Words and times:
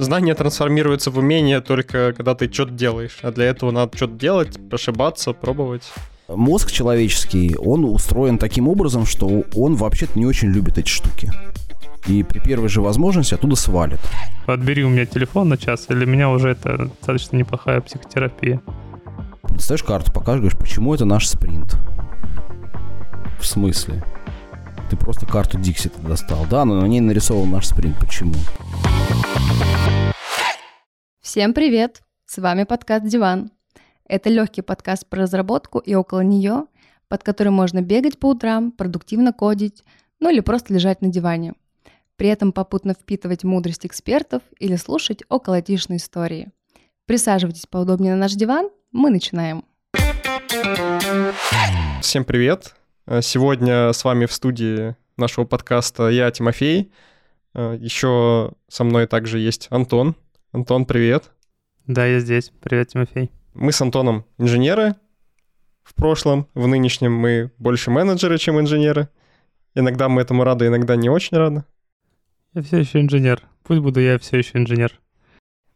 Знание 0.00 0.34
трансформируется 0.34 1.10
в 1.10 1.18
умение 1.18 1.60
только 1.60 2.14
когда 2.14 2.34
ты 2.34 2.50
что-то 2.50 2.72
делаешь. 2.72 3.18
А 3.20 3.32
для 3.32 3.44
этого 3.44 3.70
надо 3.70 3.94
что-то 3.98 4.14
делать, 4.14 4.58
ошибаться, 4.72 5.34
пробовать. 5.34 5.82
Мозг 6.26 6.72
человеческий, 6.72 7.54
он 7.58 7.84
устроен 7.84 8.38
таким 8.38 8.66
образом, 8.66 9.04
что 9.04 9.44
он 9.54 9.74
вообще-то 9.74 10.18
не 10.18 10.24
очень 10.24 10.48
любит 10.48 10.78
эти 10.78 10.88
штуки. 10.88 11.30
И 12.06 12.22
при 12.22 12.38
первой 12.38 12.70
же 12.70 12.80
возможности 12.80 13.34
оттуда 13.34 13.56
свалит. 13.56 14.00
Отбери 14.46 14.84
у 14.84 14.88
меня 14.88 15.04
телефон 15.04 15.50
на 15.50 15.58
час, 15.58 15.84
или 15.90 16.06
меня 16.06 16.30
уже 16.30 16.52
это 16.52 16.86
достаточно 16.86 17.36
неплохая 17.36 17.82
психотерапия. 17.82 18.62
Достаешь 19.50 19.82
карту, 19.82 20.12
покажешь, 20.12 20.40
говоришь, 20.40 20.58
почему 20.58 20.94
это 20.94 21.04
наш 21.04 21.28
спринт. 21.28 21.76
В 23.38 23.44
смысле? 23.44 24.02
Ты 24.90 24.96
просто 24.96 25.24
карту 25.24 25.56
Диксита 25.56 26.00
достал. 26.00 26.44
Да, 26.50 26.64
но 26.64 26.80
на 26.80 26.86
ней 26.86 26.98
нарисован 26.98 27.48
наш 27.48 27.68
спринт. 27.68 27.96
Почему? 28.00 28.34
Всем 31.20 31.54
привет! 31.54 32.02
С 32.26 32.38
вами 32.38 32.64
подкаст 32.64 33.06
«Диван». 33.06 33.52
Это 34.04 34.30
легкий 34.30 34.62
подкаст 34.62 35.06
про 35.06 35.22
разработку 35.22 35.78
и 35.78 35.94
около 35.94 36.22
нее, 36.22 36.64
под 37.06 37.22
который 37.22 37.50
можно 37.50 37.82
бегать 37.82 38.18
по 38.18 38.30
утрам, 38.30 38.72
продуктивно 38.72 39.32
кодить, 39.32 39.84
ну 40.18 40.28
или 40.28 40.40
просто 40.40 40.74
лежать 40.74 41.02
на 41.02 41.08
диване. 41.08 41.54
При 42.16 42.28
этом 42.28 42.50
попутно 42.50 42.94
впитывать 42.94 43.44
мудрость 43.44 43.86
экспертов 43.86 44.42
или 44.58 44.74
слушать 44.74 45.22
околотишные 45.28 45.98
истории. 45.98 46.50
Присаживайтесь 47.06 47.66
поудобнее 47.66 48.14
на 48.14 48.22
наш 48.22 48.32
диван, 48.32 48.70
мы 48.90 49.10
начинаем. 49.10 49.64
Всем 52.00 52.24
привет! 52.24 52.74
Сегодня 53.06 53.92
с 53.92 54.04
вами 54.04 54.26
в 54.26 54.32
студии 54.32 54.94
нашего 55.16 55.44
подкаста 55.44 56.08
я, 56.08 56.30
Тимофей. 56.30 56.92
Еще 57.54 58.52
со 58.68 58.84
мной 58.84 59.06
также 59.06 59.38
есть 59.38 59.66
Антон. 59.70 60.14
Антон, 60.52 60.84
привет. 60.84 61.30
Да, 61.86 62.06
я 62.06 62.20
здесь. 62.20 62.52
Привет, 62.62 62.88
Тимофей. 62.88 63.30
Мы 63.54 63.72
с 63.72 63.80
Антоном 63.80 64.24
инженеры 64.38 64.94
в 65.82 65.94
прошлом, 65.94 66.46
в 66.54 66.66
нынешнем 66.68 67.12
мы 67.12 67.50
больше 67.58 67.90
менеджеры, 67.90 68.38
чем 68.38 68.60
инженеры. 68.60 69.08
Иногда 69.74 70.08
мы 70.08 70.22
этому 70.22 70.44
рады, 70.44 70.66
иногда 70.68 70.94
не 70.94 71.08
очень 71.08 71.36
рады. 71.36 71.64
Я 72.54 72.62
все 72.62 72.78
еще 72.78 73.00
инженер. 73.00 73.42
Пусть 73.64 73.80
буду 73.80 74.00
я 74.00 74.18
все 74.18 74.38
еще 74.38 74.58
инженер. 74.58 75.00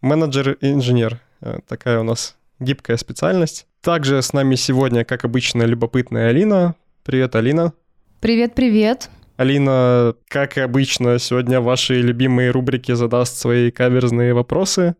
Менеджер 0.00 0.52
и 0.52 0.72
инженер. 0.72 1.20
Э, 1.40 1.58
такая 1.66 2.00
у 2.00 2.04
нас 2.04 2.36
гибкая 2.60 2.96
специальность. 2.96 3.66
Также 3.80 4.22
с 4.22 4.32
нами 4.32 4.54
сегодня, 4.54 5.04
как 5.04 5.24
обычно, 5.24 5.62
любопытная 5.62 6.28
Алина. 6.28 6.76
Привет, 7.04 7.36
Алина. 7.36 7.74
Привет-привет. 8.20 9.10
Алина, 9.36 10.14
как 10.26 10.56
и 10.56 10.62
обычно, 10.62 11.18
сегодня 11.18 11.60
ваши 11.60 12.00
любимые 12.00 12.50
рубрики 12.50 12.92
задаст 12.92 13.36
свои 13.36 13.70
каверзные 13.70 14.32
вопросы, 14.32 14.96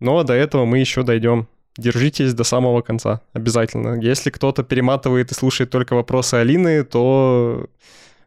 но 0.00 0.24
до 0.24 0.32
этого 0.32 0.64
мы 0.64 0.78
еще 0.78 1.04
дойдем. 1.04 1.46
Держитесь 1.78 2.34
до 2.34 2.42
самого 2.42 2.82
конца, 2.82 3.20
обязательно. 3.32 4.00
Если 4.00 4.30
кто-то 4.30 4.64
перематывает 4.64 5.30
и 5.30 5.34
слушает 5.34 5.70
только 5.70 5.94
вопросы 5.94 6.34
Алины, 6.34 6.82
то 6.82 7.68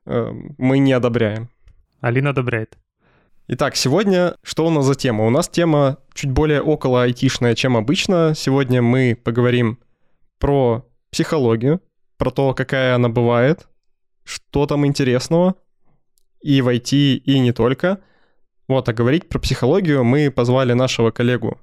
э, 0.05 0.31
мы 0.57 0.77
не 0.77 0.93
одобряем. 0.93 1.49
Алина 1.99 2.29
одобряет. 2.29 2.77
Итак, 3.49 3.75
сегодня 3.75 4.35
что 4.41 4.65
у 4.65 4.69
нас 4.69 4.85
за 4.85 4.95
тема? 4.95 5.25
У 5.25 5.29
нас 5.29 5.49
тема 5.49 5.97
чуть 6.13 6.31
более 6.31 6.61
около 6.61 7.03
айтишная, 7.03 7.55
чем 7.55 7.75
обычно. 7.75 8.31
Сегодня 8.37 8.81
мы 8.81 9.19
поговорим 9.21 9.79
про 10.39 10.85
психологию, 11.11 11.81
про 12.17 12.31
то, 12.31 12.53
какая 12.53 12.95
она 12.95 13.09
бывает, 13.09 13.67
что 14.23 14.65
там 14.65 14.85
интересного 14.85 15.55
и 16.41 16.61
в 16.61 16.67
IT, 16.67 17.15
и 17.15 17.39
не 17.39 17.51
только. 17.51 17.99
Вот, 18.67 18.89
а 18.89 18.93
говорить 18.93 19.29
про 19.29 19.39
психологию 19.39 20.03
мы 20.03 20.29
позвали 20.29 20.73
нашего 20.73 21.11
коллегу 21.11 21.57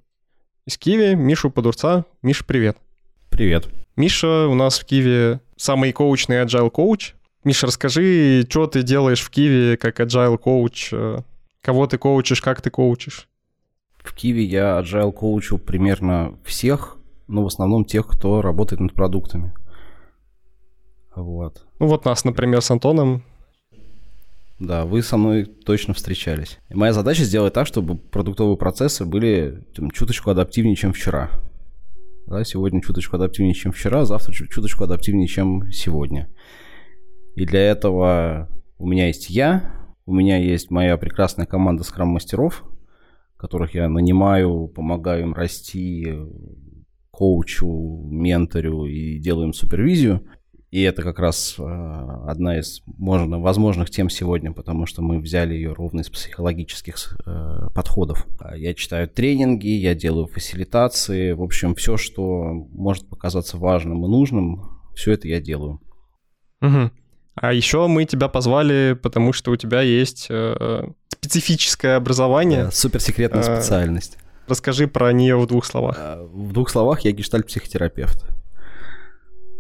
из 0.67 0.79
Киви, 0.79 1.15
Мишу 1.15 1.51
Подурца. 1.51 2.07
Миша, 2.23 2.45
привет. 2.45 2.79
Привет. 3.29 3.69
Миша 3.97 4.47
у 4.49 4.55
нас 4.55 4.79
в 4.79 4.87
Киеве 4.87 5.41
самый 5.57 5.93
коучный 5.93 6.43
agile 6.43 6.71
коуч. 6.71 7.15
Миша, 7.45 7.67
расскажи, 7.67 8.47
что 8.49 8.67
ты 8.67 8.83
делаешь 8.83 9.21
в 9.21 9.31
Киеве 9.31 9.77
как 9.77 10.01
agile 10.01 10.39
коуч, 10.39 10.93
кого 11.61 11.87
ты 11.87 11.99
коучишь, 11.99 12.41
как 12.41 12.63
ты 12.63 12.71
коучишь? 12.71 13.29
В 13.99 14.15
Киеве 14.15 14.45
я 14.45 14.81
agile 14.81 15.13
коучу 15.13 15.59
примерно 15.59 16.39
всех, 16.45 16.97
но 17.27 17.43
в 17.43 17.47
основном 17.47 17.85
тех, 17.85 18.07
кто 18.07 18.41
работает 18.41 18.81
над 18.81 18.95
продуктами. 18.95 19.53
Вот. 21.17 21.67
Ну 21.79 21.87
вот 21.87 22.05
нас, 22.05 22.25
например, 22.25 22.61
с 22.61 22.71
Антоном. 22.71 23.23
Да, 24.59 24.85
вы 24.85 25.03
со 25.03 25.17
мной 25.17 25.45
точно 25.45 25.95
встречались. 25.95 26.59
И 26.69 26.75
моя 26.75 26.93
задача 26.93 27.25
сделать 27.25 27.55
так, 27.55 27.67
чтобы 27.67 27.97
продуктовые 27.97 28.57
процессы 28.57 29.05
были 29.05 29.65
там, 29.75 29.91
чуточку 29.91 30.31
адаптивнее, 30.31 30.77
чем 30.77 30.93
вчера. 30.93 31.31
Да, 32.27 32.45
сегодня 32.45 32.81
чуточку 32.81 33.17
адаптивнее, 33.17 33.55
чем 33.55 33.73
вчера, 33.73 34.05
завтра 34.05 34.33
чуточку 34.33 34.85
адаптивнее, 34.85 35.27
чем 35.27 35.71
сегодня. 35.71 36.31
И 37.35 37.45
для 37.45 37.61
этого 37.61 38.49
у 38.79 38.87
меня 38.87 39.09
есть 39.09 39.29
я, 39.29 39.89
у 40.07 40.15
меня 40.15 40.39
есть 40.39 40.71
моя 40.71 40.97
прекрасная 40.97 41.47
команда 41.47 41.83
скрам-мастеров, 41.83 42.65
которых 43.37 43.75
я 43.75 43.89
нанимаю, 43.89 44.69
помогаю 44.69 45.23
им 45.23 45.35
расти, 45.35 46.15
коучу, 47.11 48.07
менторю 48.11 48.87
и 48.87 49.19
делаю 49.19 49.49
им 49.49 49.53
супервизию. 49.53 50.27
И 50.75 50.83
это 50.83 51.03
как 51.03 51.21
раз 51.21 51.55
э, 51.57 51.63
одна 52.27 52.59
из 52.59 52.83
можно, 52.85 53.39
возможных 53.39 53.91
тем 53.91 54.11
сегодня, 54.11 54.51
потому 54.51 54.87
что 54.87 55.03
мы 55.03 55.21
взяли 55.21 55.55
ее 55.55 55.73
ровно 55.73 56.01
из 56.01 56.11
психологических 56.11 57.17
э, 57.25 57.69
подходов. 57.73 58.27
Я 58.57 58.75
читаю 58.75 59.07
тренинги, 59.07 59.69
я 59.69 59.95
делаю 59.95 60.27
фасилитации, 60.27 61.31
в 61.31 61.43
общем, 61.43 61.77
все, 61.77 61.97
что 61.97 62.67
может 62.73 63.09
показаться 63.09 63.57
важным 63.57 64.05
и 64.05 64.09
нужным, 64.09 64.81
все 64.97 65.13
это 65.13 65.29
я 65.29 65.41
делаю. 65.41 65.81
Угу. 66.61 66.91
А 67.37 67.53
еще 67.53 67.87
мы 67.87 68.05
тебя 68.05 68.27
позвали, 68.27 68.99
потому 69.01 69.33
что 69.33 69.53
у 69.53 69.57
тебя 69.57 69.81
есть 69.81 70.27
э, 70.29 70.89
специфическое 71.09 71.95
образование. 71.95 72.65
Да, 72.65 72.71
суперсекретная 72.73 73.43
э, 73.43 73.61
специальность. 73.61 74.19
Расскажи 74.49 74.89
про 74.89 75.13
нее 75.13 75.37
в 75.37 75.47
двух 75.47 75.67
словах. 75.67 75.97
В 76.33 76.53
двух 76.53 76.69
словах 76.69 77.03
я 77.03 77.13
гештальт-психотерапевт. 77.13 78.35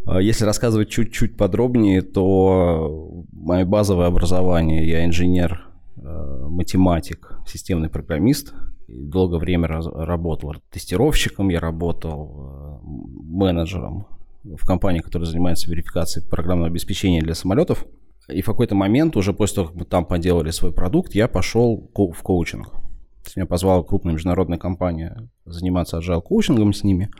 А 0.06 0.20
если 0.20 0.44
рассказывать 0.44 0.90
чуть-чуть 0.90 1.36
подробнее, 1.36 2.02
то 2.02 3.24
мое 3.32 3.64
базовое 3.64 4.06
образование, 4.06 4.86
я 4.86 5.04
инженер, 5.04 5.66
э, 5.96 6.46
математик, 6.48 7.38
системный 7.46 7.88
программист. 7.88 8.52
Долгое 8.86 9.38
время 9.38 9.68
работал 9.68 10.54
тестировщиком, 10.70 11.48
я 11.48 11.58
работал 11.58 12.80
э, 12.82 12.86
менеджером 12.86 14.06
в 14.44 14.66
компании, 14.66 15.00
которая 15.00 15.26
занимается 15.26 15.70
верификацией 15.70 16.28
программного 16.28 16.68
обеспечения 16.68 17.22
для 17.22 17.34
самолетов. 17.34 17.86
И 18.28 18.42
в 18.42 18.46
какой-то 18.46 18.74
момент, 18.74 19.16
уже 19.16 19.32
после 19.32 19.56
того, 19.56 19.68
как 19.68 19.76
мы 19.76 19.84
там 19.86 20.04
поделали 20.04 20.50
свой 20.50 20.72
продукт, 20.72 21.14
я 21.14 21.28
пошел 21.28 21.90
в 21.94 22.22
коучинг. 22.22 22.72
Меня 23.36 23.46
позвала 23.46 23.82
крупная 23.82 24.12
международная 24.12 24.58
компания 24.58 25.28
заниматься 25.46 25.98
agile 25.98 26.20
коучингом 26.20 26.72
с 26.74 26.84
ними. 26.84 27.10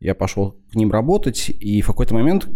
Я 0.00 0.14
пошел 0.14 0.56
к 0.72 0.74
ним 0.74 0.90
работать, 0.90 1.50
и 1.50 1.82
в 1.82 1.86
какой-то 1.86 2.14
момент, 2.14 2.48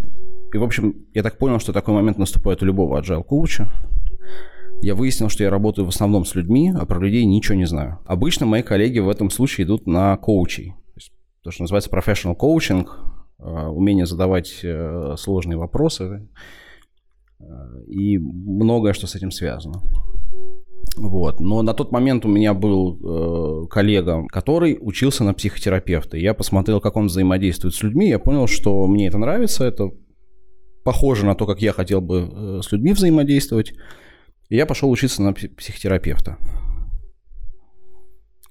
и 0.52 0.56
в 0.56 0.64
общем, 0.64 1.06
я 1.12 1.22
так 1.22 1.36
понял, 1.38 1.58
что 1.58 1.72
такой 1.72 1.94
момент 1.94 2.16
наступает 2.16 2.62
у 2.62 2.66
любого 2.66 3.00
agile 3.00 3.22
коуча. 3.22 3.70
Я 4.80 4.94
выяснил, 4.94 5.28
что 5.28 5.44
я 5.44 5.50
работаю 5.50 5.84
в 5.84 5.88
основном 5.88 6.24
с 6.24 6.34
людьми, 6.34 6.72
а 6.74 6.86
про 6.86 6.98
людей 6.98 7.24
ничего 7.24 7.54
не 7.54 7.66
знаю. 7.66 7.98
Обычно 8.06 8.46
мои 8.46 8.62
коллеги 8.62 8.98
в 8.98 9.08
этом 9.08 9.30
случае 9.30 9.66
идут 9.66 9.86
на 9.86 10.16
коучей. 10.16 10.70
То, 10.70 10.92
есть, 10.96 11.12
то 11.42 11.50
что 11.50 11.62
называется 11.62 11.90
professional 11.90 12.36
coaching, 12.36 12.86
а, 13.38 13.68
умение 13.68 14.06
задавать 14.06 14.60
э, 14.62 15.14
сложные 15.18 15.58
вопросы 15.58 16.28
э, 17.40 17.44
и 17.88 18.18
многое, 18.18 18.94
что 18.94 19.06
с 19.06 19.14
этим 19.14 19.30
связано. 19.30 19.82
Вот. 20.96 21.40
Но 21.40 21.62
на 21.62 21.74
тот 21.74 21.90
момент 21.90 22.24
у 22.24 22.28
меня 22.28 22.54
был 22.54 23.64
э, 23.64 23.66
коллега, 23.68 24.26
который 24.28 24.78
учился 24.80 25.24
на 25.24 25.34
психотерапевта. 25.34 26.16
Я 26.16 26.34
посмотрел, 26.34 26.80
как 26.80 26.96
он 26.96 27.06
взаимодействует 27.06 27.74
с 27.74 27.82
людьми. 27.82 28.08
Я 28.08 28.18
понял, 28.18 28.46
что 28.46 28.86
мне 28.86 29.08
это 29.08 29.18
нравится. 29.18 29.64
Это 29.64 29.90
похоже 30.84 31.26
на 31.26 31.34
то, 31.34 31.46
как 31.46 31.60
я 31.62 31.72
хотел 31.72 32.00
бы 32.00 32.30
э, 32.30 32.60
с 32.62 32.70
людьми 32.70 32.92
взаимодействовать. 32.92 33.74
И 34.50 34.56
я 34.56 34.66
пошел 34.66 34.90
учиться 34.90 35.22
на 35.22 35.32
психотерапевта. 35.32 36.38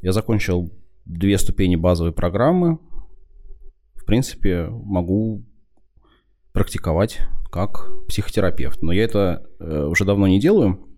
Я 0.01 0.12
закончил 0.12 0.69
две 1.06 1.38
ступени 1.38 1.77
базовой 1.77 2.12
программы. 2.12 2.79
В 3.95 4.06
принципе, 4.06 4.67
могу 4.69 5.45
практиковать 6.51 7.21
как 7.50 7.89
психотерапевт. 8.09 8.81
Но 8.81 8.91
я 8.91 9.06
это 9.06 9.47
э, 9.59 9.85
уже 9.85 10.03
давно 10.03 10.27
не 10.27 10.41
делаю 10.41 10.92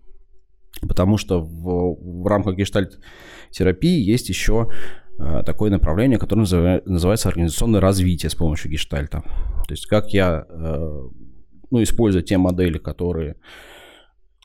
Потому 0.82 1.16
что 1.16 1.40
в, 1.40 2.22
в 2.22 2.26
рамках 2.26 2.56
гештальт-терапии 2.56 4.00
есть 4.00 4.28
еще 4.28 4.68
э, 5.18 5.42
такое 5.44 5.70
направление, 5.70 6.18
которое 6.18 6.42
называется 6.84 7.28
организационное 7.28 7.80
развитие 7.80 8.30
с 8.30 8.34
помощью 8.34 8.70
гештальта. 8.70 9.22
То 9.66 9.72
есть 9.72 9.86
как 9.86 10.12
я, 10.12 10.46
э, 10.48 11.02
ну, 11.70 11.82
используя 11.82 12.22
те 12.22 12.36
модели, 12.36 12.78
которые 12.78 13.36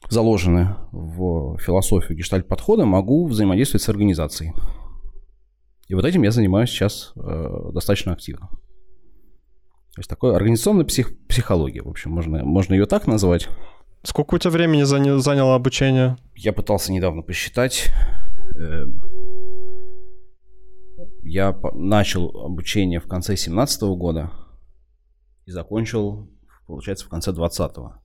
заложены 0.09 0.75
в 0.91 1.57
философию 1.59 2.17
гештальт-подхода, 2.17 2.85
могу 2.85 3.27
взаимодействовать 3.27 3.83
с 3.83 3.89
организацией. 3.89 4.53
И 5.87 5.93
вот 5.93 6.05
этим 6.05 6.23
я 6.23 6.31
занимаюсь 6.31 6.69
сейчас 6.69 7.11
э, 7.15 7.71
достаточно 7.73 8.13
активно. 8.13 8.47
То 9.93 9.99
есть 9.99 10.09
такое 10.09 10.35
организационная 10.35 10.85
псих, 10.85 11.11
психология, 11.27 11.81
в 11.81 11.89
общем, 11.89 12.11
можно, 12.11 12.45
можно 12.45 12.73
ее 12.73 12.85
так 12.85 13.07
назвать. 13.07 13.49
Сколько 14.03 14.35
у 14.35 14.37
тебя 14.39 14.51
времени 14.51 14.83
заняло 14.83 15.55
обучение? 15.55 16.17
Я 16.35 16.53
пытался 16.53 16.91
недавно 16.91 17.21
посчитать. 17.21 17.89
Э, 18.57 18.85
я 21.21 21.55
начал 21.73 22.45
обучение 22.45 22.99
в 22.99 23.07
конце 23.07 23.33
2017 23.33 23.81
года 23.83 24.31
и 25.45 25.51
закончил, 25.51 26.31
получается, 26.65 27.05
в 27.05 27.09
конце 27.09 27.31
2020. 27.31 27.75
То 27.75 28.01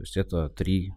есть 0.00 0.16
это 0.16 0.48
три, 0.48 0.92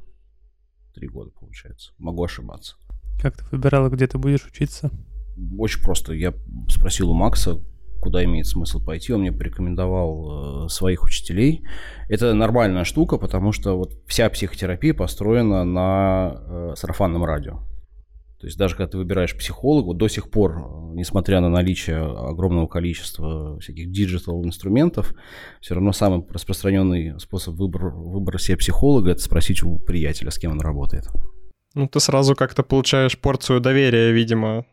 три 0.96 1.08
года, 1.08 1.32
получается. 1.32 1.94
Могу 2.00 2.24
ошибаться. 2.24 2.76
Как 3.22 3.38
ты 3.38 3.46
выбирала, 3.52 3.90
где 3.90 4.08
ты 4.08 4.18
будешь 4.18 4.46
учиться? 4.46 4.90
Очень 5.60 5.84
просто. 5.84 6.14
Я 6.14 6.34
спросил 6.70 7.12
у 7.12 7.14
Макса, 7.14 7.64
куда 8.02 8.24
имеет 8.26 8.48
смысл 8.48 8.84
пойти. 8.84 9.14
Он 9.14 9.22
мне 9.22 9.32
порекомендовал 9.32 10.66
э, 10.66 10.70
своих 10.70 11.04
учителей. 11.04 11.64
Это 12.10 12.34
нормальная 12.34 12.84
штука, 12.84 13.18
потому 13.18 13.52
что 13.52 13.78
вот 13.78 13.94
вся 14.08 14.30
психотерапия 14.30 14.94
построена 14.94 15.64
на 15.64 16.36
э, 16.36 16.74
сарафанном 16.76 17.24
радио. 17.24 17.60
То 18.40 18.48
есть 18.48 18.58
даже 18.58 18.76
когда 18.76 18.90
ты 18.90 18.98
выбираешь 18.98 19.38
психолога, 19.38 19.94
до 19.94 20.08
сих 20.08 20.32
пор, 20.32 20.58
э, 20.58 20.96
несмотря 20.96 21.40
на 21.42 21.50
наличие 21.50 22.00
огромного 22.00 22.68
количества 22.68 23.60
всяких 23.60 23.92
digital 23.92 24.44
инструментов, 24.44 25.14
все 25.62 25.76
равно 25.76 25.94
самый 25.94 26.26
распространенный 26.28 27.20
способ 27.20 27.54
выбора, 27.54 27.92
выбора 27.92 28.40
себе 28.40 28.58
психолога– 28.58 29.12
это 29.12 29.22
спросить 29.22 29.62
у 29.64 29.78
приятеля, 29.78 30.32
с 30.32 30.40
кем 30.40 30.54
он 30.54 30.60
работает. 30.60 31.08
Ну, 31.76 31.88
ты 31.88 32.00
сразу 32.00 32.36
как-то 32.36 32.64
получаешь 32.64 33.18
порцию 33.18 33.62
доверия, 33.62 34.12
видимо, 34.12 34.66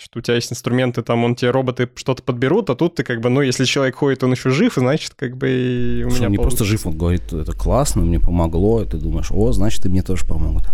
что 0.00 0.18
у 0.18 0.22
тебя 0.22 0.36
есть 0.36 0.50
инструменты, 0.50 1.02
там 1.02 1.24
он 1.24 1.34
тебе 1.34 1.50
роботы 1.50 1.88
что-то 1.94 2.22
подберут, 2.22 2.70
а 2.70 2.74
тут 2.74 2.94
ты 2.94 3.04
как 3.04 3.20
бы, 3.20 3.28
ну, 3.28 3.42
если 3.42 3.64
человек 3.64 3.96
ходит, 3.96 4.22
он 4.22 4.32
еще 4.32 4.50
жив, 4.50 4.74
значит, 4.76 5.14
как 5.14 5.36
бы 5.36 5.50
и 5.50 6.04
у 6.04 6.10
что, 6.10 6.20
меня 6.20 6.28
не 6.30 6.38
просто 6.38 6.64
жив, 6.64 6.86
он 6.86 6.96
говорит, 6.96 7.32
это 7.32 7.52
классно, 7.52 8.02
мне 8.02 8.18
помогло, 8.18 8.82
и 8.82 8.86
ты 8.86 8.96
думаешь, 8.96 9.30
о, 9.30 9.52
значит, 9.52 9.84
и 9.84 9.88
мне 9.88 10.02
тоже 10.02 10.24
помогут. 10.26 10.64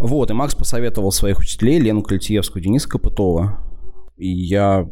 Вот, 0.00 0.30
и 0.30 0.34
Макс 0.34 0.54
посоветовал 0.54 1.12
своих 1.12 1.38
учителей, 1.40 1.78
Лену 1.78 2.02
Кольтиевскую, 2.02 2.62
Дениса 2.62 2.88
Копытова, 2.88 3.58
и 4.16 4.28
я, 4.28 4.88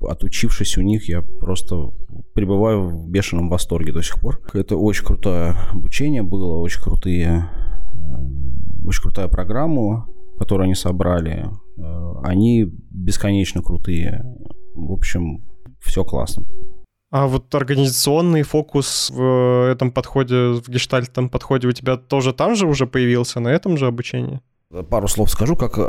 отучившись 0.00 0.78
у 0.78 0.80
них, 0.80 1.08
я 1.10 1.20
просто 1.20 1.90
пребываю 2.34 2.88
в 2.88 3.08
бешеном 3.08 3.50
восторге 3.50 3.92
до 3.92 4.02
сих 4.02 4.18
пор. 4.18 4.40
Это 4.54 4.76
очень 4.76 5.04
крутое 5.04 5.56
обучение 5.72 6.22
было, 6.22 6.56
очень 6.58 6.80
крутые, 6.80 7.50
э, 7.92 8.86
очень 8.86 9.02
крутая 9.02 9.28
программа, 9.28 10.08
которую 10.38 10.64
они 10.64 10.74
собрали, 10.74 11.50
они 12.22 12.64
бесконечно 12.90 13.62
крутые. 13.62 14.24
В 14.74 14.92
общем, 14.92 15.44
все 15.80 16.04
классно. 16.04 16.44
А 17.10 17.28
вот 17.28 17.54
организационный 17.54 18.42
фокус 18.42 19.10
в 19.10 19.70
этом 19.70 19.92
подходе, 19.92 20.34
в 20.34 20.68
гештальтном 20.68 21.28
подходе 21.28 21.68
у 21.68 21.72
тебя 21.72 21.96
тоже 21.96 22.32
там 22.32 22.56
же 22.56 22.66
уже 22.66 22.86
появился, 22.86 23.40
на 23.40 23.48
этом 23.48 23.78
же 23.78 23.86
обучении? 23.86 24.40
Пару 24.90 25.06
слов 25.06 25.30
скажу, 25.30 25.54
как 25.56 25.78
э, 25.78 25.84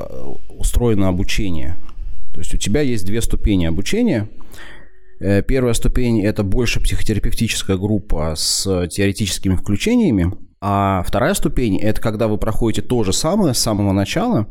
устроено 0.49 1.07
обучение. 1.07 1.75
То 2.33 2.39
есть 2.39 2.53
у 2.53 2.57
тебя 2.57 2.81
есть 2.81 3.05
две 3.05 3.21
ступени 3.21 3.65
обучения. 3.65 4.29
Э, 5.19 5.41
первая 5.41 5.73
ступень– 5.73 6.21
это 6.23 6.43
больше 6.43 6.79
психотерапевтическая 6.79 7.77
группа 7.77 8.35
с 8.35 8.87
теоретическими 8.87 9.55
включениями. 9.55 10.33
А 10.61 11.03
вторая 11.05 11.33
ступень– 11.33 11.79
это 11.81 11.99
когда 11.99 12.27
вы 12.27 12.37
проходите 12.37 12.81
то 12.83 13.03
же 13.03 13.11
самое 13.11 13.55
с 13.55 13.59
самого 13.59 13.91
начала, 13.91 14.47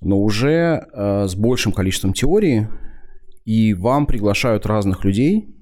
но 0.00 0.18
уже 0.18 0.86
э, 0.92 1.26
с 1.28 1.34
большим 1.34 1.72
количеством 1.72 2.12
теории, 2.12 2.68
и 3.44 3.74
вам 3.74 4.06
приглашают 4.06 4.66
разных 4.66 5.04
людей, 5.04 5.54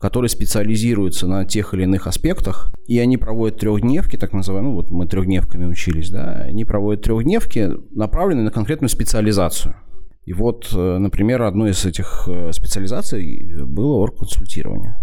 которые 0.00 0.28
специализируются 0.28 1.26
на 1.26 1.44
тех 1.44 1.72
или 1.72 1.84
иных 1.84 2.06
аспектах, 2.06 2.74
и 2.86 2.98
они 2.98 3.16
проводят 3.16 3.58
трехдневки, 3.58 4.16
так 4.16 4.32
называемые, 4.32 4.70
ну 4.70 4.76
вот 4.76 4.90
мы 4.90 5.06
трехдневками 5.06 5.64
учились, 5.64 6.10
да, 6.10 6.42
они 6.42 6.64
проводят 6.64 7.02
трехдневки, 7.02 7.70
направленные 7.90 8.44
на 8.44 8.50
конкретную 8.50 8.90
специализацию. 8.90 9.76
И 10.24 10.32
вот, 10.32 10.70
э, 10.74 10.98
например, 10.98 11.42
одной 11.42 11.70
из 11.70 11.84
этих 11.84 12.28
э, 12.28 12.52
специализаций 12.52 13.62
было 13.64 13.94
оргконсультирование. 13.94 14.96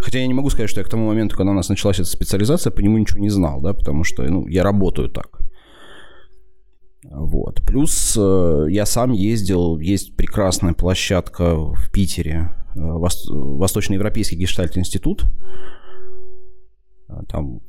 Хотя 0.00 0.20
я 0.20 0.26
не 0.26 0.34
могу 0.34 0.48
сказать, 0.50 0.70
что 0.70 0.80
я 0.80 0.84
к 0.84 0.90
тому 0.90 1.06
моменту, 1.06 1.36
когда 1.36 1.50
у 1.50 1.54
нас 1.54 1.68
началась 1.68 1.98
эта 1.98 2.08
специализация, 2.08 2.70
по 2.70 2.80
нему 2.80 2.98
ничего 2.98 3.20
не 3.20 3.30
знал, 3.30 3.60
да, 3.60 3.74
потому 3.74 4.04
что 4.04 4.22
ну, 4.22 4.46
я 4.46 4.62
работаю 4.62 5.08
так. 5.08 5.40
Вот. 7.04 7.62
Плюс 7.64 8.16
э, 8.18 8.66
я 8.70 8.84
сам 8.84 9.12
ездил, 9.12 9.78
есть 9.78 10.16
прекрасная 10.16 10.74
площадка 10.74 11.54
в 11.56 11.90
Питере, 11.92 12.50
э, 12.74 12.80
Восточноевропейский 12.80 14.36
гештальт-институт. 14.36 15.24
Там 17.28 17.60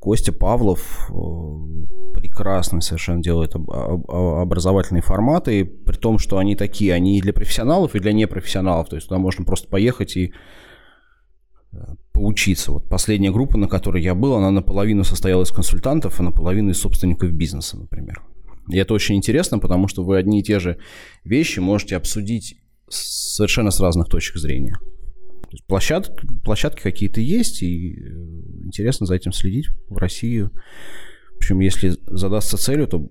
Костя 0.00 0.32
Павлов 0.32 1.10
э, 1.10 2.14
прекрасно 2.14 2.80
совершенно 2.80 3.22
делает 3.22 3.54
образовательные 3.54 5.02
форматы, 5.02 5.64
при 5.64 5.96
том, 5.96 6.18
что 6.18 6.38
они 6.38 6.56
такие, 6.56 6.92
они 6.92 7.18
и 7.18 7.22
для 7.22 7.32
профессионалов, 7.32 7.94
и 7.94 8.00
для 8.00 8.12
непрофессионалов. 8.12 8.88
То 8.88 8.96
есть 8.96 9.08
туда 9.08 9.20
можно 9.20 9.44
просто 9.44 9.68
поехать 9.68 10.16
и 10.16 10.34
поучиться. 12.12 12.72
Вот 12.72 12.88
последняя 12.88 13.30
группа, 13.30 13.56
на 13.56 13.68
которой 13.68 14.02
я 14.02 14.16
был, 14.16 14.34
она 14.34 14.50
наполовину 14.50 15.04
состояла 15.04 15.44
из 15.44 15.52
консультантов, 15.52 16.18
а 16.18 16.24
наполовину 16.24 16.70
из 16.70 16.80
собственников 16.80 17.30
бизнеса, 17.30 17.78
например. 17.78 18.20
И 18.70 18.76
это 18.76 18.94
очень 18.94 19.16
интересно, 19.16 19.58
потому 19.58 19.88
что 19.88 20.04
вы 20.04 20.16
одни 20.16 20.40
и 20.40 20.42
те 20.42 20.58
же 20.58 20.78
вещи 21.24 21.58
можете 21.58 21.96
обсудить 21.96 22.56
совершенно 22.88 23.70
с 23.70 23.80
разных 23.80 24.08
точек 24.08 24.36
зрения. 24.36 24.78
То 25.42 25.52
есть 25.52 25.66
площад, 25.66 26.16
площадки 26.44 26.80
какие-то 26.80 27.20
есть, 27.20 27.62
и 27.62 27.94
э, 27.94 28.64
интересно 28.64 29.06
за 29.06 29.16
этим 29.16 29.32
следить 29.32 29.68
в 29.88 29.96
России. 29.96 30.42
В 30.42 31.36
общем, 31.36 31.60
если 31.60 31.96
задастся 32.06 32.56
целью, 32.56 32.86
то 32.86 33.08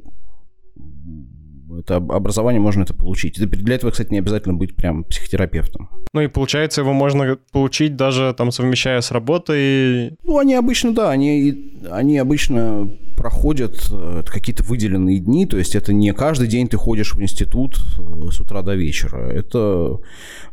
это 1.77 1.97
образование 1.97 2.59
можно 2.59 2.83
это 2.83 2.93
получить. 2.93 3.39
Для 3.39 3.75
этого, 3.75 3.91
кстати, 3.91 4.11
не 4.11 4.19
обязательно 4.19 4.55
быть 4.55 4.75
прям 4.75 5.03
психотерапевтом. 5.03 5.89
Ну 6.13 6.21
и 6.21 6.27
получается, 6.27 6.81
его 6.81 6.93
можно 6.93 7.37
получить 7.51 7.95
даже 7.95 8.33
там 8.37 8.51
совмещая 8.51 9.01
с 9.01 9.11
работой. 9.11 10.17
Ну, 10.23 10.37
они 10.39 10.55
обычно, 10.55 10.93
да, 10.93 11.11
они, 11.11 11.73
они 11.91 12.17
обычно 12.17 12.89
проходят 13.15 13.89
э, 13.91 14.23
какие-то 14.25 14.63
выделенные 14.63 15.19
дни, 15.19 15.45
то 15.45 15.57
есть 15.57 15.75
это 15.75 15.91
не 15.91 16.13
каждый 16.13 16.47
день 16.47 16.69
ты 16.69 16.77
ходишь 16.77 17.13
в 17.13 17.21
институт 17.21 17.77
э, 17.97 18.29
с 18.31 18.39
утра 18.39 18.61
до 18.61 18.75
вечера. 18.75 19.29
Это 19.29 19.97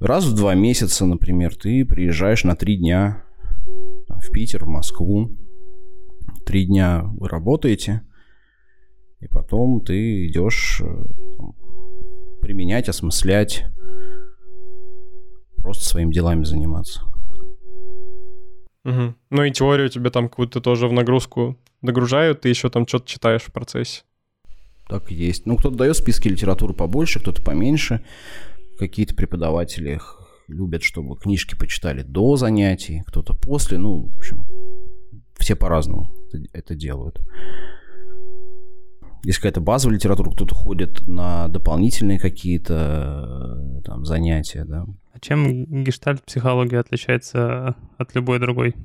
раз 0.01 0.25
в 0.25 0.35
два 0.35 0.55
месяца, 0.55 1.07
например, 1.07 1.55
ты 1.55 1.85
приезжаешь 1.85 2.43
на 2.43 2.57
три 2.57 2.77
дня 2.77 3.23
в 4.09 4.31
Питер, 4.33 4.65
в 4.65 4.69
Москву. 4.69 5.31
Три 6.45 6.67
дня 6.67 7.05
вы 7.19 7.29
работаете, 7.29 8.03
и 9.21 9.29
потом 9.29 9.81
ты 9.81 10.27
идешь 10.27 10.81
э, 10.83 11.05
там, 11.37 11.55
применять, 12.41 12.89
осмыслять, 12.89 13.65
просто 15.57 15.85
своими 15.85 16.13
делами 16.13 16.45
заниматься. 16.45 17.03
Угу. 18.85 19.15
Ну 19.31 19.43
и 19.43 19.51
теорию 19.51 19.89
тебе 19.89 20.11
там 20.11 20.29
какую-то 20.29 20.61
тоже 20.61 20.87
в 20.87 20.93
нагрузку 20.93 21.59
догружают, 21.83 22.43
ты 22.43 22.49
еще 22.49 22.71
там 22.71 22.87
что-то 22.87 23.07
читаешь 23.09 23.43
в 23.43 23.53
процессе. 23.53 24.03
Так 24.89 25.11
и 25.11 25.15
есть. 25.15 25.47
Ну, 25.47 25.57
кто-то 25.57 25.77
дает 25.77 25.97
списки 25.97 26.29
литературы 26.29 26.73
побольше, 26.73 27.19
кто-то 27.19 27.43
поменьше. 27.43 28.05
Какие-то 28.79 29.17
преподаватели 29.17 30.01
любят, 30.47 30.85
чтобы 30.85 31.17
книжки 31.17 31.57
почитали 31.57 32.03
до 32.03 32.37
занятий, 32.37 33.03
кто-то 33.07 33.35
после. 33.35 33.79
Ну, 33.79 34.07
в 34.07 34.17
общем, 34.17 34.47
все 35.37 35.57
по-разному 35.57 36.15
это 36.53 36.75
делают. 36.77 37.21
Есть 39.27 39.39
какая-то 39.39 39.61
базовая 39.61 39.97
литература, 39.97 40.31
кто-то 40.31 40.55
ходит 40.55 41.09
на 41.09 41.49
дополнительные 41.49 42.21
какие-то 42.21 43.57
э, 43.77 43.83
там 43.83 44.05
занятия, 44.05 44.65
да. 44.65 44.87
А 45.13 45.19
чем 45.19 45.65
гештальт-психология 45.83 46.79
отличается 46.79 47.75
от 47.99 48.15
любой 48.15 48.39
другой? 48.39 48.77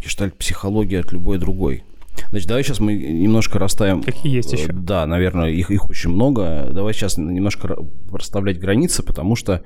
Гештальт-психология 0.00 1.00
от 1.00 1.10
любой 1.10 1.38
другой. 1.38 1.82
Значит, 2.30 2.46
давай 2.46 2.62
сейчас 2.62 2.78
мы 2.78 2.94
немножко 2.94 3.58
расставим... 3.58 4.04
Какие 4.04 4.36
есть 4.36 4.52
еще? 4.52 4.72
Да, 4.72 5.06
наверное, 5.06 5.50
их, 5.50 5.72
их 5.72 5.90
очень 5.90 6.10
много. 6.10 6.68
Давай 6.70 6.94
сейчас 6.94 7.18
немножко 7.18 7.76
расставлять 8.12 8.60
границы, 8.60 9.02
потому 9.02 9.34
что, 9.34 9.64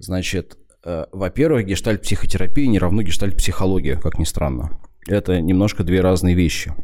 значит, 0.00 0.58
э, 0.84 1.04
во-первых, 1.12 1.64
гештальт-психотерапия 1.64 2.66
не 2.66 2.80
равно 2.80 3.02
гештальт-психология, 3.02 4.00
как 4.00 4.18
ни 4.18 4.24
странно. 4.24 4.80
Это 5.06 5.40
немножко 5.40 5.84
две 5.84 6.00
разные 6.00 6.34
вещи. 6.34 6.74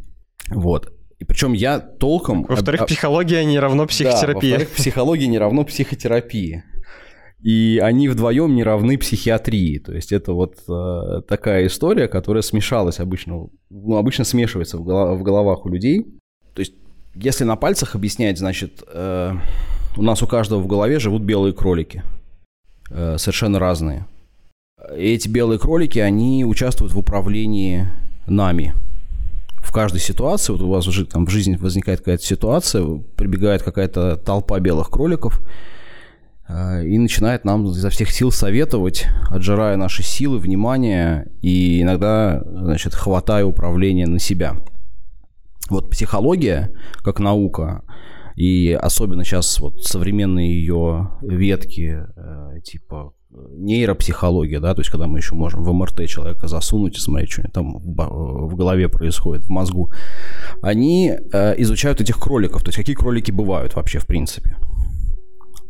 Вот. 0.51 0.93
И 1.25 1.26
причем 1.26 1.54
я 1.54 1.81
толком... 1.81 2.43
Во-вторых, 2.43 2.83
об... 2.83 2.87
психология 2.87 3.47
не 3.47 3.59
равно 3.59 3.87
психотерапии. 3.87 4.50
Да, 4.50 4.59
во-вторых, 4.59 4.76
психология 4.76 5.26
не 5.26 5.38
равно 5.38 5.64
психотерапии. 5.64 6.64
И 7.40 7.81
они 7.83 8.09
вдвоем 8.09 8.54
не 8.54 8.62
равны 8.62 8.99
психиатрии. 8.99 9.78
То 9.78 9.95
есть 9.95 10.12
это 10.12 10.35
вот 10.35 10.59
э, 10.69 11.23
такая 11.26 11.66
история, 11.66 12.09
которая 12.09 12.43
смешалась 12.43 13.00
обычно, 13.00 13.49
ну, 13.71 13.97
обычно 13.97 14.25
смешивается 14.25 14.76
в, 14.76 14.85
голов, 14.85 15.19
в 15.19 15.23
головах 15.23 15.64
у 15.64 15.71
людей. 15.71 16.04
То 16.52 16.61
есть 16.61 16.75
если 17.14 17.45
на 17.45 17.57
пальцах 17.57 17.95
объяснять, 17.95 18.38
значит, 18.38 18.83
э, 18.87 19.33
у 19.97 20.02
нас 20.02 20.23
у 20.23 20.26
каждого 20.26 20.61
в 20.61 20.66
голове 20.66 20.99
живут 20.99 21.23
белые 21.23 21.54
кролики. 21.54 22.02
Э, 22.90 23.16
совершенно 23.16 23.59
разные. 23.59 24.07
И 24.95 25.14
эти 25.14 25.26
белые 25.26 25.59
кролики, 25.59 26.00
они 26.00 26.45
участвуют 26.45 26.93
в 26.93 26.99
управлении 26.99 27.88
нами. 28.26 28.75
Каждой 29.75 30.00
ситуации, 30.00 30.52
вот 30.52 30.62
у 30.62 30.71
вас 30.71 30.87
уже 30.87 31.04
там 31.04 31.26
в 31.26 31.31
жизни 31.31 31.57
возникает 31.57 31.99
какая-то 31.99 32.25
ситуация, 32.25 32.87
прибегает 33.16 33.62
какая-то 33.62 34.16
толпа 34.16 34.59
белых 34.61 34.88
кроликов– 34.88 35.43
а, 36.47 36.83
и 36.83 36.99
начинает 36.99 37.45
нам 37.45 37.66
изо 37.66 37.88
всех 37.88 38.11
сил 38.11 38.31
советовать, 38.31 39.07
отжирая 39.31 39.76
наши 39.76 40.02
силы, 40.02 40.38
внимание 40.38 41.31
и 41.40 41.81
иногда, 41.81 42.43
значит, 42.45 42.95
хватая 42.95 43.45
управление 43.45 44.07
на 44.07 44.19
себя. 44.19 44.57
Вот 45.71 45.90
психология, 45.90 46.71
как 47.02 47.19
наука, 47.19 47.83
и 48.37 48.78
особенно 48.78 49.25
сейчас 49.25 49.59
вот 49.59 49.85
современные 49.85 50.54
ее 50.54 51.12
ветки, 51.23 52.04
э, 52.14 52.61
типа 52.62 53.14
нейропсихология, 53.50 54.61
да, 54.61 54.75
то 54.75 54.81
есть 54.81 54.91
когда 54.91 55.07
мы 55.07 55.19
еще 55.19 55.35
можем 55.35 55.62
в 55.62 55.73
МРТ 55.73 56.07
человека 56.09 56.49
засунуть 56.49 56.97
и 56.97 57.00
смотреть, 57.00 57.33
что 57.33 57.43
там 57.50 57.79
в 57.79 58.55
голове 58.55 58.88
происходит, 58.88 59.45
в 59.45 59.50
мозгу, 59.50 59.91
они 60.62 61.12
э, 61.33 61.55
изучают 61.62 62.00
этих 62.00 62.19
кроликов, 62.19 62.62
то 62.62 62.69
есть 62.69 62.79
какие 62.79 62.97
кролики 62.97 63.31
бывают 63.31 63.75
вообще 63.75 63.99
в 63.99 64.07
принципе 64.07 64.57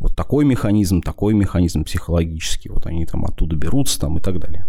вот 0.04 0.14
такой 0.14 0.44
механизм, 0.44 1.00
такой 1.00 1.32
механизм 1.32 1.84
психологический, 1.84 2.68
вот 2.68 2.86
они 2.86 3.06
там 3.06 3.24
оттуда 3.24 3.56
берутся 3.56 3.98
там 3.98 4.18
и 4.18 4.20
так 4.20 4.38
далее. 4.38 4.66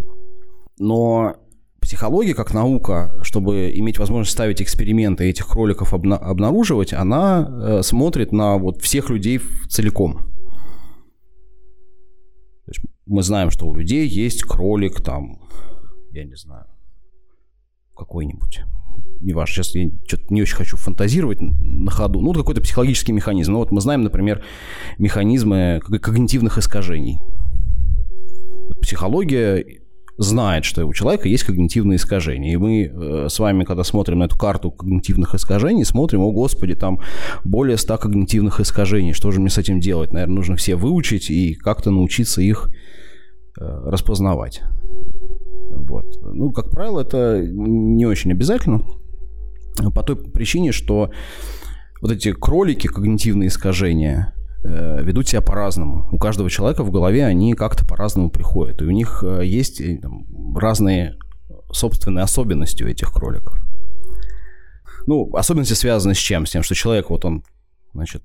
Но 0.79 1.35
психология 1.81 2.33
как 2.33 2.53
наука, 2.53 3.11
чтобы 3.21 3.71
иметь 3.75 3.99
возможность 3.99 4.31
ставить 4.31 4.61
эксперименты 4.61 5.25
этих 5.25 5.47
кроликов 5.47 5.93
обна- 5.93 6.17
обнаруживать, 6.17 6.93
она 6.93 7.47
э, 7.47 7.81
смотрит 7.83 8.31
на 8.31 8.57
вот 8.57 8.81
всех 8.81 9.09
людей 9.09 9.41
целиком. 9.69 10.34
Мы 13.05 13.21
знаем, 13.23 13.51
что 13.51 13.67
у 13.67 13.75
людей 13.75 14.07
есть 14.07 14.43
кролик 14.43 15.01
там, 15.01 15.39
я 16.11 16.23
не 16.23 16.35
знаю, 16.35 16.65
какой-нибудь 17.95 18.61
неважно, 19.21 19.53
сейчас 19.53 19.75
я 19.75 19.89
что-то 20.07 20.33
не 20.33 20.41
очень 20.41 20.55
хочу 20.55 20.77
фантазировать 20.77 21.39
на 21.41 21.91
ходу, 21.91 22.21
ну, 22.21 22.33
какой-то 22.33 22.61
психологический 22.61 23.11
механизм. 23.11 23.53
Ну, 23.53 23.59
вот 23.59 23.71
мы 23.71 23.81
знаем, 23.81 24.03
например, 24.03 24.43
механизмы 24.97 25.81
когнитивных 25.81 26.57
искажений. 26.57 27.19
Психология 28.81 29.84
знает, 30.17 30.63
что 30.65 30.85
у 30.85 30.93
человека 30.93 31.27
есть 31.27 31.43
когнитивные 31.43 31.97
искажения. 31.97 32.53
И 32.53 32.57
мы 32.57 32.83
э, 32.83 33.27
с 33.29 33.39
вами, 33.39 33.63
когда 33.63 33.83
смотрим 33.83 34.19
на 34.19 34.23
эту 34.25 34.37
карту 34.37 34.71
когнитивных 34.71 35.35
искажений, 35.35 35.83
смотрим, 35.83 36.21
о 36.21 36.31
господи, 36.31 36.75
там 36.75 36.99
более 37.43 37.77
100 37.77 37.97
когнитивных 37.97 38.59
искажений. 38.59 39.13
Что 39.13 39.31
же 39.31 39.39
мне 39.39 39.49
с 39.49 39.57
этим 39.57 39.79
делать? 39.79 40.13
Наверное, 40.13 40.35
нужно 40.35 40.55
все 40.55 40.75
выучить 40.75 41.29
и 41.29 41.53
как-то 41.53 41.91
научиться 41.91 42.41
их 42.41 42.69
э, 43.59 43.63
распознавать. 43.63 44.61
Вот. 45.71 46.05
Ну, 46.21 46.51
как 46.51 46.69
правило, 46.69 47.01
это 47.01 47.41
не 47.45 48.05
очень 48.05 48.31
обязательно. 48.31 48.83
По 49.93 50.03
той 50.03 50.15
причине, 50.15 50.71
что 50.71 51.11
вот 52.01 52.11
эти 52.11 52.31
кролики, 52.31 52.87
когнитивные 52.87 53.47
искажения, 53.47 54.34
ведут 54.65 55.27
себя 55.27 55.41
по-разному. 55.41 56.07
У 56.11 56.17
каждого 56.17 56.49
человека 56.49 56.83
в 56.83 56.91
голове 56.91 57.25
они 57.25 57.53
как-то 57.53 57.85
по-разному 57.85 58.29
приходят. 58.29 58.81
И 58.81 58.85
у 58.85 58.91
них 58.91 59.23
э, 59.25 59.45
есть 59.45 59.79
э, 59.79 59.99
там, 60.01 60.25
разные 60.57 61.17
собственные 61.71 62.23
особенности 62.23 62.83
у 62.83 62.87
этих 62.87 63.11
кроликов. 63.11 63.59
Ну, 65.07 65.29
особенности 65.35 65.73
связаны 65.73 66.15
с 66.15 66.17
чем? 66.17 66.45
С 66.45 66.51
тем, 66.51 66.63
что 66.63 66.73
человек, 66.73 67.09
вот 67.09 67.25
он, 67.25 67.43
значит, 67.93 68.23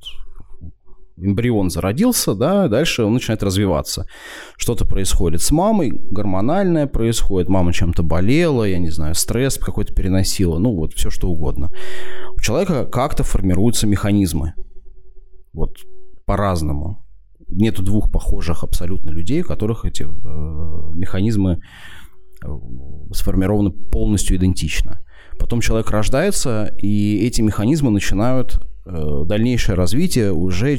эмбрион 1.19 1.71
зародился, 1.71 2.35
да, 2.35 2.69
дальше 2.69 3.05
он 3.05 3.15
начинает 3.15 3.43
развиваться. 3.43 4.07
Что-то 4.57 4.87
происходит 4.87 5.43
с 5.43 5.51
мамой, 5.51 5.91
гормональное 5.91 6.87
происходит, 6.87 7.49
мама 7.49 7.73
чем-то 7.73 8.03
болела, 8.03 8.65
я 8.65 8.79
не 8.79 8.91
знаю, 8.91 9.15
стресс 9.15 9.59
какой-то 9.59 9.93
переносила, 9.95 10.59
ну 10.59 10.75
вот 10.75 10.95
все 10.95 11.11
что 11.11 11.29
угодно. 11.29 11.71
У 12.35 12.41
человека 12.41 12.87
как-то 12.87 13.25
формируются 13.25 13.87
механизмы. 13.87 14.55
Вот 15.53 15.77
по-разному. 16.31 17.05
Нету 17.49 17.83
двух 17.83 18.13
похожих 18.13 18.63
абсолютно 18.63 19.11
людей, 19.11 19.43
у 19.43 19.45
которых 19.45 19.85
эти 19.85 20.05
э, 20.05 20.07
механизмы 20.95 21.59
э, 22.45 22.47
сформированы 23.13 23.73
полностью 23.73 24.37
идентично. 24.37 25.01
Потом 25.41 25.61
человек 25.61 25.91
рождается, 25.91 26.73
и 26.81 27.27
эти 27.27 27.43
механизмы 27.43 27.91
начинают 27.91 28.61
э, 28.87 29.25
дальнейшее 29.27 29.75
развитие 29.75 30.33
уже 30.33 30.79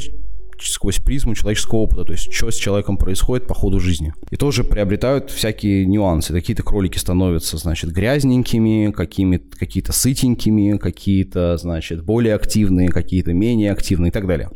сквозь 0.61 0.99
призму 0.99 1.35
человеческого 1.35 1.79
опыта, 1.79 2.05
то 2.05 2.13
есть 2.13 2.31
что 2.31 2.49
с 2.49 2.55
человеком 2.55 2.95
происходит 2.95 3.47
по 3.47 3.53
ходу 3.53 3.81
жизни. 3.81 4.13
И 4.29 4.37
тоже 4.37 4.63
приобретают 4.63 5.31
всякие 5.31 5.85
нюансы. 5.85 6.31
Какие-то 6.31 6.63
кролики 6.63 6.97
становятся, 6.97 7.57
значит, 7.57 7.91
грязненькими, 7.91 8.91
какие-то 8.91 9.91
сытенькими, 9.91 10.77
какие-то, 10.77 11.57
значит, 11.57 12.05
более 12.05 12.35
активные, 12.35 12.87
какие-то 12.87 13.33
менее 13.33 13.73
активные 13.73 14.11
и 14.11 14.13
так 14.13 14.27
далее. 14.27 14.49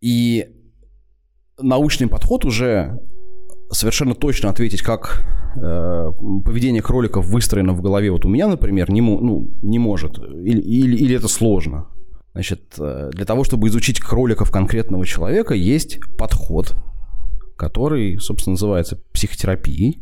И 0.00 0.46
научный 1.58 2.06
подход 2.06 2.44
уже 2.44 2.98
совершенно 3.70 4.14
точно 4.14 4.50
ответить, 4.50 4.82
как 4.82 5.24
э, 5.56 6.10
поведение 6.44 6.82
кроликов 6.82 7.26
выстроено 7.26 7.72
в 7.72 7.82
голове 7.82 8.10
вот 8.10 8.24
у 8.24 8.28
меня, 8.28 8.48
например, 8.48 8.90
не, 8.90 9.00
ну, 9.00 9.50
не 9.62 9.78
может. 9.78 10.18
Или, 10.18 10.60
или, 10.60 10.96
или 10.96 11.16
это 11.16 11.28
сложно. 11.28 11.88
Значит, 12.32 12.74
э, 12.78 13.10
для 13.12 13.24
того, 13.24 13.44
чтобы 13.44 13.68
изучить 13.68 14.00
кроликов 14.00 14.50
конкретного 14.50 15.04
человека, 15.04 15.54
есть 15.54 15.98
подход, 16.16 16.76
который, 17.56 18.18
собственно, 18.18 18.52
называется 18.52 19.00
психотерапией. 19.12 20.00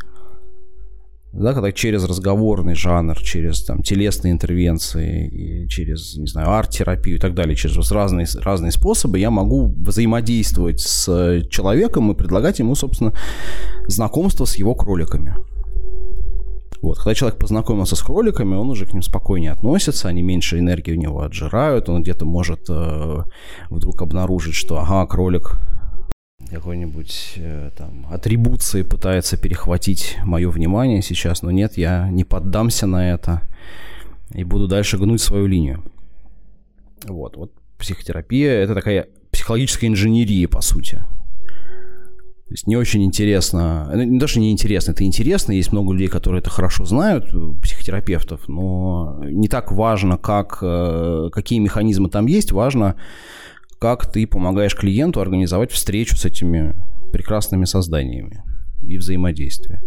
Да, 1.33 1.52
когда 1.52 1.71
через 1.71 2.04
разговорный 2.04 2.75
жанр, 2.75 3.18
через 3.21 3.62
там, 3.62 3.83
телесные 3.83 4.33
интервенции, 4.33 5.66
через, 5.66 6.16
не 6.16 6.26
знаю, 6.26 6.50
арт-терапию 6.50 7.16
и 7.16 7.21
так 7.21 7.35
далее, 7.35 7.54
через 7.54 7.90
разные, 7.90 8.26
разные 8.42 8.73
способы 8.73 9.18
я 9.18 9.30
могу 9.30 9.66
взаимодействовать 9.66 10.80
с 10.80 11.42
человеком 11.50 12.11
и 12.11 12.14
предлагать 12.14 12.59
ему, 12.59 12.75
собственно, 12.75 13.12
знакомство 13.87 14.47
с 14.47 14.56
его 14.56 14.75
кроликами. 14.75 15.37
Вот. 16.80 16.99
Когда 16.99 17.14
человек 17.14 17.38
познакомился 17.38 17.97
с 17.97 18.02
кроликами, 18.02 18.54
он 18.54 18.71
уже 18.71 18.87
к 18.87 18.92
ним 18.92 19.02
спокойнее 19.02 19.52
относится, 19.52 20.09
они 20.09 20.23
меньше 20.23 20.59
энергии 20.59 20.92
у 20.92 21.00
него 21.00 21.23
отжирают, 21.23 21.88
он 21.88 22.02
где-то 22.02 22.25
может 22.25 22.61
э, 22.68 23.25
вдруг 23.71 24.02
обнаружить, 24.02 24.54
что 24.54 24.78
ага, 24.78 25.06
кролик 25.06 25.59
какой-нибудь 26.50 27.35
э, 27.37 27.71
там 27.76 28.07
атрибуции 28.11 28.83
пытается 28.83 29.37
перехватить 29.37 30.16
мое 30.25 30.50
внимание 30.50 31.02
сейчас, 31.02 31.43
но 31.43 31.50
нет, 31.50 31.76
я 31.76 32.09
не 32.11 32.25
поддамся 32.25 32.87
на 32.87 33.12
это 33.12 33.43
и 34.35 34.45
буду 34.45 34.69
дальше 34.69 34.99
гнуть 34.99 35.21
свою 35.21 35.47
линию. 35.47 35.83
Вот, 37.05 37.37
вот 37.37 37.52
психотерапия– 37.78 38.52
это 38.62 38.75
такая 38.75 39.09
психологическая 39.31 39.90
инженерия, 39.90 40.49
по 40.49 40.61
сути. 40.61 41.02
То 42.47 42.52
есть 42.52 42.69
не 42.69 42.76
очень 42.76 43.05
интересно, 43.05 43.90
э, 43.93 44.05
не 44.05 44.21
то, 44.21 44.28
что 44.28 44.38
не 44.38 44.52
интересно, 44.52 44.93
это 44.93 45.05
интересно, 45.05 45.52
есть 45.52 45.73
много 45.73 45.93
людей, 45.93 46.09
которые 46.09 46.40
это 46.40 46.50
хорошо 46.50 46.85
знают, 46.85 47.25
психотерапевтов, 47.61 48.47
но 48.47 49.21
не 49.25 49.49
так 49.49 49.73
важно, 49.73 50.16
как, 50.16 50.59
э, 50.62 51.28
какие 51.33 51.59
механизмы 51.59 52.09
там 52.09 52.26
есть, 52.26 52.52
важно, 52.52 52.95
как 53.78 54.11
ты 54.11 54.26
помогаешь 54.26 54.75
клиенту 54.75 55.21
организовать 55.21 55.71
встречу 55.71 56.16
с 56.16 56.25
этими 56.25 56.75
прекрасными 57.12 57.64
созданиями 57.64 58.42
и 58.83 58.99
взаимодействия. 58.99 59.83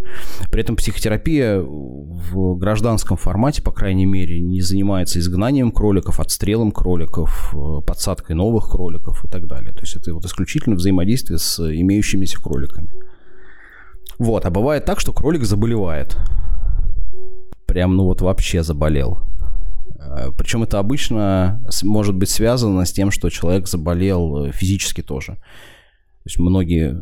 При 0.51 0.61
этом 0.61 0.75
психотерапия 0.75 1.59
в 1.61 2.55
гражданском 2.57 3.17
формате, 3.17 3.61
по 3.61 3.71
крайней 3.71 4.05
мере, 4.05 4.39
не 4.39 4.61
занимается 4.61 5.19
изгнанием 5.19 5.71
кроликов, 5.71 6.19
отстрелом 6.19 6.71
кроликов, 6.71 7.53
э, 7.55 7.81
подсадкой 7.85 8.35
новых 8.35 8.69
кроликов 8.69 9.23
и 9.23 9.27
так 9.27 9.47
далее. 9.47 9.73
То 9.73 9.81
есть 9.81 9.95
это 9.95 10.13
вот 10.13 10.25
исключительно 10.25 10.75
взаимодействие 10.75 11.39
с 11.39 11.59
имеющимися 11.59 12.41
кроликами. 12.41 12.89
Вот, 14.17 14.45
а 14.45 14.49
бывает 14.49 14.85
так, 14.85 14.99
что 14.99 15.13
кролик 15.13 15.43
заболевает. 15.43 16.17
Прям, 17.65 17.95
ну 17.95 18.05
вот 18.05 18.21
вообще 18.21 18.63
заболел. 18.63 19.19
Э, 19.99 20.31
Причем 20.37 20.63
это 20.63 20.79
обычно 20.79 21.61
может 21.83 22.15
быть 22.15 22.29
связано 22.29 22.85
с 22.85 22.91
тем, 22.91 23.11
что 23.11 23.29
человек 23.29 23.67
заболел 23.67 24.45
э, 24.45 24.51
физически 24.51 25.01
тоже. 25.01 25.33
То 25.33 26.25
есть 26.25 26.39
многие 26.39 27.01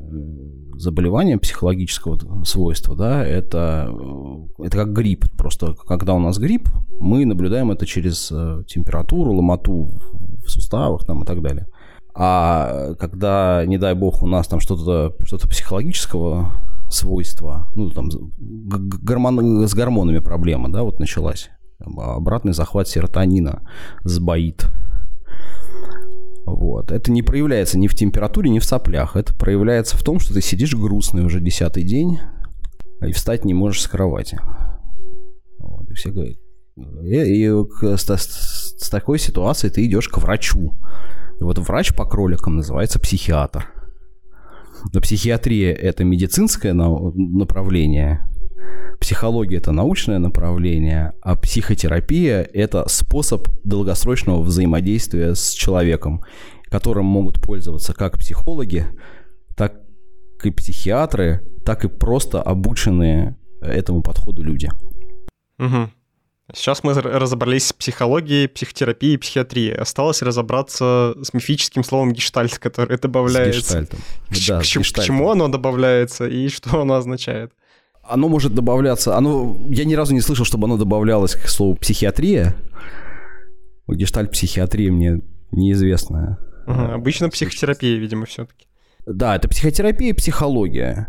заболевания 0.80 1.38
психологического 1.38 2.44
свойства, 2.44 2.96
да, 2.96 3.26
это, 3.26 3.90
э, 3.90 4.66
это 4.66 4.78
как 4.78 4.94
грипп. 4.94 5.26
Просто 5.38 5.74
когда 5.74 6.14
у 6.14 6.20
нас 6.20 6.38
грипп, 6.38 6.70
мы 7.00 7.26
наблюдаем 7.26 7.72
это 7.72 7.86
через 7.86 8.28
температуру, 8.68 9.34
ломоту 9.34 9.92
в 10.46 10.50
суставах 10.50 11.06
там, 11.06 11.24
и 11.24 11.26
так 11.26 11.42
далее. 11.42 11.68
А 12.20 12.96
когда, 12.96 13.64
не 13.66 13.78
дай 13.78 13.94
бог, 13.94 14.24
у 14.24 14.28
нас 14.28 14.48
там 14.48 14.60
что-то 14.60 15.14
что 15.26 15.38
психологического 15.38 16.52
свойства, 16.90 17.68
ну, 17.76 17.92
там, 17.92 18.10
гормон, 18.38 19.68
с 19.68 19.74
гормонами 19.74 20.20
проблема, 20.20 20.72
да, 20.72 20.84
вот 20.84 21.00
началась. 21.00 21.50
Обратный 21.80 22.54
захват 22.54 22.88
серотонина 22.88 23.68
сбоит. 24.04 24.68
Вот. 26.46 26.92
Это 26.92 27.12
не 27.12 27.22
проявляется 27.22 27.78
ни 27.78 27.88
в 27.88 27.96
температуре, 27.96 28.50
ни 28.50 28.60
в 28.60 28.66
соплях. 28.66 29.16
Это 29.16 29.34
проявляется 29.36 29.98
в 29.98 30.04
том, 30.04 30.20
что 30.20 30.34
ты 30.34 30.42
сидишь 30.42 30.74
грустный 30.74 31.26
уже 31.26 31.42
десятый 31.42 31.84
день 31.84 32.20
и 33.02 33.12
встать 33.12 33.46
не 33.46 33.54
можешь 33.54 33.82
с 33.82 33.88
кровати. 33.88 34.40
Вот. 35.60 35.90
И 35.90 35.94
все 35.94 36.12
говорят, 36.12 36.38
и, 37.04 37.46
и 37.46 37.48
с, 37.48 38.04
с, 38.08 38.76
с 38.78 38.90
такой 38.90 39.20
ситуацией 39.20 39.72
ты 39.72 39.86
идешь 39.86 40.08
к 40.08 40.18
врачу. 40.18 40.74
И 41.40 41.44
вот 41.44 41.58
врач 41.60 41.94
по 41.94 42.06
кроликам 42.06 42.56
называется 42.56 43.00
психиатр. 43.00 43.68
Но 44.94 45.02
психиатрия– 45.02 45.74
это 45.76 46.04
медицинское 46.04 46.74
направление, 46.74 48.28
психология– 49.00 49.58
это 49.58 49.72
научное 49.72 50.20
направление, 50.20 51.14
а 51.22 51.36
психотерапия– 51.36 52.48
это 52.54 52.88
способ 52.88 53.48
долгосрочного 53.64 54.42
взаимодействия 54.42 55.36
с 55.36 55.52
человеком, 55.52 56.24
которым 56.70 57.06
могут 57.06 57.42
пользоваться 57.42 57.94
как 57.94 58.18
психологи, 58.18 58.86
так 59.56 59.82
и 60.44 60.52
психиатры, 60.52 61.44
так 61.66 61.86
и 61.86 61.88
просто 61.88 62.42
обученные 62.42 63.38
этому 63.62 64.02
подходу 64.02 64.44
люди. 64.44 64.70
Угу. 65.60 65.90
Сейчас 66.54 66.82
мы 66.84 66.94
разобрались 66.94 67.68
с 67.68 67.74
психологией, 67.74 68.48
психотерапией, 68.48 69.18
психиатрией. 69.18 69.76
Осталось 69.76 70.22
разобраться 70.22 71.14
с 71.22 71.34
мифическим 71.34 71.84
словом 71.84 72.14
гештальт, 72.14 72.58
которое 72.58 72.98
добавляется. 72.98 73.60
С 73.60 73.66
гештальтом. 73.66 74.00
К, 74.30 74.48
да, 74.48 74.60
к, 74.62 74.66
с 74.66 74.78
гештальтом. 74.78 75.04
к 75.04 75.06
чему 75.06 75.30
оно 75.30 75.50
добавляется 75.50 76.26
и 76.26 76.48
что 76.48 76.82
оно 76.82 76.96
означает? 76.96 77.52
Оно 78.08 78.30
может 78.30 78.54
добавляться... 78.54 79.18
Оно, 79.18 79.58
я 79.70 79.86
ни 79.86 79.94
разу 79.94 80.14
не 80.14 80.22
слышал, 80.22 80.46
чтобы 80.46 80.66
оно 80.66 80.78
добавлялось 80.78 81.36
к 81.36 81.48
слову 81.48 81.76
психиатрия. 81.76 82.56
Гештальт-психиатрия 83.88 84.92
мне 84.92 85.22
неизвестная. 85.52 86.38
Угу, 86.68 86.82
обычно 86.94 87.30
психотерапия, 87.30 87.98
видимо, 87.98 88.26
все-таки. 88.26 88.68
Да, 89.06 89.36
это 89.36 89.48
психотерапия 89.48 90.10
и 90.10 90.14
психология. 90.14 91.08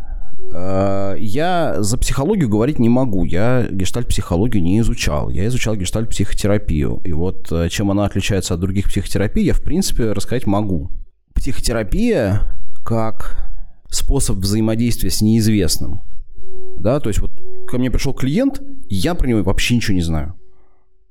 Э, 0.53 1.15
я 1.19 1.75
за 1.79 1.97
психологию 1.97 2.49
говорить 2.49 2.79
не 2.79 2.89
могу. 2.89 3.25
Я 3.25 3.67
гештальт-психологию 3.69 4.63
не 4.63 4.79
изучал. 4.79 5.29
Я 5.29 5.47
изучал 5.47 5.75
гештальт-психотерапию. 5.75 7.01
И 7.03 7.11
вот 7.11 7.51
э, 7.51 7.69
чем 7.69 7.91
она 7.91 8.05
отличается 8.05 8.53
от 8.53 8.59
других 8.61 8.85
психотерапий, 8.85 9.43
я, 9.43 9.53
в 9.53 9.61
принципе, 9.61 10.11
рассказать 10.13 10.47
могу. 10.47 10.89
Психотерапия 11.35 12.41
как 12.85 13.37
способ 13.89 14.37
взаимодействия 14.37 15.09
с 15.09 15.21
неизвестным. 15.21 16.01
Да, 16.79 16.99
то 16.99 17.09
есть 17.09 17.19
вот 17.19 17.31
ко 17.67 17.77
мне 17.77 17.91
пришел 17.91 18.13
клиент, 18.13 18.61
я 18.87 19.15
про 19.15 19.27
него 19.27 19.43
вообще 19.43 19.75
ничего 19.75 19.95
не 19.95 20.01
знаю. 20.01 20.35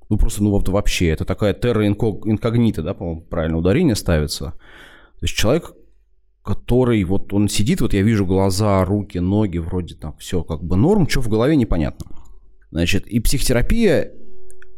Ну, 0.09 0.17
просто, 0.17 0.43
ну, 0.43 0.51
вот 0.51 0.69
вообще, 0.69 1.09
это 1.09 1.27
такая 1.27 1.53
терра 1.53 1.87
инкогнита, 1.87 2.83
да, 2.83 2.95
по-моему, 2.95 3.21
правильно 3.21 3.59
ударение 3.59 3.95
ставится. 3.95 4.53
То 5.21 5.25
есть 5.25 5.35
человек 5.35 5.75
который 6.49 7.05
вот 7.05 7.35
он 7.35 7.47
сидит, 7.47 7.83
вот 7.83 7.93
я 7.93 8.01
вижу 8.01 8.25
глаза, 8.25 8.83
руки, 8.83 9.19
ноги, 9.19 9.59
вроде 9.59 9.95
там 9.97 10.17
все 10.19 10.43
как 10.43 10.65
бы 10.65 10.77
норм, 10.77 11.07
что 11.07 11.21
в 11.21 11.29
голове 11.29 11.57
непонятно. 11.57 12.07
Значит, 12.71 13.07
и 13.07 13.21
психотерапия, 13.21 14.13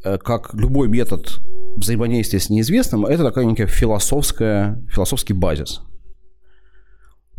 э, 0.02 0.18
как 0.18 0.52
любой 0.52 0.88
метод 0.88 1.38
взаимодействия 1.76 2.40
с 2.40 2.50
неизвестным, 2.50 3.06
это 3.06 3.23
такая 3.23 3.44
некая 3.44 3.68
философская, 3.68 4.85
философский 4.92 5.32
базис, 5.32 5.82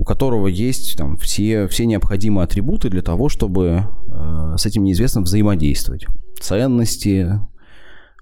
у 0.02 0.04
которого 0.04 0.48
есть 0.48 0.98
там 0.98 1.16
все, 1.18 1.68
все 1.68 1.86
необходимые 1.86 2.46
атрибуты 2.46 2.90
для 2.90 3.04
того, 3.04 3.30
чтобы 3.30 3.86
э, 4.08 4.56
с 4.58 4.66
этим 4.66 4.84
неизвестным 4.84 5.26
взаимодействовать. 5.26 6.08
Ценности, 6.40 7.40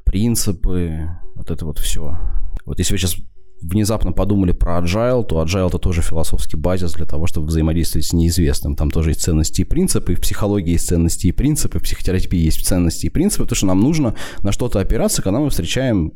принципы, 0.04 1.08
вот 1.36 1.52
это 1.52 1.66
вот 1.66 1.80
все. 1.80 2.18
Вот 2.66 2.80
если 2.80 2.94
вы 2.94 2.98
сейчас 2.98 3.16
внезапно 3.62 4.12
подумали 4.12 4.52
про 4.52 4.80
agile, 4.80 5.24
то 5.24 5.42
agile 5.42 5.70
это 5.70 5.78
тоже 5.78 6.02
философский 6.02 6.58
базис 6.58 6.92
для 6.92 7.06
того, 7.06 7.28
чтобы 7.28 7.48
взаимодействовать 7.48 8.08
с 8.08 8.12
неизвестным. 8.12 8.76
Там 8.76 8.92
тоже 8.92 9.12
есть 9.12 9.22
ценности 9.22 9.62
и 9.62 9.64
принципы, 9.64 10.12
и 10.12 10.16
в 10.16 10.20
психологии 10.20 10.72
есть 10.72 10.88
ценности 10.88 11.28
и 11.28 11.32
принципы, 11.32 11.80
в 11.80 11.84
психотерапии 11.84 12.44
есть 12.44 12.68
ценности 12.68 13.06
и 13.06 13.10
принципы, 13.10 13.44
потому 13.44 13.56
что 13.56 13.68
нам 13.68 13.80
нужно 13.80 14.16
на 14.44 14.52
что-то 14.52 14.82
опираться, 14.82 15.22
когда 15.22 15.40
мы 15.40 15.50
встречаем 15.50 16.12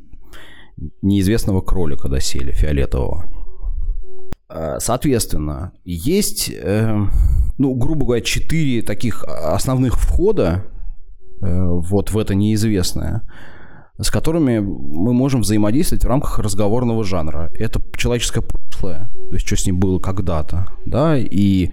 неизвестного 1.01 1.61
кролика 1.61 2.19
сели 2.19 2.51
фиолетового. 2.51 3.42
А, 4.55 4.79
соответственно, 4.79 5.71
есть, 5.83 6.51
э, 6.53 6.95
ну, 7.57 7.73
грубо 7.73 8.05
говоря, 8.05 8.21
четыре 8.21 8.83
таких 8.83 9.23
основных 9.23 9.97
входа 9.97 10.65
э, 11.41 11.63
вот 11.63 12.11
в 12.11 12.17
это 12.17 12.35
неизвестное 12.35 13.23
с 13.99 14.09
которыми 14.09 14.57
мы 14.57 15.13
можем 15.13 15.41
взаимодействовать 15.41 16.03
в 16.03 16.07
рамках 16.07 16.39
разговорного 16.39 17.03
жанра. 17.03 17.51
Это 17.53 17.79
человеческое 17.95 18.41
прошлое, 18.41 19.09
то 19.29 19.33
есть 19.35 19.45
что 19.45 19.55
с 19.55 19.67
ним 19.67 19.79
было 19.79 19.99
когда-то, 19.99 20.65
да, 20.87 21.15
и 21.15 21.71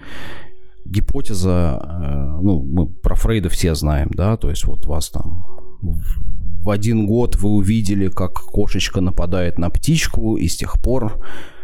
гипотеза, 0.85 1.81
э, 1.83 2.41
ну, 2.43 2.63
мы 2.63 2.87
про 2.89 3.15
Фрейда 3.15 3.49
все 3.49 3.75
знаем, 3.75 4.11
да, 4.13 4.37
то 4.37 4.51
есть 4.51 4.67
вот 4.67 4.85
вас 4.87 5.09
там 5.09 5.47
в 5.81 6.69
один 6.69 7.07
год 7.07 7.37
вы 7.37 7.51
увидели, 7.51 8.09
как 8.09 8.35
кошечка 8.35 9.01
нападает 9.01 9.59
на 9.59 9.71
птичку, 9.71 10.37
и 10.37 10.47
с 10.47 10.57
тех 10.57 10.81
пор 10.83 11.15
э, 11.17 11.60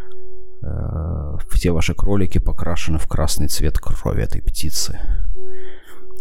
все 1.50 1.70
ваши 1.70 1.94
кролики 1.94 2.38
покрашены 2.38 2.98
в 2.98 3.06
красный 3.06 3.48
цвет 3.48 3.78
крови 3.78 4.22
этой 4.22 4.42
птицы, 4.42 4.98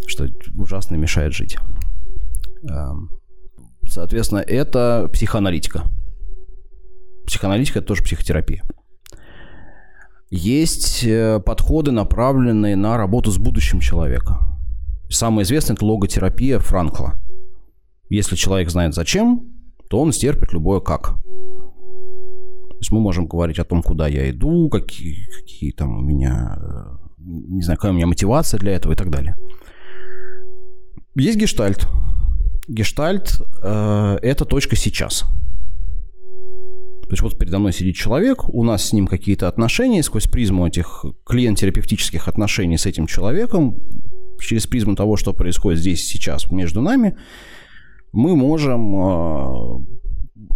что 0.06 0.26
ужасно 0.54 0.96
мешает 0.96 1.32
жить. 1.32 1.58
Эм, 2.68 3.10
Соответственно, 3.88 4.40
это 4.40 5.08
психоаналитика. 5.12 5.84
Психоаналитика– 7.26 7.78
это 7.80 7.88
тоже 7.88 8.02
психотерапия. 8.02 8.62
Есть 10.30 11.04
э, 11.04 11.40
подходы, 11.40 11.92
направленные 11.92 12.76
на 12.76 12.96
работу 12.96 13.30
с 13.30 13.38
будущим 13.38 13.80
человека. 13.80 14.38
Самое 15.08 15.44
известное– 15.44 15.74
это 15.76 15.86
логотерапия 15.86 16.58
Франкла. 16.58 17.14
Если 18.08 18.36
человек 18.36 18.70
знает 18.70 18.94
зачем, 18.94 19.52
то 19.88 20.00
он 20.00 20.12
стерпит 20.12 20.52
любое 20.52 20.80
как. 20.80 21.14
То 22.76 22.80
есть 22.80 22.92
мы 22.92 23.00
можем 23.00 23.26
говорить 23.26 23.58
о 23.58 23.64
том, 23.64 23.82
куда 23.82 24.06
я 24.06 24.28
иду, 24.30 24.68
какие, 24.68 25.26
какие 25.34 25.72
там 25.72 25.96
у 25.96 26.00
меня, 26.02 26.58
э, 26.60 26.96
не 27.18 27.62
знаю, 27.62 27.78
какая 27.78 27.92
у 27.92 27.94
меня 27.94 28.06
мотивация 28.06 28.60
для 28.60 28.72
этого 28.72 28.92
и 28.92 28.96
так 28.96 29.10
далее. 29.10 29.34
Есть 31.14 31.38
гештальт. 31.38 31.88
Гештальт 32.68 33.40
э,– 33.62 34.18
это 34.22 34.44
точка 34.44 34.76
сейчас. 34.76 35.20
То 35.20 37.12
есть 37.12 37.22
вот 37.22 37.38
передо 37.38 37.58
мной 37.58 37.72
сидит 37.72 37.96
человек, 37.96 38.46
у 38.48 38.62
нас 38.62 38.88
с 38.88 38.92
ним 38.92 39.06
какие-то 39.06 39.48
отношения, 39.48 40.02
сквозь 40.02 40.26
призму 40.26 40.66
этих 40.66 41.06
клиент-терапевтических 41.24 42.28
отношений 42.28 42.76
с 42.76 42.84
этим 42.84 43.06
человеком, 43.06 43.80
через 44.38 44.66
призму 44.66 44.96
того, 44.96 45.16
что 45.16 45.32
происходит 45.32 45.80
здесь 45.80 46.06
сейчас 46.06 46.50
между 46.50 46.82
нами, 46.82 47.16
мы 48.12 48.36
можем 48.36 48.96
э, 48.96 49.95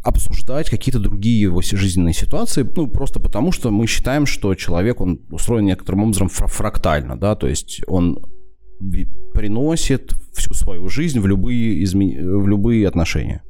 обсуждать 0.03 0.71
какие-то 0.71 0.99
другие 0.99 1.41
его 1.41 1.61
жизненные 1.63 2.15
ситуации, 2.15 2.69
ну, 2.77 2.87
просто 2.89 3.21
потому, 3.21 3.53
что 3.53 3.71
мы 3.71 3.87
считаем, 3.87 4.27
что 4.27 4.55
человек, 4.55 5.01
он 5.01 5.21
устроен 5.31 5.67
некоторым 5.67 6.05
образом 6.05 6.29
фрактально, 6.29 7.19
да, 7.19 7.35
то 7.35 7.47
есть 7.47 7.83
он 7.87 8.19
приносит 9.35 10.15
всю 10.33 10.55
свою 10.55 10.89
жизнь 10.89 11.21
в 11.21 11.27
любые, 11.27 11.85
измен... 11.85 12.41
в 12.41 12.49
любые 12.49 12.89
отношения. 12.89 13.43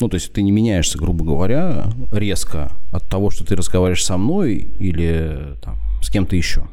Ну, 0.00 0.08
то 0.08 0.14
есть 0.14 0.32
ты 0.32 0.42
не 0.42 0.52
меняешься, 0.52 0.98
грубо 0.98 1.24
говоря, 1.24 1.90
резко 2.12 2.72
от 2.92 3.08
того, 3.08 3.30
что 3.30 3.44
ты 3.44 3.56
разговариваешь 3.56 4.04
со 4.04 4.16
мной 4.16 4.68
или 4.78 5.56
там, 5.62 5.76
с 6.02 6.10
кем-то 6.10 6.36
еще. 6.36 6.68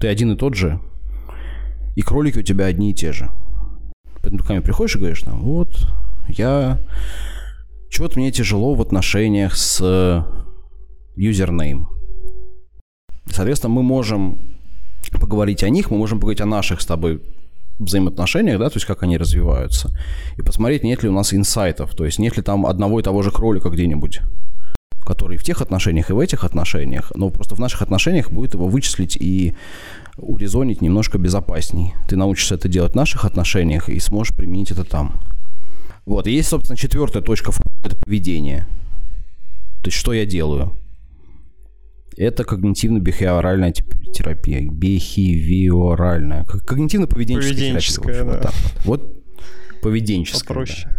Ты 0.00 0.08
один 0.08 0.32
и 0.32 0.36
тот 0.36 0.54
же, 0.54 0.80
и 1.96 2.02
кролики 2.02 2.38
у 2.38 2.42
тебя 2.42 2.66
одни 2.66 2.90
и 2.90 2.94
те 2.94 3.12
же. 3.12 3.28
Поэтому 4.22 4.38
ты 4.38 4.46
ко 4.46 4.52
мне 4.52 4.62
приходишь 4.62 4.96
и 4.96 4.98
говоришь, 4.98 5.22
там, 5.22 5.40
вот, 5.42 5.88
я... 6.28 6.78
Чего-то 7.90 8.18
мне 8.18 8.30
тяжело 8.30 8.74
в 8.74 8.80
отношениях 8.80 9.56
с 9.56 10.24
юзернейм. 11.16 11.88
Соответственно, 13.26 13.74
мы 13.74 13.82
можем 13.82 14.38
поговорить 15.12 15.62
о 15.64 15.68
них, 15.68 15.90
мы 15.90 15.98
можем 15.98 16.18
поговорить 16.18 16.40
о 16.40 16.46
наших 16.46 16.80
с 16.80 16.86
тобой 16.86 17.20
взаимоотношениях, 17.78 18.58
да, 18.58 18.68
то 18.68 18.76
есть 18.76 18.86
как 18.86 19.02
они 19.02 19.16
развиваются, 19.16 19.90
и 20.36 20.42
посмотреть, 20.42 20.84
нет 20.84 21.02
ли 21.02 21.08
у 21.08 21.12
нас 21.12 21.32
инсайтов, 21.34 21.94
то 21.94 22.04
есть 22.04 22.18
нет 22.18 22.36
ли 22.36 22.42
там 22.42 22.66
одного 22.66 23.00
и 23.00 23.02
того 23.02 23.22
же 23.22 23.30
кролика 23.30 23.70
где-нибудь, 23.70 24.20
который 25.04 25.38
в 25.38 25.42
тех 25.42 25.62
отношениях 25.62 26.10
и 26.10 26.12
в 26.12 26.20
этих 26.20 26.44
отношениях, 26.44 27.10
но 27.14 27.30
просто 27.30 27.54
в 27.54 27.58
наших 27.58 27.82
отношениях 27.82 28.30
будет 28.30 28.54
его 28.54 28.68
вычислить 28.68 29.16
и 29.16 29.56
урезонить 30.16 30.82
немножко 30.82 31.18
безопасней. 31.18 31.94
Ты 32.08 32.16
научишься 32.16 32.54
это 32.54 32.68
делать 32.68 32.92
в 32.92 32.96
наших 32.96 33.24
отношениях 33.24 33.88
и 33.88 33.98
сможешь 33.98 34.36
применить 34.36 34.70
это 34.70 34.84
там. 34.84 35.20
Вот, 36.10 36.26
и 36.26 36.32
есть, 36.32 36.48
собственно, 36.48 36.76
четвертая 36.76 37.22
точка– 37.22 37.52
это 37.84 37.94
поведение. 37.94 38.66
То 39.80 39.90
есть 39.90 39.96
что 39.96 40.12
я 40.12 40.26
делаю? 40.26 40.76
Это 42.16 42.42
когнитивно-бихеоральная 42.42 43.72
терапия. 44.12 44.68
Бихевиоральная. 44.68 46.42
Когнитивно-поведенческая 46.42 47.54
Поведенческая, 47.54 48.14
терапия. 48.14 48.40
да. 48.42 48.50
Вот, 48.84 49.02
вот 49.02 49.80
поведенческая. 49.82 50.48
Попроще. 50.48 50.88
да. 50.90 50.96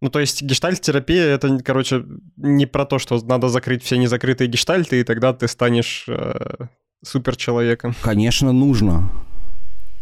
Ну, 0.00 0.08
то 0.08 0.18
есть 0.18 0.40
гештальт-терапия— 0.40 1.24
это, 1.34 1.58
короче, 1.58 2.02
не 2.38 2.64
про 2.64 2.86
то, 2.86 2.98
что 2.98 3.22
надо 3.26 3.50
закрыть 3.50 3.82
все 3.84 3.98
незакрытые 3.98 4.48
гештальты, 4.48 5.00
и 5.00 5.04
тогда 5.04 5.34
ты 5.34 5.46
станешь 5.46 6.06
э, 6.08 6.68
суперчеловеком. 7.04 7.94
Конечно, 8.00 8.50
нужно. 8.52 9.10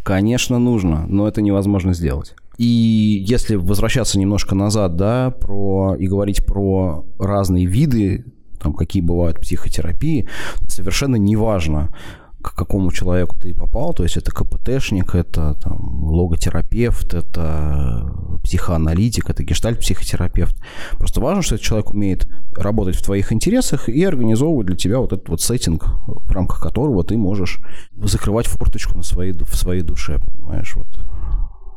Конечно, 0.05 0.57
нужно, 0.57 1.05
но 1.05 1.27
это 1.27 1.41
невозможно 1.41 1.93
сделать. 1.93 2.33
И 2.59 3.23
если 3.25 3.55
возвращаться 3.55 4.19
немножко 4.19 4.53
назад, 4.53 4.97
да, 4.97 5.31
про, 5.31 5.95
и 5.97 6.07
говорить 6.07 6.45
про 6.45 7.05
разные 7.17 7.65
виды, 7.65 8.25
там, 8.59 8.73
какие 8.73 9.01
бывают 9.01 9.39
психотерапии, 9.39 10.27
совершенно 10.67 11.15
неважно, 11.15 11.95
к 12.41 12.53
какому 12.53 12.91
человеку 12.91 13.37
ты 13.39 13.53
попал, 13.53 13.93
то 13.93 14.03
есть 14.03 14.17
это 14.17 14.31
КПТшник, 14.31 15.15
это 15.15 15.53
там, 15.53 16.03
логотерапевт, 16.03 17.13
это 17.13 18.13
психоаналитик, 18.43 19.29
это 19.29 19.43
гештальт-психотерапевт. 19.43 20.61
Просто 20.97 21.21
важно, 21.21 21.41
что 21.41 21.55
этот 21.55 21.65
человек 21.65 21.91
умеет 21.91 22.27
работать 22.57 22.97
в 22.97 23.03
твоих 23.05 23.31
интересах 23.31 23.87
и 23.87 24.03
организовывать 24.03 24.67
для 24.67 24.75
тебя 24.75 24.99
вот 24.99 25.13
этот 25.13 25.29
вот 25.29 25.41
сеттинг, 25.41 25.85
в 26.07 26.29
рамках 26.31 26.59
которого 26.59 27.05
ты 27.05 27.15
можешь 27.15 27.61
закрывать 28.03 28.47
форточку 28.47 28.97
на 28.97 29.03
своей, 29.03 29.31
в 29.31 29.55
своей 29.55 29.81
душе, 29.81 30.19
понимаешь, 30.19 30.75
вот 30.75 30.87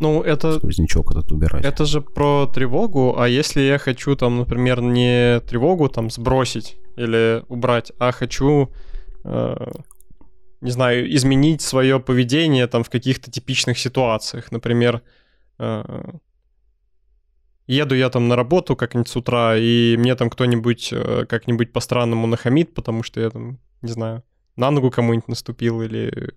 Ну, 0.03 0.21
это, 0.21 0.59
сквознячок 0.59 1.13
этот 1.13 1.31
убирать. 1.31 1.65
это 1.65 1.85
же 1.85 2.01
про 2.01 2.47
тревогу, 2.47 3.15
а 3.17 3.29
если 3.29 3.61
я 3.61 3.79
хочу 3.79 4.17
там, 4.17 4.39
например, 4.39 4.81
не 4.81 5.39
тревогу 5.41 5.89
там 5.89 6.11
сбросить 6.11 6.77
или 6.97 7.45
убрать, 7.49 7.93
а 8.01 8.11
хочу, 8.11 8.73
э, 9.25 9.71
не 10.61 10.71
знаю, 10.73 11.15
изменить 11.15 11.63
свое 11.63 12.01
поведение 12.01 12.67
там 12.67 12.83
в 12.83 12.91
каких-то 12.91 13.31
типичных 13.31 13.79
ситуациях, 13.79 14.51
например, 14.51 15.03
э, 15.61 16.03
еду 17.69 17.95
я 17.95 18.11
там 18.11 18.27
на 18.27 18.35
работу 18.35 18.75
как-нибудь 18.75 19.09
с 19.09 19.15
утра, 19.15 19.57
и 19.57 19.97
мне 19.97 20.17
там 20.17 20.31
кто-нибудь 20.31 20.93
э, 20.93 21.27
как-нибудь 21.29 21.73
по-странному 21.73 22.27
нахамит, 22.27 22.75
потому 22.75 23.05
что 23.05 23.21
я 23.21 23.31
там, 23.31 23.61
не 23.83 23.93
знаю, 23.93 24.25
на 24.57 24.73
ногу 24.73 24.91
кому-нибудь 24.91 25.29
наступил 25.29 25.81
или 25.81 26.35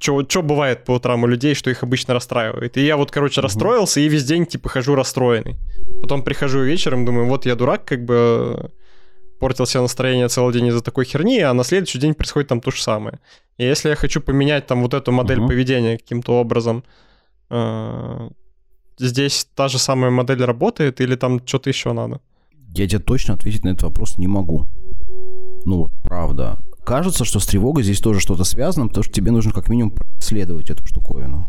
что 0.00 0.42
бывает 0.42 0.84
по 0.84 0.92
утрам 0.92 1.22
у 1.22 1.26
людей, 1.26 1.54
что 1.54 1.70
их 1.70 1.82
обычно 1.82 2.14
расстраивает. 2.14 2.76
И 2.76 2.84
я 2.84 2.96
вот, 2.96 3.10
короче, 3.10 3.40
расстроился 3.40 4.00
и 4.00 4.08
весь 4.08 4.24
день, 4.24 4.46
типа, 4.46 4.68
хожу 4.68 4.94
расстроенный. 4.94 5.56
Потом 6.00 6.22
прихожу 6.22 6.60
вечером, 6.62 7.04
думаю, 7.04 7.26
вот 7.26 7.46
я 7.46 7.54
дурак, 7.54 7.84
как 7.84 8.04
бы 8.04 8.70
портил 9.38 9.66
себе 9.66 9.82
настроение 9.82 10.28
целый 10.28 10.52
день 10.52 10.66
из-за 10.66 10.80
такой 10.82 11.04
херни, 11.04 11.40
а 11.40 11.54
на 11.54 11.64
следующий 11.64 11.98
день 11.98 12.14
происходит 12.14 12.48
там 12.48 12.60
то 12.60 12.70
же 12.70 12.82
самое. 12.82 13.18
И 13.58 13.64
если 13.64 13.90
я 13.90 13.94
хочу 13.96 14.20
поменять 14.20 14.66
там 14.66 14.82
вот 14.82 14.94
эту 14.94 15.12
модель 15.12 15.38
Мгм. 15.38 15.48
поведения 15.48 15.98
каким-то 15.98 16.40
образом, 16.40 16.82
э, 17.50 18.28
здесь 18.98 19.46
та 19.54 19.68
же 19.68 19.78
самая 19.78 20.10
модель 20.10 20.44
работает 20.44 21.00
или 21.00 21.16
там 21.16 21.40
что-то 21.46 21.70
еще 21.70 21.92
надо? 21.92 22.20
Я 22.74 22.86
тебе 22.86 23.00
точно 23.00 23.34
ответить 23.34 23.64
на 23.64 23.70
этот 23.70 23.82
вопрос 23.82 24.18
не 24.18 24.28
могу. 24.28 24.66
Ну 25.64 25.76
вот, 25.78 25.92
правда. 26.04 26.58
Кажется, 26.84 27.24
что 27.24 27.38
с 27.40 27.46
тревогой 27.46 27.82
здесь 27.84 28.00
тоже 28.00 28.20
что-то 28.20 28.44
связано, 28.44 28.88
потому 28.88 29.04
что 29.04 29.12
тебе 29.12 29.30
нужно 29.30 29.52
как 29.52 29.68
минимум 29.68 29.94
исследовать 30.18 30.70
эту 30.70 30.86
штуковину. 30.86 31.48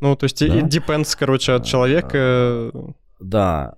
Ну, 0.00 0.16
то 0.16 0.24
есть 0.24 0.40
Да. 0.40 0.46
it 0.58 0.68
depends, 0.68 1.16
короче, 1.18 1.52
от 1.52 1.64
человека. 1.64 2.72
Да. 3.20 3.74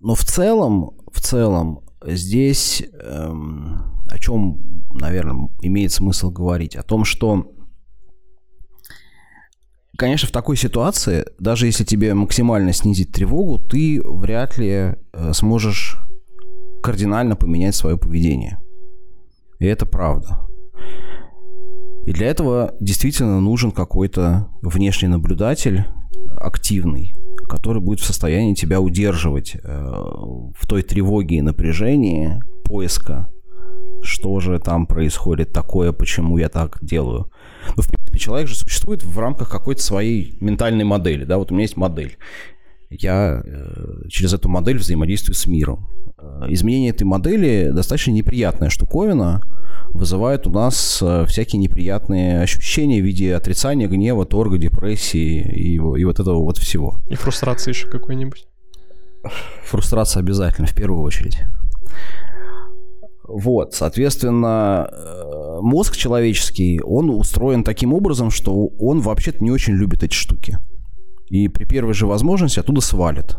Но 0.00 0.14
в 0.14 0.24
целом, 0.24 0.92
в 1.12 1.20
целом, 1.20 1.82
здесь 2.04 2.82
эм, 3.00 4.04
о 4.10 4.18
чем, 4.18 4.58
наверное, 4.92 5.48
имеет 5.60 5.92
смысл 5.92 6.30
говорить? 6.30 6.74
О 6.74 6.82
том, 6.82 7.04
что, 7.04 7.52
конечно, 9.96 10.26
в 10.28 10.32
такой 10.32 10.56
ситуации, 10.56 11.24
даже 11.38 11.66
если 11.66 11.84
тебе 11.84 12.14
максимально 12.14 12.72
снизить 12.72 13.12
тревогу, 13.12 13.58
ты 13.58 14.00
вряд 14.02 14.58
ли 14.58 14.96
э, 15.12 15.32
сможешь 15.32 15.98
кардинально 16.82 17.36
поменять 17.36 17.74
свое 17.74 17.96
поведение. 17.96 18.58
И 19.58 19.66
это 19.66 19.86
правда. 19.86 20.46
И 22.06 22.12
для 22.12 22.28
этого 22.28 22.74
действительно 22.80 23.40
нужен 23.40 23.72
какой-то 23.72 24.48
внешний 24.62 25.08
наблюдатель, 25.08 25.84
активный, 26.38 27.14
который 27.48 27.82
будет 27.82 28.00
в 28.00 28.04
состоянии 28.04 28.54
тебя 28.54 28.80
удерживать 28.80 29.54
э, 29.54 29.58
в 29.62 30.66
той 30.66 30.82
тревоге 30.82 31.36
и 31.36 31.42
напряжении 31.42 32.40
поиска, 32.64 33.28
что 34.02 34.40
же 34.40 34.58
там 34.58 34.86
происходит 34.86 35.52
такое, 35.52 35.92
почему 35.92 36.38
я 36.38 36.48
так 36.48 36.78
делаю. 36.80 37.30
Ну, 37.76 37.82
в 37.82 37.88
принципе, 37.88 38.18
человек 38.18 38.48
же 38.48 38.56
существует 38.56 39.04
в 39.04 39.18
рамках 39.18 39.50
какой-то 39.50 39.82
своей 39.82 40.38
ментальной 40.40 40.84
модели, 40.84 41.24
да, 41.24 41.38
вот 41.38 41.50
у 41.50 41.54
меня 41.54 41.64
есть 41.64 41.76
модель. 41.76 42.16
Я 42.90 43.40
э, 43.44 44.08
через 44.08 44.34
эту 44.34 44.48
модель 44.48 44.78
взаимодействую 44.78 45.36
с 45.36 45.46
миром. 45.46 45.88
Э, 46.18 46.46
Изменение 46.48 46.90
этой 46.90 47.04
модели 47.04 47.70
достаточно 47.72 48.10
неприятная 48.10 48.68
штуковина, 48.68 49.40
вызывает 49.90 50.48
у 50.48 50.50
нас 50.50 50.98
э, 51.00 51.24
всякие 51.28 51.60
неприятные 51.60 52.42
ощущения 52.42 53.00
в 53.00 53.04
виде 53.04 53.36
отрицания, 53.36 53.86
гнева, 53.86 54.26
торга, 54.26 54.58
депрессии 54.58 55.40
и, 55.40 55.74
и 55.74 56.04
вот 56.04 56.18
этого 56.18 56.42
вот 56.42 56.58
всего. 56.58 57.00
И 57.08 57.14
фрустрации 57.14 57.70
еще 57.70 57.86
какой-нибудь. 57.86 58.48
Фрустрация 59.66 60.20
обязательно, 60.20 60.66
в 60.66 60.74
первую 60.74 61.02
очередь. 61.02 61.38
Вот, 63.22 63.74
соответственно, 63.74 64.90
мозг 65.60 65.96
человеческий, 65.96 66.80
он 66.80 67.10
устроен 67.10 67.62
таким 67.62 67.94
образом, 67.94 68.32
что 68.32 68.66
он 68.66 69.00
вообще-то 69.00 69.44
не 69.44 69.52
очень 69.52 69.74
любит 69.74 70.02
эти 70.02 70.14
штуки. 70.14 70.58
И 71.30 71.48
при 71.48 71.64
первой 71.64 71.94
же 71.94 72.06
возможности 72.06 72.60
оттуда 72.60 72.80
свалит. 72.80 73.36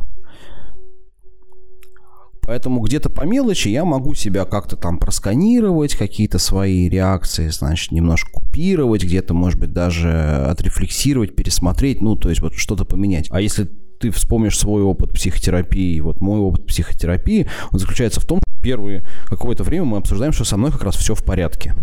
Поэтому 2.42 2.82
где-то 2.82 3.10
по 3.10 3.22
мелочи 3.22 3.68
я 3.68 3.86
могу 3.86 4.16
себя 4.16 4.46
как-то 4.46 4.76
там 4.76 4.98
просканировать, 4.98 5.96
какие-то 5.96 6.40
свои 6.40 6.90
реакции, 6.90 7.50
значит, 7.50 7.92
немножко 7.92 8.32
купировать, 8.32 9.04
где-то, 9.04 9.34
может 9.34 9.60
быть, 9.60 9.72
даже 9.72 10.10
отрефлексировать, 10.50 11.36
пересмотреть, 11.36 12.02
ну, 12.02 12.16
то 12.16 12.30
есть 12.30 12.42
вот 12.42 12.56
что-то 12.56 12.84
поменять. 12.84 13.28
А 13.30 13.40
если 13.40 13.70
ты 14.00 14.10
вспомнишь 14.10 14.58
свой 14.58 14.82
опыт 14.82 15.14
психотерапии, 15.14 16.00
вот 16.00 16.20
мой 16.20 16.40
опыт 16.40 16.66
психотерапии, 16.66 17.48
он 17.72 17.78
заключается 17.78 18.20
в 18.20 18.26
том, 18.26 18.40
что 18.40 18.62
первые 18.64 19.06
какое-то 19.26 19.64
время 19.64 19.86
мы 19.86 19.98
обсуждаем, 19.98 20.34
что 20.34 20.44
со 20.44 20.58
мной 20.58 20.72
как 20.72 20.84
раз 20.84 20.96
все 20.96 21.14
в 21.14 21.24
порядке. 21.24 21.76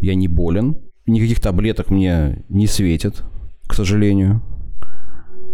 Я 0.00 0.14
не 0.14 0.28
болен, 0.28 0.76
никаких 1.06 1.40
таблеток 1.40 1.90
мне 1.90 2.44
не 2.48 2.68
светит, 2.68 3.22
к 3.66 3.74
сожалению. 3.74 4.40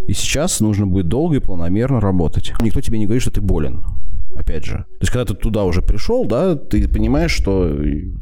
И 0.06 0.12
сейчас 0.12 0.60
нужно 0.60 0.86
будет 0.86 1.08
долго 1.08 1.36
и 1.36 1.40
планомерно 1.40 2.00
работать. 2.00 2.52
Никто 2.60 2.80
тебе 2.80 2.98
не 2.98 3.06
говорит, 3.06 3.22
что 3.22 3.30
ты 3.30 3.40
болен. 3.40 3.84
Опять 4.36 4.64
же. 4.64 4.78
То 4.78 4.98
есть, 5.00 5.12
когда 5.12 5.24
ты 5.24 5.34
туда 5.34 5.64
уже 5.64 5.82
пришел, 5.82 6.26
да, 6.26 6.56
ты 6.56 6.86
понимаешь, 6.88 7.30
что 7.30 7.74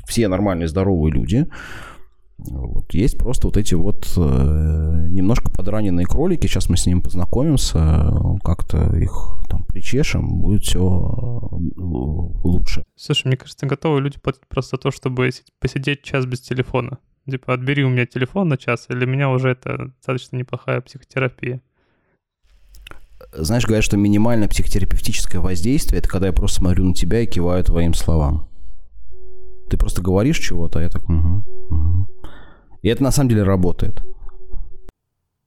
все 0.07 0.29
нормальные, 0.29 0.69
здоровые 0.69 1.13
люди. 1.13 1.47
Вот. 2.39 2.93
Есть 2.93 3.19
просто 3.19 3.47
вот 3.47 3.57
эти 3.57 3.75
вот 3.75 4.13
э, 4.17 4.21
немножко 4.21 5.51
подраненные 5.51 6.07
кролики. 6.07 6.47
Сейчас 6.47 6.69
мы 6.69 6.77
с 6.77 6.87
ними 6.87 7.01
познакомимся, 7.01 7.79
э, 7.79 8.39
как-то 8.43 8.97
их 8.97 9.37
там 9.49 9.65
причешем, 9.65 10.41
будет 10.41 10.63
все 10.63 10.81
лучше. 11.77 12.85
Слушай, 12.97 13.29
мне 13.29 13.37
кажется, 13.37 13.67
готовы 13.67 14.01
люди 14.01 14.19
платить 14.19 14.47
просто 14.49 14.77
то, 14.77 14.91
чтобы 14.91 15.31
си- 15.31 15.45
посидеть 15.61 16.03
час 16.03 16.27
без 16.27 16.41
телефона. 16.41 16.99
Типа, 17.31 17.55
отбери 17.55 17.85
у 17.85 17.89
меня 17.89 18.05
телефон 18.05 18.49
на 18.49 18.57
час, 18.57 18.87
или 18.91 19.07
меня 19.07 19.31
уже 19.31 19.51
это 19.51 19.93
достаточно 19.97 20.37
неплохая 20.37 20.81
психотерапия. 20.81 21.63
Знаешь, 23.37 23.65
говорят, 23.65 23.85
что 23.85 23.97
минимальное 23.97 24.49
психотерапевтическое 24.49 25.41
воздействие 25.41 25.99
это 25.99 26.09
когда 26.09 26.29
я 26.29 26.33
просто 26.33 26.59
смотрю 26.59 26.85
на 26.85 26.95
тебя 26.95 27.21
и 27.21 27.27
киваю 27.27 27.65
твоим 27.65 27.95
словам. 27.95 28.49
Ты 29.69 29.77
просто 29.77 30.03
говоришь 30.03 30.39
чего-то, 30.39 30.79
а 30.79 30.83
я 30.83 30.89
так. 30.89 31.09
«Мгм, 31.09 31.45
мгм». 31.71 32.09
И 32.83 32.89
это 32.89 33.03
на 33.03 33.11
самом 33.11 33.31
деле 33.31 33.43
работает. 33.43 34.03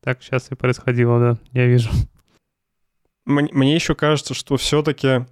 Так 0.01 0.21
сейчас 0.21 0.51
и 0.51 0.55
происходило, 0.55 1.19
да, 1.19 1.37
я 1.51 1.67
вижу. 1.67 1.89
Мне, 3.25 3.49
мне 3.51 3.75
еще 3.75 3.93
кажется, 3.93 4.33
что 4.33 4.57
все-таки 4.57 5.25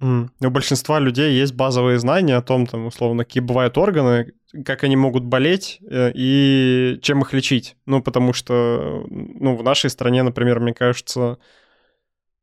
у 0.00 0.50
большинства 0.50 0.98
людей 0.98 1.34
есть 1.34 1.54
базовые 1.54 1.98
знания 1.98 2.34
о 2.36 2.42
том, 2.42 2.66
там, 2.66 2.86
условно, 2.86 3.24
какие 3.24 3.42
бывают 3.42 3.78
органы, 3.78 4.32
как 4.64 4.82
они 4.82 4.96
могут 4.96 5.24
болеть 5.24 5.78
э, 5.88 6.10
и 6.14 6.98
чем 7.02 7.22
их 7.22 7.32
лечить. 7.32 7.76
Ну, 7.86 8.02
потому 8.02 8.32
что, 8.32 9.06
ну, 9.08 9.54
в 9.56 9.62
нашей 9.62 9.90
стране, 9.90 10.24
например, 10.24 10.58
мне 10.58 10.74
кажется, 10.74 11.38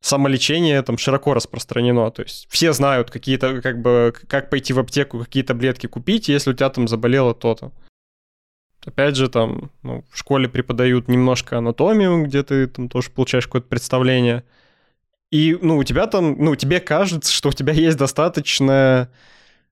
самолечение 0.01 0.81
там 0.81 0.97
широко 0.97 1.33
распространено. 1.33 2.09
То 2.11 2.23
есть 2.23 2.47
все 2.49 2.73
знают 2.73 3.11
какие-то, 3.11 3.61
как 3.61 3.81
бы, 3.81 4.13
как 4.27 4.49
пойти 4.49 4.73
в 4.73 4.79
аптеку, 4.79 5.19
какие 5.19 5.43
таблетки 5.43 5.87
купить, 5.87 6.29
если 6.29 6.51
у 6.51 6.53
тебя 6.53 6.69
там 6.69 6.87
заболело 6.87 7.33
то-то. 7.33 7.71
Опять 8.85 9.17
же, 9.17 9.29
там, 9.29 9.71
ну, 9.83 10.05
в 10.09 10.17
школе 10.17 10.47
преподают 10.47 11.09
немножко 11.09 11.57
анатомию, 11.57 12.23
где 12.23 12.43
ты 12.43 12.67
там 12.67 12.87
тоже 12.87 13.09
получаешь 13.09 13.45
какое-то 13.45 13.67
представление. 13.67 14.43
И, 15.31 15.57
ну, 15.61 15.77
у 15.77 15.83
тебя 15.83 16.07
там, 16.07 16.35
ну, 16.39 16.55
тебе 16.55 16.79
кажется, 16.79 17.31
что 17.31 17.49
у 17.49 17.51
тебя 17.51 17.73
есть 17.73 17.97
достаточное 17.97 19.11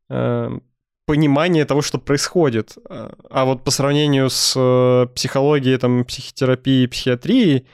э, 0.10 0.60
понимание 1.06 1.66
того, 1.66 1.82
что 1.82 2.00
происходит. 2.00 2.78
А 2.90 3.46
вот 3.46 3.64
по 3.64 3.72
сравнению 3.72 4.30
с 4.30 4.54
э, 4.56 5.08
психологией, 5.16 5.78
там, 5.78 6.04
психотерапией, 6.04 6.88
психиатрией, 6.90 7.66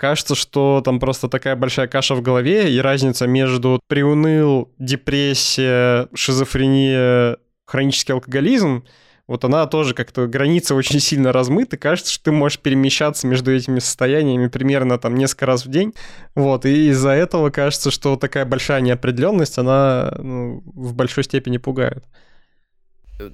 кажется, 0.00 0.34
что 0.34 0.80
там 0.82 0.98
просто 0.98 1.28
такая 1.28 1.56
большая 1.56 1.86
каша 1.86 2.14
в 2.14 2.22
голове, 2.22 2.72
и 2.72 2.78
разница 2.78 3.26
между 3.26 3.80
приуныл, 3.86 4.72
депрессия, 4.78 6.08
шизофрения, 6.14 7.36
хронический 7.66 8.14
алкоголизм, 8.14 8.84
вот 9.28 9.44
она 9.44 9.66
тоже 9.66 9.92
как-то, 9.92 10.26
граница 10.26 10.74
очень 10.74 11.00
сильно 11.00 11.32
размыта, 11.32 11.76
кажется, 11.76 12.14
что 12.14 12.24
ты 12.24 12.32
можешь 12.32 12.58
перемещаться 12.60 13.26
между 13.26 13.54
этими 13.54 13.78
состояниями 13.78 14.48
примерно 14.48 14.98
там 14.98 15.16
несколько 15.16 15.44
раз 15.44 15.66
в 15.66 15.70
день, 15.70 15.92
вот, 16.34 16.64
и 16.64 16.88
из-за 16.88 17.10
этого 17.10 17.50
кажется, 17.50 17.90
что 17.90 18.16
такая 18.16 18.46
большая 18.46 18.80
неопределенность, 18.80 19.58
она 19.58 20.14
ну, 20.18 20.62
в 20.64 20.94
большой 20.94 21.24
степени 21.24 21.58
пугает. 21.58 22.04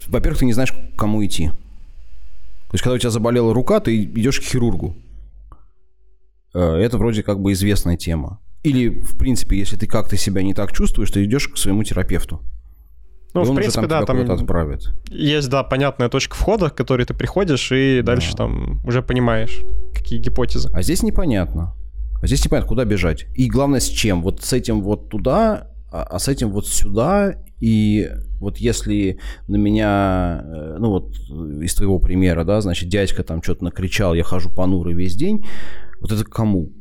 Во-первых, 0.09 0.40
ты 0.40 0.46
не 0.46 0.52
знаешь, 0.52 0.72
к 0.72 0.98
кому 0.98 1.24
идти. 1.24 1.48
То 1.48 2.72
есть, 2.72 2.83
когда 2.83 2.96
у 2.96 2.98
тебя 2.98 3.11
заболела 3.11 3.55
рука, 3.55 3.79
ты 3.79 4.02
идешь 4.02 4.40
к 4.40 4.42
хирургу. 4.42 4.96
Э, 6.57 6.77
это 6.77 6.97
вроде 6.97 7.23
как 7.23 7.40
бы 7.40 7.53
известная 7.53 7.99
тема. 7.99 8.40
Или, 8.62 8.88
в 8.88 9.19
принципе, 9.19 9.59
если 9.59 9.77
ты 9.77 9.87
как-то 9.87 10.16
себя 10.16 10.42
не 10.42 10.55
так 10.55 10.73
чувствуешь, 10.73 11.11
ты 11.11 11.23
идешь 11.25 11.49
к 11.49 11.59
своему 11.59 11.85
терапевту. 11.85 12.40
Ну, 13.35 13.42
в 13.42 13.55
принципе, 13.55 13.87
там 13.87 14.01
да, 14.01 14.07
там 14.07 14.31
отправит. 14.31 14.88
есть, 15.11 15.51
да, 15.51 15.62
понятная 15.62 16.09
точка 16.09 16.35
входа, 16.35 16.71
к 16.71 16.75
которой 16.75 17.05
ты 17.05 17.12
приходишь, 17.12 17.71
и 17.71 18.01
да. 18.01 18.14
дальше 18.14 18.35
там 18.35 18.81
уже 18.87 19.03
понимаешь, 19.03 19.62
какие 19.95 20.19
гипотезы. 20.19 20.71
А 20.73 20.81
здесь 20.81 21.03
непонятно. 21.03 21.75
А 22.23 22.27
здесь 22.27 22.42
непонятно, 22.42 22.69
куда 22.69 22.87
бежать. 22.87 23.27
И 23.35 23.47
главное, 23.49 23.81
с 23.81 23.88
чем. 23.88 24.23
Вот 24.23 24.42
с 24.42 24.55
этим 24.55 24.81
вот 24.81 25.11
туда, 25.11 25.69
а, 25.92 26.05
а 26.05 26.19
с 26.19 26.29
этим 26.29 26.51
вот 26.51 26.66
сюда. 26.66 27.35
И 27.61 28.09
вот 28.40 28.57
если 28.57 29.19
на 29.49 29.57
меня, 29.57 30.42
э, 30.42 30.77
ну 30.79 30.88
вот 30.88 31.14
из 31.62 31.75
твоего 31.75 31.99
примера, 31.99 32.45
да, 32.45 32.62
значит, 32.62 32.88
дядька 32.88 33.23
там 33.23 33.42
что-то 33.42 33.64
накричал, 33.64 34.14
я 34.14 34.23
хожу 34.23 34.49
понурый 34.49 34.95
весь 34.95 35.14
день, 35.14 35.45
вот 36.01 36.13
это 36.13 36.25
кому? 36.25 36.73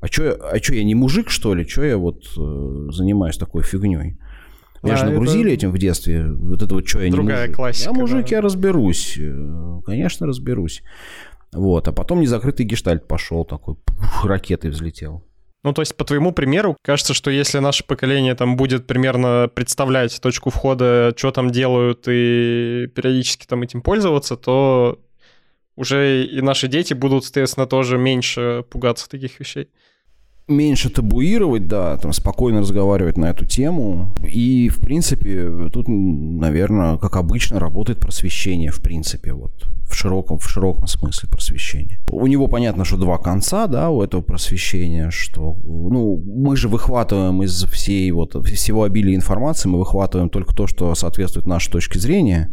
А 0.00 0.06
что 0.06 0.32
а 0.32 0.58
чё, 0.60 0.74
я 0.74 0.84
не 0.84 0.94
мужик, 0.94 1.30
что 1.30 1.54
ли? 1.54 1.66
Что 1.66 1.84
я 1.84 1.98
вот 1.98 2.24
э, 2.36 2.88
занимаюсь 2.90 3.36
такой 3.36 3.62
фигней? 3.62 4.16
Меня 4.82 4.94
а, 4.94 4.96
же 4.96 5.04
нагрузили 5.06 5.52
этим 5.52 5.72
в 5.72 5.78
детстве. 5.78 6.26
Вот 6.26 6.62
это 6.62 6.74
вот 6.74 6.88
что 6.88 7.02
я 7.02 7.10
Другая 7.10 7.36
не 7.36 7.42
мужик. 7.42 7.56
классика. 7.56 7.90
Я 7.90 8.00
мужик, 8.00 8.28
да. 8.28 8.36
я 8.36 8.40
разберусь. 8.40 9.18
Э, 9.18 9.80
конечно, 9.84 10.26
разберусь. 10.26 10.82
Вот. 11.52 11.86
А 11.86 11.92
потом 11.92 12.20
незакрытый 12.20 12.64
гештальт 12.64 13.06
пошел 13.06 13.44
такой, 13.44 13.74
пух, 13.74 14.24
ракетой 14.24 14.70
взлетел. 14.70 15.24
Ну, 15.62 15.74
то 15.74 15.82
есть, 15.82 15.94
по 15.94 16.04
твоему 16.04 16.32
примеру, 16.32 16.78
кажется, 16.82 17.12
что 17.12 17.30
если 17.30 17.58
наше 17.58 17.84
поколение 17.84 18.34
там 18.34 18.56
будет 18.56 18.86
примерно 18.86 19.50
представлять 19.52 20.18
точку 20.22 20.48
входа, 20.48 21.12
что 21.14 21.32
там 21.32 21.50
делают 21.50 22.08
и 22.08 22.86
периодически 22.94 23.46
там 23.46 23.62
этим 23.62 23.82
пользоваться, 23.82 24.36
то 24.36 24.98
уже 25.80 26.26
и 26.26 26.42
наши 26.42 26.68
дети 26.68 26.92
будут, 26.92 27.24
соответственно, 27.24 27.66
тоже 27.66 27.96
меньше 27.96 28.64
пугаться 28.70 29.08
таких 29.08 29.40
вещей. 29.40 29.68
Меньше 30.46 30.90
табуировать, 30.90 31.68
да, 31.68 31.96
там 31.96 32.12
спокойно 32.12 32.60
разговаривать 32.60 33.16
на 33.16 33.26
эту 33.30 33.46
тему. 33.46 34.14
И, 34.22 34.68
в 34.68 34.80
принципе, 34.80 35.68
тут, 35.72 35.86
наверное, 35.88 36.98
как 36.98 37.16
обычно, 37.16 37.60
работает 37.60 38.00
просвещение, 38.00 38.70
в 38.70 38.82
принципе, 38.82 39.32
вот 39.32 39.52
в 39.88 39.94
широком, 39.94 40.38
в 40.38 40.48
широком 40.48 40.86
смысле 40.86 41.28
просвещения. 41.30 42.00
У 42.10 42.26
него 42.26 42.46
понятно, 42.46 42.84
что 42.84 42.96
два 42.96 43.16
конца, 43.16 43.66
да, 43.66 43.90
у 43.90 44.02
этого 44.02 44.20
просвещения, 44.20 45.10
что, 45.10 45.56
ну, 45.64 46.22
мы 46.26 46.56
же 46.56 46.68
выхватываем 46.68 47.42
из 47.42 47.64
всей 47.64 48.10
вот, 48.10 48.34
всего 48.46 48.82
обилия 48.82 49.14
информации, 49.14 49.68
мы 49.68 49.78
выхватываем 49.78 50.28
только 50.28 50.54
то, 50.54 50.66
что 50.66 50.94
соответствует 50.94 51.46
нашей 51.46 51.72
точке 51.72 51.98
зрения, 51.98 52.52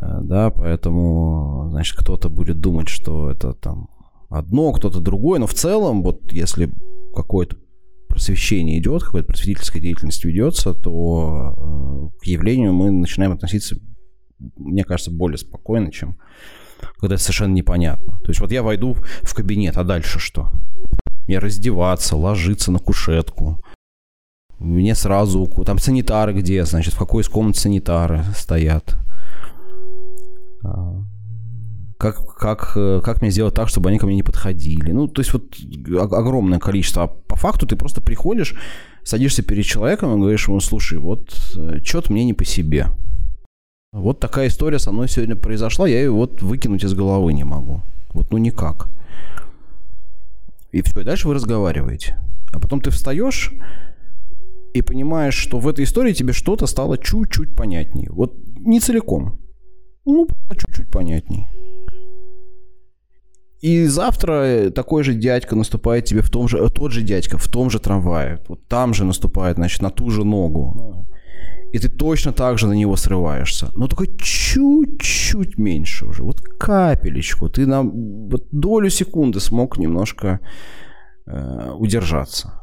да, 0.00 0.50
поэтому, 0.50 1.68
значит, 1.70 1.96
кто-то 1.96 2.28
будет 2.28 2.60
думать, 2.60 2.88
что 2.88 3.30
это 3.30 3.54
там 3.54 3.88
одно, 4.28 4.72
кто-то 4.72 5.00
другое, 5.00 5.40
но 5.40 5.46
в 5.46 5.54
целом, 5.54 6.02
вот 6.02 6.32
если 6.32 6.70
какое-то 7.14 7.56
просвещение 8.08 8.78
идет, 8.78 9.02
какая-то 9.02 9.28
просветительская 9.28 9.80
деятельность 9.80 10.24
ведется, 10.24 10.74
то 10.74 12.12
э, 12.14 12.20
к 12.20 12.24
явлению 12.26 12.72
мы 12.72 12.90
начинаем 12.90 13.32
относиться, 13.32 13.76
мне 14.56 14.84
кажется, 14.84 15.10
более 15.10 15.38
спокойно, 15.38 15.90
чем 15.90 16.16
когда 16.98 17.14
это 17.14 17.24
совершенно 17.24 17.54
непонятно. 17.54 18.18
То 18.22 18.28
есть 18.28 18.40
вот 18.40 18.52
я 18.52 18.62
войду 18.62 18.96
в 19.22 19.34
кабинет, 19.34 19.76
а 19.76 19.84
дальше 19.84 20.18
что? 20.18 20.50
Мне 21.26 21.38
раздеваться, 21.38 22.16
ложиться 22.16 22.70
на 22.70 22.78
кушетку. 22.78 23.62
Мне 24.58 24.94
сразу... 24.94 25.46
Там 25.64 25.78
санитары 25.78 26.32
где, 26.32 26.64
значит, 26.64 26.94
в 26.94 26.98
какой 26.98 27.22
из 27.22 27.28
комнат 27.28 27.56
санитары 27.56 28.24
стоят 28.34 28.96
как, 31.98 32.34
как, 32.36 32.72
э, 32.76 33.00
как 33.02 33.22
мне 33.22 33.30
сделать 33.30 33.54
так, 33.54 33.68
чтобы 33.68 33.88
они 33.88 33.98
ко 33.98 34.06
мне 34.06 34.16
не 34.16 34.22
подходили. 34.22 34.92
Ну, 34.92 35.08
то 35.08 35.20
есть 35.20 35.32
вот 35.32 35.56
огромное 36.12 36.58
количество. 36.58 37.04
А 37.04 37.06
по 37.06 37.36
факту 37.36 37.66
ты 37.66 37.76
просто 37.76 38.00
приходишь, 38.00 38.54
садишься 39.02 39.42
перед 39.42 39.64
человеком 39.64 40.14
и 40.14 40.20
говоришь 40.20 40.48
ему, 40.48 40.60
слушай, 40.60 40.98
вот 40.98 41.34
э, 41.56 41.78
что-то 41.82 42.12
мне 42.12 42.24
не 42.24 42.34
по 42.34 42.44
себе. 42.44 42.88
Вот 43.92 44.20
такая 44.20 44.48
история 44.48 44.78
со 44.78 44.92
мной 44.92 45.08
сегодня 45.08 45.36
произошла, 45.36 45.88
я 45.88 45.98
ее 45.98 46.10
вот 46.10 46.42
выкинуть 46.42 46.84
из 46.84 46.92
головы 46.92 47.32
не 47.32 47.44
могу. 47.44 47.80
Вот 48.12 48.30
ну 48.30 48.38
никак. 48.38 48.88
И 50.72 50.82
все, 50.82 51.00
и 51.00 51.04
дальше 51.04 51.28
вы 51.28 51.34
разговариваете. 51.34 52.18
А 52.52 52.58
потом 52.60 52.80
ты 52.80 52.90
встаешь 52.90 53.52
и 54.74 54.82
понимаешь, 54.82 55.34
что 55.34 55.58
в 55.58 55.68
этой 55.68 55.84
истории 55.84 56.12
тебе 56.12 56.34
что-то 56.34 56.66
стало 56.66 56.98
чуть-чуть 56.98 57.56
понятнее. 57.56 58.10
Вот 58.10 58.34
не 58.58 58.80
целиком. 58.80 59.38
Ну, 60.06 60.26
чуть-чуть 60.56 60.90
понятней. 60.90 61.48
И 63.60 63.86
завтра 63.86 64.70
такой 64.70 65.02
же 65.02 65.14
дядька 65.14 65.56
наступает 65.56 66.04
тебе 66.04 66.20
в 66.20 66.30
том 66.30 66.48
же, 66.48 66.58
э, 66.58 66.68
тот 66.68 66.92
же 66.92 67.02
дядька 67.02 67.38
в 67.38 67.48
том 67.48 67.70
же 67.70 67.80
трамвае, 67.80 68.38
вот 68.48 68.68
там 68.68 68.94
же 68.94 69.04
наступает, 69.04 69.56
значит, 69.56 69.82
на 69.82 69.90
ту 69.90 70.10
же 70.10 70.24
ногу. 70.24 71.06
И 71.72 71.78
ты 71.78 71.88
точно 71.88 72.32
так 72.32 72.58
же 72.58 72.68
на 72.68 72.74
него 72.74 72.96
срываешься. 72.96 73.70
Но 73.74 73.88
только 73.88 74.06
чуть-чуть 74.06 75.58
меньше 75.58 76.06
уже, 76.06 76.22
вот 76.22 76.40
капелечку. 76.40 77.48
Ты 77.48 77.66
на 77.66 77.82
вот 77.82 78.46
долю 78.52 78.90
секунды 78.90 79.40
смог 79.40 79.78
немножко 79.78 80.38
э, 81.26 81.70
удержаться. 81.78 82.60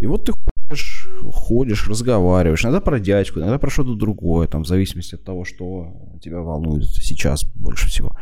И 0.00 0.06
вот 0.06 0.26
ты 0.26 0.32
ходишь, 1.32 1.88
разговариваешь. 1.88 2.64
Иногда 2.64 2.80
про 2.80 3.00
дядьку, 3.00 3.40
иногда 3.40 3.58
про 3.58 3.70
что-то 3.70 3.94
другое, 3.94 4.46
там, 4.46 4.64
в 4.64 4.66
зависимости 4.66 5.14
от 5.14 5.24
того, 5.24 5.44
что 5.44 5.92
тебя 6.22 6.40
волнует 6.40 6.86
сейчас 6.86 7.44
больше 7.44 7.88
всего. 7.88 8.16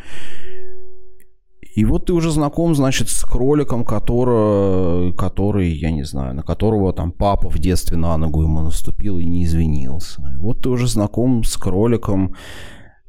И 1.76 1.84
вот 1.84 2.06
ты 2.06 2.14
уже 2.14 2.30
знаком, 2.30 2.74
значит, 2.74 3.10
с 3.10 3.22
кроликом, 3.22 3.84
который, 3.84 5.12
который, 5.12 5.72
я 5.72 5.90
не 5.90 6.04
знаю, 6.04 6.34
на 6.34 6.42
которого 6.42 6.94
там 6.94 7.12
папа 7.12 7.50
в 7.50 7.58
детстве 7.58 7.98
на 7.98 8.16
ногу 8.16 8.42
ему 8.42 8.62
наступил 8.62 9.18
и 9.18 9.26
не 9.26 9.44
извинился. 9.44 10.22
Вот 10.38 10.62
ты 10.62 10.70
уже 10.70 10.88
знаком 10.88 11.44
с 11.44 11.54
кроликом, 11.58 12.34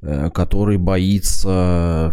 э, 0.01 0.29
который 0.31 0.77
боится 0.77 2.11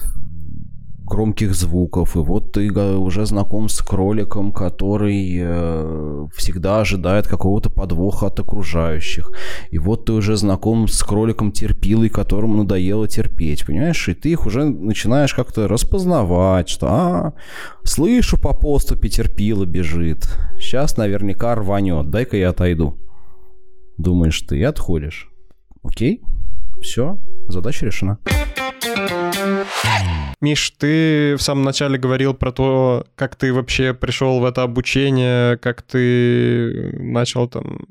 громких 1.05 1.55
звуков, 1.55 2.17
и 2.17 2.19
вот 2.19 2.53
ты 2.53 2.71
уже 2.73 3.27
знаком 3.27 3.69
с 3.69 3.81
кроликом, 3.81 4.53
который 4.53 5.39
э, 5.39 6.27
всегда 6.35 6.81
ожидает 6.81 7.27
какого-то 7.27 7.71
подвоха 7.71 8.27
от 8.27 8.41
окружающих, 8.41 9.31
и 9.71 9.79
вот 9.79 10.07
ты 10.07 10.13
уже 10.13 10.37
знаком 10.37 10.89
с 10.89 11.03
кроликом 11.03 11.53
терпилой, 11.53 12.09
которому 12.09 12.59
надоело 12.59 13.07
терпеть, 13.07 13.67
понимаешь, 13.67 14.09
и 14.09 14.15
ты 14.15 14.31
их 14.31 14.47
уже 14.47 14.65
начинаешь 14.65 15.35
как-то 15.35 15.69
распознавать, 15.69 16.69
что, 16.69 16.87
а, 16.89 17.33
слышу 17.85 18.41
по 18.41 18.55
поступе 18.55 19.09
терпила 19.09 19.67
бежит, 19.67 20.27
сейчас 20.59 20.97
наверняка 20.97 21.55
рванет, 21.55 22.11
дай-ка 22.11 22.37
я 22.37 22.51
отойду. 22.51 22.99
Думаешь 23.99 24.41
ты, 24.41 24.59
и 24.59 24.63
отходишь. 24.63 25.31
Окей, 25.83 26.23
все, 26.81 27.19
задача 27.49 27.87
решена. 27.87 28.19
Миш, 30.41 30.71
ты 30.71 31.37
в 31.37 31.43
самом 31.43 31.65
начале 31.65 31.99
говорил 31.99 32.35
про 32.35 32.53
то, 32.53 33.07
как 33.15 33.37
ты 33.37 33.53
вообще 33.53 33.95
пришел 33.95 34.41
в 34.41 34.45
это 34.45 34.63
обучение, 34.63 35.57
как 35.59 35.83
ты 35.83 36.93
начал 36.99 37.49
там 37.49 37.87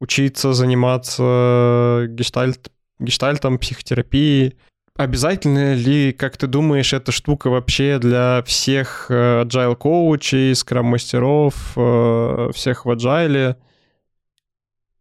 учиться, 0.00 0.52
заниматься 0.52 2.06
гештальт, 2.08 2.70
гештальтом, 2.98 3.58
психотерапией. 3.58 4.56
Обязательно 4.96 5.74
ли, 5.74 6.12
как 6.12 6.36
ты 6.36 6.46
думаешь, 6.46 6.92
эта 6.92 7.12
штука 7.12 7.48
вообще 7.48 7.98
для 7.98 8.42
всех 8.44 9.06
э, 9.08 9.42
agile 9.44 9.74
коучей, 9.74 10.54
скрам-мастеров, 10.54 11.54
э, 11.76 12.50
всех 12.52 12.84
в 12.84 12.90
agile? 12.90 13.56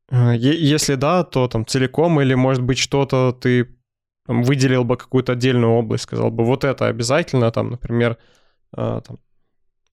Э, 0.09 0.33
если 0.37 0.95
да, 0.95 1.25
то 1.25 1.49
там 1.49 1.65
целиком 1.65 2.21
или, 2.21 2.35
может 2.35 2.63
быть, 2.63 2.77
что-то 2.77 3.33
ты 3.33 3.67
там, 4.31 4.43
выделил 4.43 4.85
бы 4.85 4.95
какую-то 4.95 5.33
отдельную 5.33 5.73
область, 5.73 6.03
сказал 6.03 6.31
бы, 6.31 6.45
вот 6.45 6.63
это 6.63 6.87
обязательно, 6.87 7.51
там, 7.51 7.71
например, 7.71 8.17
э, 8.77 9.01
там, 9.05 9.19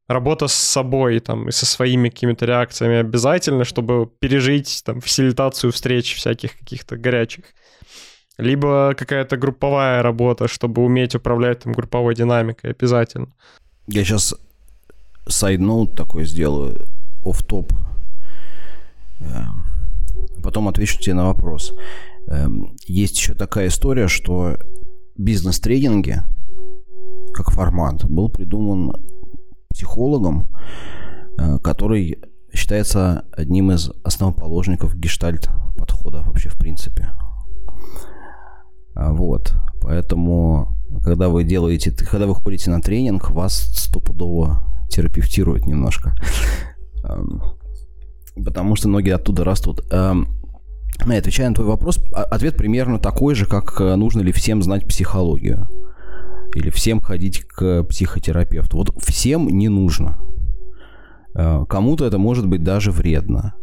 работа 0.07 0.47
с 0.47 0.55
собой 0.55 1.19
там 1.19 1.49
и 1.49 1.51
со 1.51 1.67
своими 1.67 2.09
какими-то 2.09 2.47
реакциями 2.47 2.99
обязательно, 2.99 3.65
чтобы 3.65 4.07
пережить 4.21 4.83
там 4.85 5.01
фасилитацию 5.01 5.73
встреч 5.73 6.15
всяких 6.15 6.57
каких-то 6.57 6.97
горячих. 6.97 7.47
Либо 8.39 8.95
какая-то 8.97 9.37
групповая 9.37 10.03
работа, 10.03 10.47
чтобы 10.47 10.85
уметь 10.85 11.17
управлять 11.17 11.65
там 11.65 11.73
групповой 11.73 12.15
динамикой 12.15 12.71
обязательно. 12.71 13.35
Я 13.89 14.05
сейчас 14.05 14.37
сайдноут 15.27 15.97
такой 15.97 16.27
сделаю, 16.27 16.87
оф 17.25 17.43
топ 17.43 17.73
эм, 19.19 19.65
Потом 20.45 20.69
отвечу 20.69 21.01
тебе 21.01 21.15
на 21.15 21.25
вопрос. 21.25 21.73
Эм, 22.31 22.77
есть 22.87 23.17
еще 23.17 23.35
такая 23.35 23.69
история, 23.69 24.09
что 24.09 24.57
бизнес-тренинги, 25.17 26.23
как 27.33 27.51
формат, 27.51 28.05
был 28.05 28.29
придуман 28.29 28.93
психологом, 29.71 30.49
э, 31.39 31.59
который 31.59 32.19
считается 32.53 33.25
одним 33.33 33.73
из 33.73 33.91
основоположников 34.05 34.95
гештальт 34.95 35.49
подхода 35.77 36.23
вообще 36.23 36.49
в 36.49 36.57
принципе. 36.57 37.11
А, 38.95 39.13
вот. 39.13 39.55
Поэтому, 39.81 40.77
когда 41.05 41.29
вы 41.29 41.45
делаете, 41.45 41.93
когда 41.93 42.27
вы 42.27 42.35
ходите 42.35 42.71
на 42.71 42.83
тренинг, 42.83 43.31
вас 43.31 43.55
стопудово 43.55 44.63
терапевтирует 44.91 45.67
немножко. 45.67 46.15
Потому 48.35 48.77
что 48.77 48.89
многие 48.89 49.15
оттуда 49.15 49.45
растут. 49.45 49.85
Отвечая 51.07 51.49
на 51.49 51.55
твой 51.55 51.69
вопрос, 51.69 52.01
а, 52.13 52.25
ответ 52.25 52.57
примерно 52.57 52.99
такой 52.99 53.35
же, 53.35 53.47
как 53.47 53.81
э, 53.81 53.95
нужно 53.95 54.21
ли 54.21 54.33
всем 54.33 54.63
знать 54.63 54.87
психологию. 54.87 55.69
Или 56.55 56.71
всем 56.71 57.01
ходить 57.01 57.45
к 57.45 57.85
психотерапевту. 57.85 58.77
Вот 58.79 58.95
всем 59.03 59.49
не 59.49 59.69
нужно. 59.69 60.19
Э, 61.35 61.65
кому-то 61.69 62.05
это 62.05 62.19
может 62.19 62.47
быть 62.47 62.63
даже 62.63 62.91
вредно. 62.91 63.55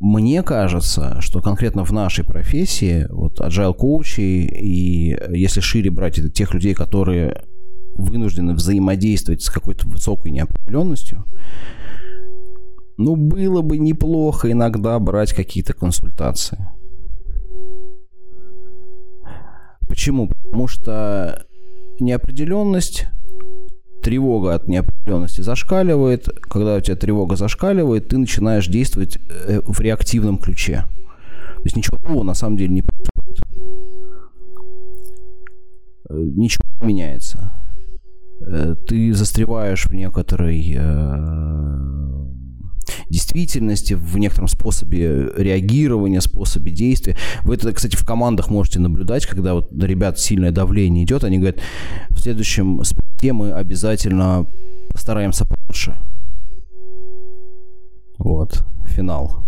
Мне 0.00 0.42
кажется, 0.42 1.20
что 1.20 1.40
конкретно 1.40 1.84
в 1.84 1.92
нашей 1.92 2.24
профессии, 2.24 3.06
вот 3.10 3.40
agile 3.40 3.74
коучи 3.74 4.20
и 4.20 5.16
если 5.34 5.60
шире 5.60 5.90
брать 5.90 6.18
это 6.18 6.28
тех 6.28 6.52
людей, 6.52 6.74
которые 6.74 7.42
вынуждены 7.96 8.54
взаимодействовать 8.54 9.42
с 9.42 9.50
какой-то 9.50 9.88
высокой 9.88 10.30
неопределенностью, 10.30 11.24
ну, 12.96 13.16
было 13.16 13.62
бы 13.62 13.78
неплохо 13.78 14.50
иногда 14.50 14.98
брать 14.98 15.32
какие-то 15.32 15.72
консультации. 15.72 16.58
Почему? 19.88 20.28
Потому 20.28 20.66
что 20.68 21.46
неопределенность 22.00 23.06
тревога 24.02 24.54
от 24.54 24.68
неопределенности 24.68 25.40
зашкаливает. 25.40 26.28
Когда 26.42 26.76
у 26.76 26.80
тебя 26.80 26.96
тревога 26.96 27.36
зашкаливает, 27.36 28.08
ты 28.08 28.18
начинаешь 28.18 28.68
действовать 28.68 29.18
э, 29.46 29.60
в 29.64 29.80
реактивном 29.80 30.38
ключе. 30.38 30.84
То 31.56 31.62
есть 31.64 31.76
ничего 31.76 31.96
нового 32.02 32.24
на 32.24 32.34
самом 32.34 32.56
деле 32.56 32.74
не 32.74 32.82
происходит. 32.82 33.42
Э, 36.10 36.14
ничего 36.14 36.64
не 36.80 36.86
меняется. 36.86 37.52
Э, 38.40 38.74
ты 38.86 39.14
застреваешь 39.14 39.86
в 39.86 39.94
некоторой 39.94 40.76
действительности, 43.08 43.94
в 43.94 44.16
некотором 44.18 44.48
способе 44.48 45.30
реагирования, 45.36 46.20
способе 46.20 46.72
действия. 46.72 47.16
Вы 47.42 47.54
это, 47.54 47.72
кстати, 47.72 47.96
в 47.96 48.04
командах 48.04 48.50
можете 48.50 48.80
наблюдать, 48.80 49.26
когда 49.26 49.54
вот 49.54 49.72
на 49.72 49.84
ребят 49.84 50.18
сильное 50.18 50.50
давление 50.50 51.04
идет, 51.04 51.24
они 51.24 51.38
говорят, 51.38 51.58
в 52.10 52.18
следующем 52.18 52.82
спорте 52.84 53.32
мы 53.32 53.52
обязательно 53.52 54.46
постараемся 54.90 55.46
получше. 55.46 55.96
Вот, 58.18 58.64
финал. 58.86 59.44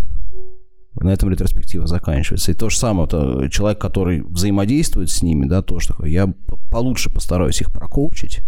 На 0.99 1.11
этом 1.11 1.29
ретроспектива 1.31 1.87
заканчивается. 1.87 2.53
И 2.53 2.55
то 2.55 2.71
же 2.71 2.79
самое, 2.79 3.07
это 3.07 3.49
человек, 3.51 3.81
который 3.81 4.23
взаимодействует 4.23 5.11
с 5.11 5.23
ними, 5.23 5.47
да, 5.47 5.63
тоже 5.63 5.89
такой, 5.89 6.11
я 6.11 6.33
получше 6.71 7.11
постараюсь 7.11 7.61
их 7.61 7.71
прокоучить, 7.71 8.41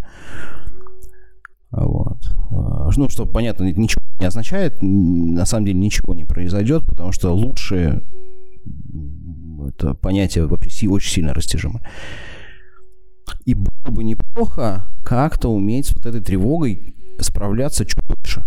вот. 1.71 2.19
А, 2.51 2.91
ну, 2.97 3.09
что 3.09 3.27
понятно, 3.27 3.65
ничего 3.65 4.03
не 4.21 4.27
означает, 4.27 4.79
на 4.83 5.47
самом 5.47 5.67
деле 5.67 5.79
ничего 5.79 6.15
не 6.15 6.25
произойдет, 6.25 6.85
потому 6.87 7.13
что 7.13 7.33
лучшее 7.33 8.03
это 9.69 9.95
понятие 9.95 10.47
вообще 10.47 10.89
очень 10.89 11.11
сильно 11.11 11.35
растяжимое. 11.35 11.83
И 13.45 13.55
было 13.55 13.95
бы 13.95 14.05
неплохо 14.05 14.87
как-то 15.05 15.49
уметь 15.49 15.87
с 15.87 15.95
вот 15.95 16.07
этой 16.07 16.21
тревогой 16.21 16.95
справляться 17.21 17.85
чуть 17.85 18.03
лучше. 18.09 18.45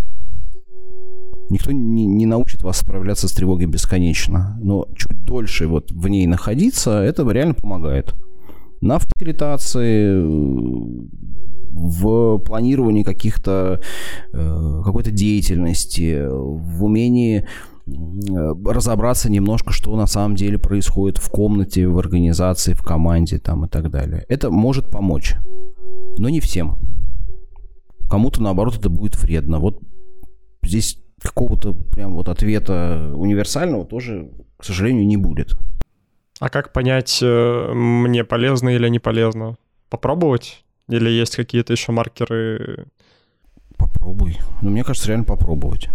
Никто 1.49 1.71
не, 1.71 2.05
не 2.05 2.25
научит 2.25 2.63
вас 2.63 2.77
справляться 2.77 3.27
с 3.27 3.33
тревогой 3.33 3.65
бесконечно, 3.65 4.57
но 4.61 4.87
чуть 4.95 5.23
дольше 5.23 5.67
вот 5.67 5.91
в 5.91 6.07
ней 6.07 6.25
находиться, 6.25 7.01
это 7.01 7.29
реально 7.29 7.53
помогает. 7.53 8.15
На 8.79 8.99
фасилитации, 8.99 10.11
в 11.73 12.37
планировании 12.39 13.03
каких-то 13.03 13.81
э, 14.33 14.81
какой-то 14.83 15.11
деятельности, 15.11 16.27
в 16.27 16.83
умении 16.83 17.47
разобраться 17.87 19.29
немножко, 19.29 19.73
что 19.73 19.95
на 19.95 20.05
самом 20.07 20.35
деле 20.35 20.57
происходит 20.57 21.17
в 21.17 21.29
комнате, 21.29 21.87
в 21.87 21.97
организации, 21.97 22.73
в 22.73 22.83
команде 22.83 23.39
там 23.39 23.65
и 23.65 23.67
так 23.67 23.89
далее. 23.89 24.25
Это 24.29 24.49
может 24.51 24.89
помочь, 24.89 25.35
но 26.17 26.29
не 26.29 26.39
всем. 26.39 26.77
Кому-то, 28.09 28.41
наоборот, 28.41 28.77
это 28.77 28.89
будет 28.89 29.21
вредно. 29.21 29.59
Вот 29.59 29.81
здесь 30.63 30.97
какого-то 31.21 31.73
прям 31.73 32.15
вот 32.15 32.29
ответа 32.29 33.11
универсального 33.15 33.85
тоже, 33.85 34.31
к 34.57 34.65
сожалению, 34.65 35.07
не 35.07 35.17
будет. 35.17 35.55
А 36.39 36.49
как 36.49 36.73
понять, 36.73 37.19
э, 37.21 37.71
мне 37.73 38.23
полезно 38.23 38.69
или 38.69 38.89
не 38.89 38.99
полезно? 38.99 39.57
Попробовать? 39.89 40.63
Или 40.91 41.09
есть 41.09 41.37
какие-то 41.37 41.71
еще 41.71 41.93
маркеры? 41.93 42.87
Попробуй. 43.77 44.37
Ну, 44.61 44.71
мне 44.71 44.83
кажется, 44.83 45.07
реально 45.07 45.23
попробовать. 45.23 45.89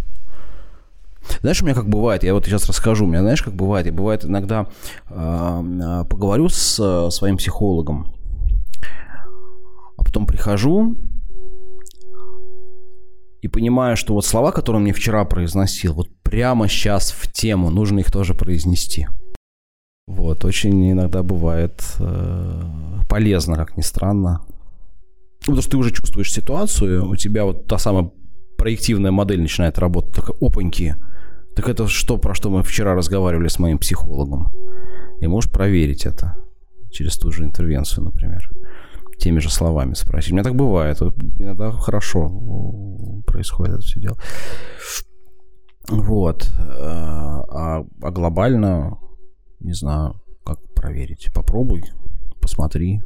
Знаешь, 1.40 1.60
у 1.60 1.64
меня 1.64 1.74
как 1.74 1.88
бывает, 1.88 2.24
я 2.24 2.32
вот 2.32 2.46
сейчас 2.46 2.66
расскажу, 2.66 3.04
у 3.04 3.08
меня, 3.08 3.20
знаешь, 3.20 3.42
как 3.42 3.54
бывает, 3.54 3.86
я 3.86 3.92
бывает 3.92 4.24
иногда 4.24 4.68
э, 5.08 6.04
поговорю 6.08 6.48
с 6.48 6.78
э, 6.78 7.10
своим 7.10 7.36
психологом, 7.36 8.14
а 9.96 10.04
потом 10.04 10.24
прихожу 10.24 10.96
и 13.42 13.48
понимаю, 13.48 13.96
что 13.96 14.14
вот 14.14 14.24
слова, 14.24 14.52
которые 14.52 14.78
он 14.78 14.84
мне 14.84 14.92
вчера 14.92 15.24
произносил, 15.24 15.94
вот 15.94 16.08
прямо 16.22 16.68
сейчас 16.68 17.10
в 17.10 17.30
тему, 17.32 17.70
нужно 17.70 17.98
их 17.98 18.12
тоже 18.12 18.34
произнести. 18.34 19.08
Вот, 20.06 20.44
очень 20.44 20.92
иногда 20.92 21.24
бывает 21.24 21.82
э, 21.98 22.62
полезно, 23.08 23.56
как 23.56 23.76
ни 23.76 23.82
странно. 23.82 24.46
Потому 25.46 25.62
что 25.62 25.70
ты 25.70 25.76
уже 25.76 25.92
чувствуешь 25.92 26.32
ситуацию, 26.32 27.08
у 27.08 27.14
тебя 27.14 27.44
вот 27.44 27.68
та 27.68 27.78
самая 27.78 28.10
проективная 28.58 29.12
модель 29.12 29.40
начинает 29.40 29.78
работать, 29.78 30.12
так 30.12 30.30
опаньки. 30.42 30.96
Так 31.54 31.68
это 31.68 31.86
что, 31.86 32.18
про 32.18 32.34
что 32.34 32.50
мы 32.50 32.64
вчера 32.64 32.94
разговаривали 32.94 33.46
с 33.46 33.60
моим 33.60 33.78
психологом? 33.78 34.52
И 35.20 35.26
можешь 35.28 35.50
проверить 35.50 36.04
это 36.04 36.36
через 36.90 37.16
ту 37.16 37.30
же 37.30 37.44
интервенцию, 37.44 38.04
например. 38.04 38.50
Теми 39.18 39.38
же 39.38 39.48
словами 39.48 39.94
спросить. 39.94 40.32
У 40.32 40.34
меня 40.34 40.42
так 40.42 40.56
бывает. 40.56 41.00
Иногда 41.38 41.70
хорошо 41.70 42.28
происходит 43.24 43.74
это 43.74 43.82
все 43.82 44.00
дело. 44.00 44.16
Вот. 45.88 46.50
А, 46.58 47.84
а 48.02 48.10
глобально, 48.10 48.98
не 49.60 49.74
знаю, 49.74 50.20
как 50.44 50.58
проверить. 50.74 51.28
Попробуй, 51.32 51.84
посмотри, 52.40 53.00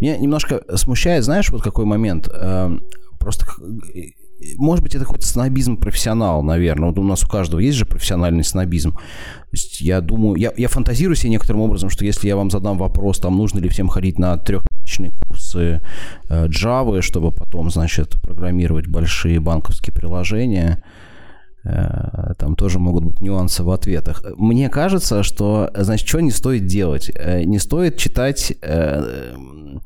меня 0.00 0.16
немножко 0.16 0.62
смущает, 0.76 1.24
знаешь, 1.24 1.50
вот 1.50 1.62
какой 1.62 1.84
момент. 1.84 2.28
Эм, 2.32 2.84
просто 3.18 3.46
может 4.56 4.82
быть, 4.82 4.94
это 4.94 5.04
какой-то 5.04 5.26
снобизм 5.26 5.76
профессионал, 5.76 6.42
наверное. 6.42 6.88
Вот 6.90 6.98
у 6.98 7.02
нас 7.02 7.24
у 7.24 7.28
каждого 7.28 7.60
есть 7.60 7.78
же 7.78 7.86
профессиональный 7.86 8.44
снобизм. 8.44 8.92
То 8.92 9.00
есть 9.52 9.80
я 9.80 10.00
думаю, 10.00 10.36
я, 10.36 10.52
я 10.56 10.68
фантазирую 10.68 11.16
себе 11.16 11.30
некоторым 11.30 11.62
образом, 11.62 11.88
что 11.88 12.04
если 12.04 12.28
я 12.28 12.36
вам 12.36 12.50
задам 12.50 12.76
вопрос, 12.76 13.20
там, 13.20 13.36
нужно 13.36 13.60
ли 13.60 13.68
всем 13.68 13.88
ходить 13.88 14.18
на 14.18 14.36
трехмесячные 14.36 15.12
курсы 15.12 15.80
э, 16.28 16.46
Java, 16.48 17.00
чтобы 17.00 17.30
потом, 17.32 17.70
значит, 17.70 18.20
программировать 18.22 18.86
большие 18.86 19.40
банковские 19.40 19.94
приложения, 19.94 20.82
Э, 20.82 21.13
там 21.64 22.56
тоже 22.56 22.78
могут 22.78 23.04
быть 23.04 23.20
нюансы 23.20 23.64
в 23.64 23.70
ответах. 23.70 24.22
Мне 24.36 24.68
кажется, 24.68 25.22
что, 25.22 25.70
значит, 25.74 26.06
что 26.06 26.20
не 26.20 26.30
стоит 26.30 26.66
делать? 26.66 27.10
Э, 27.14 27.42
не 27.44 27.58
стоит 27.58 27.96
читать... 27.96 28.52
Э, 28.60 29.34
ну, 29.36 29.80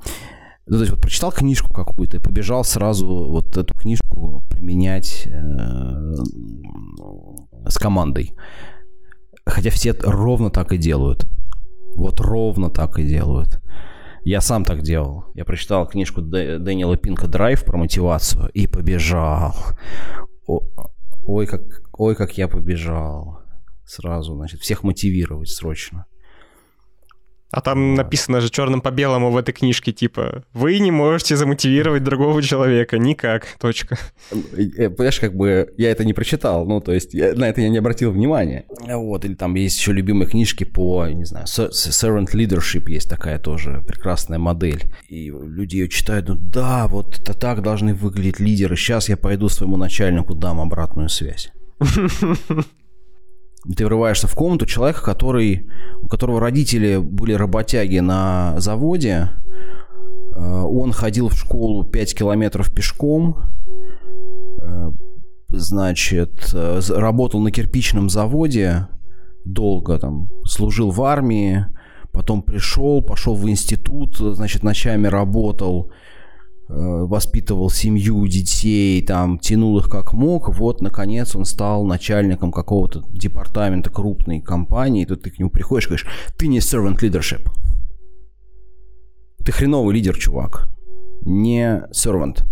то 0.75 0.81
есть 0.81 0.91
вот 0.91 1.01
прочитал 1.01 1.33
книжку 1.33 1.73
какую-то 1.73 2.19
и 2.19 2.21
побежал 2.21 2.63
сразу 2.63 3.07
вот 3.07 3.57
эту 3.57 3.73
книжку 3.73 4.43
применять 4.51 5.27
с 7.67 7.79
командой. 7.79 8.35
Хотя 9.47 9.71
все 9.71 9.95
ровно 10.03 10.51
так 10.51 10.75
и 10.75 10.77
делают. 10.77 11.27
Вот 11.97 12.21
ровно 12.21 12.69
так 12.69 12.99
и 12.99 13.03
делают. 13.03 13.63
Я 14.25 14.43
сам 14.43 14.65
так 14.65 14.83
делал. 14.83 15.25
Я 15.35 15.47
прочитал 15.47 15.87
книжку 15.87 16.21
Дэниела 16.21 16.99
Пинка 16.99 17.29
«Драйв» 17.29 17.65
про 17.65 17.79
мотивацию 17.79 18.51
и 18.53 18.67
побежал. 18.67 19.55
Ой, 21.29 21.47
как, 21.47 21.61
ой, 21.93 22.15
как 22.17 22.39
я 22.39 22.49
побежал. 22.49 23.43
Сразу, 23.85 24.35
значит, 24.35 24.61
всех 24.61 24.83
мотивировать 24.83 25.51
срочно. 25.51 26.07
А 27.51 27.63
там 27.63 27.95
написано 27.95 28.41
же 28.41 28.51
черным 28.51 28.83
по 28.83 28.91
белому 28.91 29.31
в 29.31 29.37
этой 29.37 29.53
книжке, 29.53 29.93
типа, 29.93 30.45
вы 30.53 30.79
не 30.81 30.91
можете 30.91 31.35
замотивировать 31.35 32.05
другого 32.05 32.43
человека, 32.43 32.99
никак, 32.99 33.47
точка. 33.61 33.99
Э, 34.31 34.91
понимаешь, 34.91 35.19
как 35.19 35.35
бы 35.35 35.73
я 35.79 35.91
это 35.91 36.05
не 36.05 36.13
прочитал, 36.13 36.67
ну, 36.67 36.81
то 36.81 36.93
есть 36.93 37.15
я, 37.15 37.33
на 37.35 37.49
это 37.49 37.63
я 37.63 37.71
не 37.71 37.79
обратил 37.79 38.11
внимания. 38.11 38.67
Вот, 38.87 39.25
или 39.25 39.35
там 39.35 39.55
есть 39.55 39.79
еще 39.79 39.93
любимые 39.93 40.29
книжки 40.29 40.65
по, 40.65 41.07
не 41.07 41.25
знаю, 41.25 41.47
servant 41.47 42.33
leadership 42.35 42.91
есть 42.91 43.09
такая 43.09 43.39
тоже 43.39 43.83
прекрасная 43.87 44.39
модель. 44.39 44.85
И 45.09 45.31
люди 45.31 45.77
ее 45.77 45.89
читают, 45.89 46.29
ну 46.29 46.35
да, 46.39 46.87
вот 46.87 47.19
это 47.19 47.33
так 47.33 47.63
должны 47.63 47.95
выглядеть 47.95 48.41
лидеры, 48.41 48.77
сейчас 48.77 49.09
я 49.09 49.17
пойду 49.17 49.49
своему 49.49 49.77
начальнику 49.79 50.35
дам 50.35 50.61
обратную 50.61 51.09
связь. 51.09 51.51
ты 53.75 53.85
врываешься 53.85 54.27
в 54.27 54.35
комнату 54.35 54.67
человека, 54.67 55.03
который, 55.03 55.69
у 56.01 56.09
которого 56.09 56.41
родители 56.41 56.97
были 56.97 57.33
работяги 57.33 57.99
на 57.99 58.59
заводе, 58.59 59.31
э, 60.35 60.41
он 60.41 60.93
ходил 60.93 61.29
в 61.29 61.35
школу 61.35 61.85
5 61.85 62.15
километров 62.15 62.73
пешком, 62.73 63.37
э, 64.63 64.91
значит, 65.51 66.51
э, 66.55 66.81
работал 66.89 67.41
на 67.41 67.51
кирпичном 67.51 68.09
заводе 68.09 68.89
долго, 69.45 69.99
там, 69.99 70.31
служил 70.45 70.91
в 70.91 71.03
армии, 71.03 71.67
потом 72.13 72.43
пришел, 72.43 73.03
пошел 73.03 73.35
в 73.35 73.49
институт, 73.49 74.17
значит, 74.17 74.63
ночами 74.63 75.07
работал, 75.07 75.91
воспитывал 76.69 77.71
семью, 77.71 78.27
детей, 78.27 79.01
там, 79.03 79.39
тянул 79.39 79.79
их 79.79 79.89
как 79.89 80.13
мог, 80.13 80.55
вот, 80.55 80.83
наконец, 80.83 81.35
он 81.35 81.45
стал 81.47 81.85
начальником 81.85 82.53
какого-то 82.53 83.05
департамента 83.11 83.91
крупной 83.91 84.41
компании, 84.41 85.03
и 85.03 85.07
тут 85.07 85.23
ты 85.23 85.31
к 85.31 85.39
нему 85.39 85.51
приходишь 85.51 85.87
и 85.87 85.89
говоришь, 85.89 86.07
ты 86.37 86.47
не 86.49 86.59
servant 86.59 86.99
leadership. 87.01 87.49
Ты 89.45 89.53
хреновый 89.53 89.95
лидер, 89.95 90.15
чувак. 90.17 90.69
Не 91.23 91.85
servant. 91.91 92.43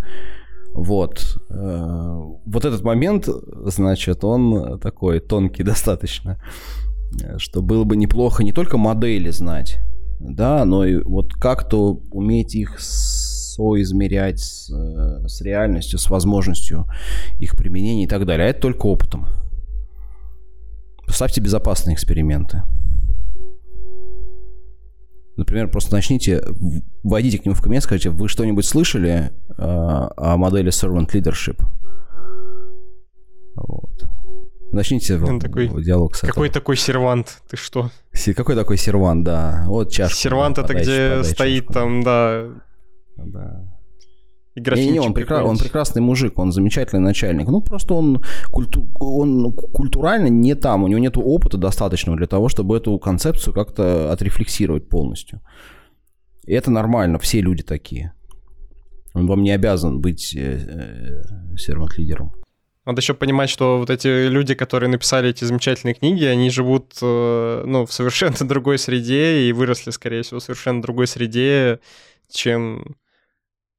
Вот. 0.72 1.38
Э, 1.50 2.20
вот 2.46 2.64
этот 2.64 2.82
момент, 2.82 3.28
значит, 3.66 4.24
он 4.24 4.78
такой 4.78 5.20
тонкий 5.20 5.62
достаточно, 5.62 6.38
что 7.36 7.60
было 7.60 7.84
бы 7.84 7.96
неплохо 7.96 8.44
не 8.44 8.52
только 8.52 8.78
модели 8.78 9.30
знать, 9.30 9.78
да, 10.20 10.64
но 10.64 10.86
и 10.86 10.96
вот 11.02 11.34
как-то 11.34 12.00
уметь 12.10 12.54
их 12.54 12.76
соизмерять 13.56 14.40
с, 14.40 14.70
э, 14.70 15.26
с 15.26 15.40
реальностью, 15.40 15.98
с 15.98 16.10
возможностью 16.10 16.86
их 17.38 17.56
применения 17.56 18.04
и 18.04 18.08
так 18.08 18.26
далее. 18.26 18.46
А 18.46 18.50
это 18.50 18.60
только 18.60 18.86
опытом. 18.86 19.28
Поставьте 21.06 21.40
безопасные 21.40 21.94
эксперименты. 21.94 22.62
Например, 25.36 25.68
просто 25.68 25.94
начните, 25.94 26.42
вводите 27.02 27.38
к 27.38 27.44
нему 27.44 27.54
в 27.54 27.60
кабинет, 27.62 27.82
скажите, 27.82 28.10
вы 28.10 28.28
что-нибудь 28.28 28.64
слышали 28.64 29.32
э, 29.50 29.54
о 29.58 30.36
модели 30.36 30.70
Servant 30.70 31.10
Leadership? 31.12 31.62
Вот. 33.54 34.08
Начните 34.72 35.16
Он 35.16 35.38
такой, 35.38 35.68
диалог 35.82 36.16
с 36.16 36.20
Какой 36.20 36.48
этого. 36.48 36.60
такой 36.60 36.76
сервант? 36.76 37.42
Ты 37.48 37.56
что? 37.56 37.90
Какой 38.34 38.54
такой 38.56 38.76
сервант, 38.76 39.24
да. 39.24 39.64
Вот 39.68 39.92
чашка. 39.92 40.16
Сервант 40.16 40.56
да, 40.56 40.62
это 40.62 40.68
подай, 40.68 40.82
где 40.82 41.08
подай 41.10 41.24
стоит 41.24 41.64
чашку. 41.64 41.72
там, 41.72 42.02
да, 42.02 42.46
да. 43.16 43.64
И 44.56 44.60
не, 44.60 44.92
не, 44.92 45.00
он, 45.00 45.12
прекра... 45.12 45.44
он 45.44 45.58
прекрасный 45.58 46.00
мужик, 46.00 46.38
он 46.38 46.50
замечательный 46.50 47.00
начальник. 47.00 47.46
Ну, 47.46 47.60
просто 47.60 47.92
он, 47.92 48.22
культу... 48.50 48.88
он 48.98 49.52
культурально 49.52 50.28
не 50.28 50.54
там, 50.54 50.82
у 50.82 50.88
него 50.88 50.98
нет 50.98 51.18
опыта 51.18 51.58
достаточного 51.58 52.16
для 52.16 52.26
того, 52.26 52.48
чтобы 52.48 52.78
эту 52.78 52.98
концепцию 52.98 53.52
как-то 53.52 54.10
отрефлексировать 54.10 54.88
полностью. 54.88 55.42
И 56.46 56.54
это 56.54 56.70
нормально, 56.70 57.18
все 57.18 57.42
люди 57.42 57.62
такие. 57.62 58.14
Он 59.12 59.26
вам 59.26 59.42
не 59.42 59.50
обязан 59.50 60.00
быть 60.00 60.34
э, 60.34 61.22
э, 61.52 61.56
сервант-лидером. 61.58 62.32
Надо 62.86 63.00
еще 63.00 63.12
понимать, 63.12 63.50
что 63.50 63.78
вот 63.78 63.90
эти 63.90 64.28
люди, 64.28 64.54
которые 64.54 64.88
написали 64.88 65.28
эти 65.28 65.44
замечательные 65.44 65.94
книги, 65.94 66.24
они 66.24 66.48
живут 66.48 66.94
э, 67.02 67.64
ну, 67.66 67.84
в 67.84 67.92
совершенно 67.92 68.36
другой 68.40 68.78
среде 68.78 69.48
и 69.48 69.52
выросли, 69.52 69.90
скорее 69.90 70.22
всего, 70.22 70.40
в 70.40 70.42
совершенно 70.42 70.80
другой 70.80 71.08
среде, 71.08 71.80
чем 72.30 72.96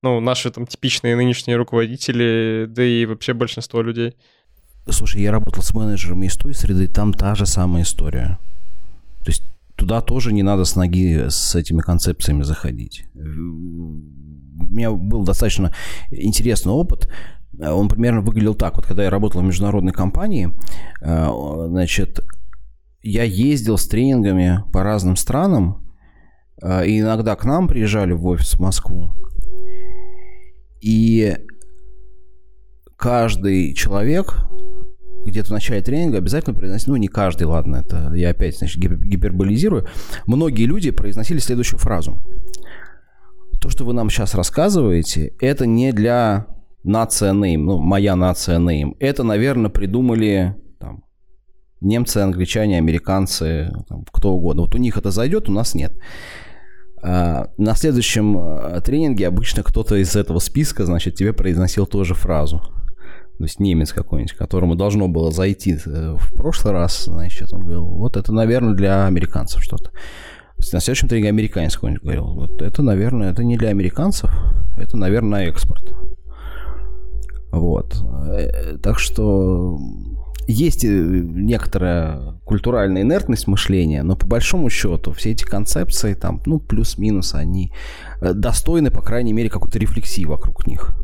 ну, 0.03 0.19
наши 0.19 0.51
там 0.51 0.67
типичные 0.67 1.15
нынешние 1.15 1.57
руководители, 1.57 2.65
да 2.69 2.83
и 2.83 3.05
вообще 3.05 3.33
большинство 3.33 3.81
людей. 3.81 4.15
Слушай, 4.89 5.23
я 5.23 5.31
работал 5.31 5.63
с 5.63 5.73
менеджерами 5.73 6.27
из 6.27 6.37
той 6.37 6.53
среды, 6.53 6.87
там 6.87 7.13
та 7.13 7.35
же 7.35 7.45
самая 7.45 7.83
история. 7.83 8.39
То 9.23 9.31
есть 9.31 9.43
туда 9.75 10.01
тоже 10.01 10.33
не 10.33 10.43
надо 10.43 10.63
с 10.63 10.75
ноги 10.75 11.27
с 11.29 11.55
этими 11.55 11.81
концепциями 11.81 12.43
заходить. 12.43 13.05
У 13.15 14.65
меня 14.73 14.91
был 14.91 15.23
достаточно 15.23 15.73
интересный 16.11 16.71
опыт. 16.71 17.09
Он 17.59 17.89
примерно 17.89 18.21
выглядел 18.21 18.55
так. 18.55 18.75
Вот 18.75 18.85
когда 18.85 19.03
я 19.03 19.09
работал 19.09 19.41
в 19.41 19.45
международной 19.45 19.93
компании, 19.93 20.53
э, 21.01 21.67
значит, 21.69 22.19
я 23.01 23.23
ездил 23.23 23.77
с 23.77 23.87
тренингами 23.87 24.63
по 24.71 24.83
разным 24.83 25.15
странам, 25.15 25.83
э, 26.61 26.87
и 26.87 26.99
иногда 26.99 27.35
к 27.35 27.45
нам 27.45 27.67
приезжали 27.67 28.13
в 28.13 28.25
офис 28.27 28.53
в 28.53 28.59
Москву. 28.59 29.11
И 30.81 31.35
каждый 32.95 33.73
человек 33.73 34.35
где-то 35.25 35.49
в 35.49 35.51
начале 35.51 35.81
тренинга 35.81 36.17
обязательно 36.17 36.55
произносил, 36.55 36.93
ну 36.93 36.97
не 36.97 37.07
каждый, 37.07 37.43
ладно, 37.43 37.77
это 37.77 38.13
я 38.15 38.29
опять 38.29 38.57
значит, 38.57 38.77
гиперболизирую, 38.77 39.87
многие 40.25 40.63
люди 40.63 40.91
произносили 40.91 41.39
следующую 41.39 41.79
фразу. 41.79 42.19
То, 43.59 43.69
что 43.69 43.85
вы 43.85 43.93
нам 43.93 44.09
сейчас 44.09 44.35
рассказываете, 44.35 45.33
это 45.39 45.65
не 45.65 45.91
для 45.91 46.47
нация 46.83 47.33
name, 47.33 47.57
ну, 47.57 47.79
моя 47.79 48.15
нация 48.15 48.59
name. 48.59 48.95
Это, 48.99 49.23
наверное, 49.23 49.69
придумали 49.69 50.55
там, 50.79 51.03
немцы, 51.81 52.19
англичане, 52.19 52.77
американцы, 52.77 53.71
там, 53.89 54.05
кто 54.11 54.33
угодно. 54.33 54.61
Вот 54.61 54.75
у 54.75 54.77
них 54.77 54.97
это 54.97 55.11
зайдет, 55.11 55.49
у 55.49 55.51
нас 55.51 55.75
нет. 55.75 55.93
А, 57.01 57.49
на 57.57 57.75
следующем 57.75 58.37
а, 58.37 58.81
тренинге 58.81 59.27
обычно 59.27 59.63
кто-то 59.63 59.95
из 59.95 60.15
этого 60.15 60.39
списка, 60.39 60.85
значит, 60.85 61.15
тебе 61.15 61.33
произносил 61.33 61.85
тоже 61.85 62.13
фразу. 62.13 62.61
То 63.37 63.43
есть 63.43 63.59
немец 63.59 63.93
какой-нибудь, 63.93 64.33
которому 64.33 64.75
должно 64.75 65.07
было 65.07 65.31
зайти 65.31 65.77
э, 65.85 66.15
в 66.17 66.33
прошлый 66.35 66.73
раз, 66.73 67.05
значит, 67.05 67.53
он 67.53 67.61
говорил, 67.61 67.85
вот 67.85 68.17
это, 68.17 68.33
наверное, 68.33 68.73
для 68.73 69.05
американцев 69.05 69.63
что-то. 69.63 69.91
На 70.73 70.79
следующем 70.79 71.07
тренинге 71.07 71.29
американец 71.29 71.75
какой-нибудь 71.75 72.01
говорил, 72.01 72.33
вот 72.33 72.61
это, 72.63 72.81
наверное, 72.81 73.31
это 73.31 73.43
не 73.43 73.55
для 73.55 73.69
американцев, 73.69 74.31
это, 74.75 74.97
наверное, 74.97 75.29
на 75.29 75.43
экспорт. 75.45 75.93
Вот. 77.51 77.95
Э, 78.27 78.77
так 78.81 78.97
что 78.97 79.77
есть 80.47 80.85
э, 80.85 80.87
некоторая 80.89 82.39
культуральная 82.45 83.01
инертность 83.01 83.47
мышления, 83.47 84.03
но 84.03 84.15
по 84.15 84.25
большому 84.25 84.69
счету 84.69 85.11
все 85.11 85.31
эти 85.31 85.43
концепции, 85.43 86.13
там, 86.13 86.41
ну, 86.45 86.59
плюс-минус, 86.59 87.35
они 87.35 87.73
э, 88.21 88.33
достойны, 88.33 88.89
по 88.89 89.01
крайней 89.01 89.33
мере, 89.33 89.49
какой-то 89.49 89.77
рефлексии 89.77 90.25
вокруг 90.25 90.65
них. 90.65 90.95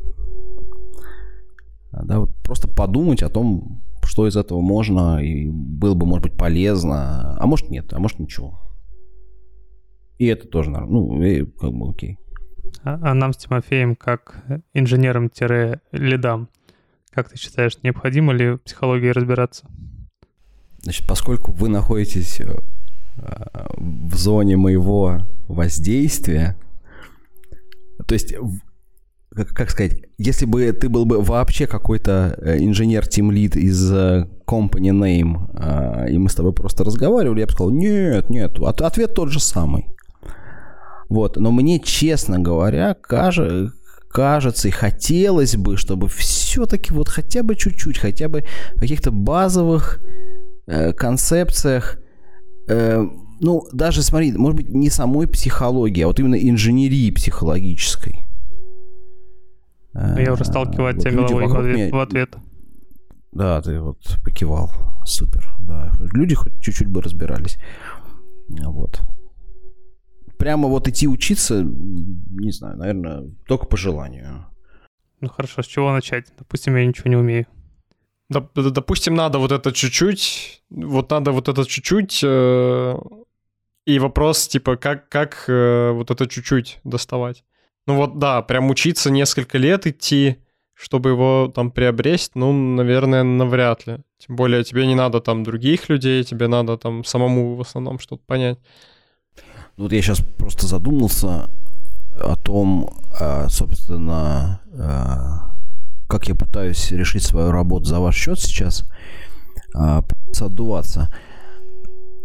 Да, 1.92 2.22
вот 2.22 2.32
просто 2.44 2.68
подумать 2.68 3.22
о 3.22 3.30
том, 3.30 3.84
что 4.04 4.28
из 4.28 4.36
этого 4.36 4.62
можно 4.62 5.24
и 5.24 5.50
было 5.50 5.94
бы, 5.94 6.06
может 6.06 6.24
быть, 6.24 6.38
полезно, 6.38 7.38
а 7.38 7.46
может 7.46 7.70
нет, 7.70 7.94
а 7.94 8.00
может 8.00 8.20
ничего. 8.20 8.60
И 10.18 10.26
это 10.26 10.48
тоже 10.48 10.72
ну, 10.72 11.22
и 11.22 11.46
как 11.46 11.72
бы 11.74 11.90
окей. 11.90 12.18
А, 12.84 13.00
а 13.02 13.14
нам 13.14 13.34
с 13.34 13.38
Тимофеем, 13.38 13.96
как 13.96 14.44
инженерам-лидам, 14.74 16.50
как 17.14 17.30
ты 17.30 17.38
считаешь, 17.38 17.78
необходимо 17.84 18.34
ли 18.34 18.52
в 18.52 18.58
психологии 18.58 19.10
разбираться? 19.10 19.68
Значит, 20.82 21.08
поскольку 21.08 21.52
вы 21.52 21.70
находитесь 21.70 22.42
э, 22.42 22.58
в 23.78 24.16
зоне 24.16 24.58
моего 24.58 25.22
воздействия, 25.48 26.58
то 28.06 28.14
есть, 28.14 28.36
как, 29.34 29.70
сказать, 29.70 30.02
если 30.18 30.46
бы 30.46 30.72
ты 30.74 30.90
был 30.90 31.06
бы 31.06 31.22
вообще 31.22 31.68
какой-то 31.68 32.38
э, 32.42 32.58
инженер 32.58 33.04
Team 33.04 33.30
Lead 33.30 33.58
из 33.58 33.92
э, 33.92 34.28
Company 34.46 34.92
Name, 34.92 36.10
и 36.10 36.18
мы 36.18 36.30
с 36.30 36.36
тобой 36.36 36.54
просто 36.54 36.84
разговаривали, 36.84 37.40
я 37.40 37.46
бы 37.46 37.52
сказал, 37.52 37.72
нет, 37.72 38.30
нет, 38.30 38.60
ответ 38.60 39.14
тот 39.14 39.30
же 39.30 39.40
самый. 39.40 39.88
Вот, 41.10 41.38
но 41.38 41.52
мне, 41.52 41.80
честно 41.80 42.40
говоря, 42.40 42.96
кажется, 42.96 43.74
кажется 44.14 44.68
и 44.68 44.72
хотелось 44.72 45.58
бы, 45.58 45.76
чтобы 45.76 46.08
все-таки 46.54 46.94
вот 46.94 47.10
хотя 47.10 47.42
бы 47.42 47.56
чуть-чуть, 47.56 47.98
хотя 47.98 48.30
бы 48.30 48.44
в 48.76 48.80
каких-то 48.80 49.12
базовых 49.12 50.00
э, 50.68 50.94
концепциях 50.94 51.98
э, 52.68 53.04
ну, 53.40 53.64
даже, 53.74 54.04
смотри, 54.04 54.32
может 54.34 54.56
быть, 54.56 54.70
не 54.70 54.90
самой 54.90 55.28
психологии, 55.28 56.04
а 56.04 56.08
вот 56.08 56.20
именно 56.20 56.36
инженерии 56.36 57.12
психологической. 57.12 58.20
Я 59.96 60.34
уже 60.34 60.46
сталкиваю 60.46 60.94
Вот 60.94 61.02
тебя 61.02 61.12
люди 61.12 61.34
головой 61.34 61.48
в 61.48 61.56
ответ- 61.56 61.76
меня- 61.76 61.92
в 61.92 62.00
ответ. 62.00 62.36
Да, 63.32 63.62
ты 63.62 63.80
вот 63.80 63.98
покивал. 64.24 64.72
Супер, 65.06 65.50
да. 65.62 65.92
Люди 66.14 66.36
хоть 66.36 66.62
чуть-чуть 66.62 66.88
бы 66.88 67.02
разбирались. 67.02 67.58
Вот. 68.48 69.02
Прямо 70.38 70.68
вот 70.68 70.88
идти 70.88 71.08
учиться, 71.08 71.64
не 71.64 72.52
знаю, 72.52 72.78
наверное, 72.78 73.24
только 73.48 73.66
по 73.66 73.76
желанию. 73.78 74.46
Ну 75.24 75.30
хорошо, 75.30 75.62
с 75.62 75.68
чего 75.68 75.94
начать? 75.94 76.26
Допустим, 76.38 76.76
я 76.76 76.86
ничего 76.86 77.10
не 77.10 77.16
умею. 77.16 77.46
Допустим, 78.28 79.16
надо 79.16 79.40
вот 79.40 79.54
это 79.54 79.72
чуть-чуть, 79.72 80.64
вот 80.70 81.12
надо 81.12 81.32
вот 81.32 81.48
это 81.48 81.66
чуть-чуть, 81.66 82.20
э, 82.26 82.96
и 83.86 84.00
вопрос, 84.00 84.50
типа, 84.50 84.76
как, 84.76 85.08
как 85.08 85.46
э, 85.48 85.92
вот 85.92 86.12
это 86.12 86.28
чуть-чуть 86.28 86.82
доставать? 86.84 87.46
Ну 87.88 87.96
вот, 87.96 88.20
да, 88.20 88.42
прям 88.42 88.70
учиться 88.70 89.10
несколько 89.10 89.58
лет 89.58 89.88
идти, 89.88 90.44
чтобы 90.74 91.12
его 91.12 91.50
там 91.56 91.72
приобрести, 91.72 92.32
ну, 92.36 92.52
наверное, 92.52 93.24
навряд 93.24 93.88
ли. 93.88 94.00
Тем 94.18 94.36
более 94.36 94.66
тебе 94.66 94.86
не 94.86 94.96
надо 94.96 95.22
там 95.22 95.44
других 95.44 95.88
людей, 95.88 96.26
тебе 96.26 96.50
надо 96.50 96.76
там 96.76 97.06
самому 97.06 97.56
в 97.56 97.62
основном 97.62 97.98
что-то 98.00 98.24
понять. 98.26 98.60
Ну, 99.78 99.84
Вот 99.86 99.94
я 99.94 100.02
сейчас 100.02 100.22
просто 100.38 100.68
задумался 100.68 101.50
о 102.20 102.36
том, 102.36 102.90
а, 103.20 103.48
собственно, 103.50 104.62
а, 104.78 105.58
как 106.08 106.28
я 106.28 106.36
пытаюсь 106.36 106.92
решить 106.92 107.24
свою 107.24 107.52
работу 107.52 107.86
за 107.86 108.00
ваш 108.00 108.16
счет 108.16 108.40
сейчас, 108.40 108.86
а, 109.74 110.02
придется 110.02 110.46
отдуваться. 110.46 111.10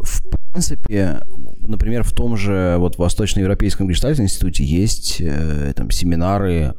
В 0.01 0.22
принципе, 0.53 1.22
например, 1.61 2.05
в 2.05 2.12
том 2.12 2.36
же 2.36 2.76
вот 2.78 2.99
Восточноевропейском 2.99 3.89
гештальтном 3.89 4.26
институте 4.26 4.64
есть 4.64 5.20
э, 5.20 5.72
там 5.74 5.91
семинары 5.91 6.74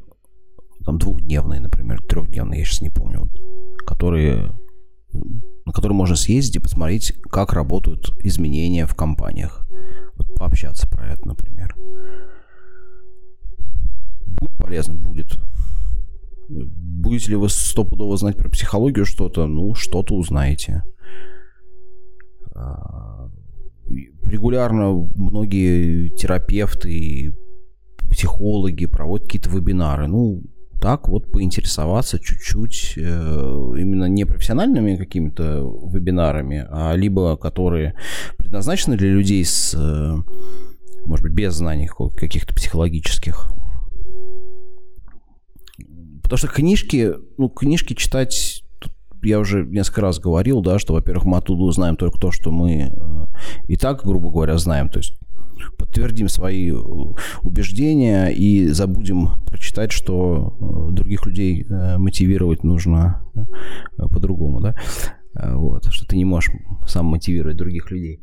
там 0.85 0.97
двухдневные, 0.97 1.59
например, 1.59 2.01
трехдневные, 2.01 2.59
я 2.59 2.65
сейчас 2.65 2.81
не 2.81 2.89
помню, 2.89 3.29
которые 3.85 4.53
на 5.65 5.73
которые 5.73 5.95
можно 5.95 6.15
съездить 6.15 6.55
и 6.55 6.59
посмотреть, 6.59 7.13
как 7.29 7.53
работают 7.53 8.11
изменения 8.23 8.85
в 8.85 8.95
компаниях. 8.95 9.67
Вот 10.17 10.33
пообщаться 10.35 10.87
про 10.87 11.07
это, 11.07 11.27
например. 11.27 11.75
Будет 14.39 14.57
полезно? 14.57 14.95
Будет. 14.95 15.37
Будете 16.49 17.31
ли 17.31 17.35
вы 17.35 17.49
стопудово 17.49 18.17
знать 18.17 18.37
про 18.37 18.49
психологию 18.49 19.05
что-то? 19.05 19.45
Ну, 19.47 19.75
что-то 19.75 20.15
узнаете. 20.15 20.83
А, 22.55 23.29
Регулярно 24.23 24.91
многие 25.15 26.09
терапевты 26.09 26.91
и 26.91 27.31
психологи 28.09 28.85
проводят 28.85 29.25
какие-то 29.25 29.49
вебинары. 29.49 30.07
Ну, 30.07 30.43
так 30.79 31.09
вот 31.09 31.31
поинтересоваться 31.31 32.19
чуть-чуть 32.19 32.93
э, 32.95 33.01
именно 33.01 34.05
не 34.05 34.25
профессиональными 34.25 34.95
какими-то 34.95 35.61
вебинарами, 35.91 36.65
а 36.69 36.93
либо 36.95 37.35
которые 37.37 37.95
предназначены 38.37 38.95
для 38.95 39.09
людей 39.09 39.43
с, 39.43 39.73
э, 39.75 40.15
может 41.05 41.23
быть, 41.23 41.33
без 41.33 41.55
знаний 41.55 41.89
каких-то 42.15 42.53
психологических. 42.53 43.51
Потому 46.29 46.37
что 46.37 46.47
книжки, 46.47 47.15
ну, 47.39 47.49
книжки 47.49 47.95
читать, 47.95 48.63
я 49.23 49.39
уже 49.39 49.65
несколько 49.65 50.01
раз 50.01 50.19
говорил, 50.19 50.61
да, 50.61 50.77
что, 50.77 50.93
во-первых, 50.93 51.25
мы 51.25 51.37
оттуда 51.37 51.63
узнаем 51.63 51.95
только 51.95 52.19
то, 52.19 52.29
что 52.29 52.51
мы 52.51 52.93
э, 52.95 53.25
и 53.67 53.75
так, 53.75 54.05
грубо 54.05 54.29
говоря, 54.29 54.55
знаем. 54.59 54.89
То 54.89 54.99
есть 54.99 55.17
подтвердим 55.79 56.29
свои 56.29 56.71
э, 56.71 56.75
убеждения 57.41 58.27
и 58.27 58.67
забудем 58.67 59.39
прочитать, 59.47 59.91
что 59.91 60.55
э, 60.59 60.93
других 60.93 61.25
людей 61.25 61.65
мотивировать 61.97 62.63
нужно 62.63 63.23
по-другому, 63.97 64.61
да? 64.61 64.75
Вот, 65.33 65.85
что 65.91 66.05
ты 66.05 66.15
не 66.15 66.25
можешь 66.25 66.51
сам 66.85 67.07
мотивировать 67.07 67.57
других 67.57 67.89
людей. 67.89 68.19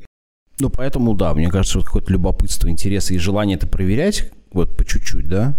Ну, 0.61 0.71
поэтому, 0.71 1.15
да, 1.15 1.35
мне 1.35 1.49
кажется, 1.49 1.79
вот 1.79 1.87
какое-то 1.87 2.13
любопытство, 2.13 2.71
интерес 2.71 3.11
и 3.11 3.19
желание 3.19 3.57
это 3.57 3.67
проверять, 3.67 4.31
вот 4.53 4.77
по 4.77 4.85
чуть-чуть, 4.85 5.29
да, 5.29 5.57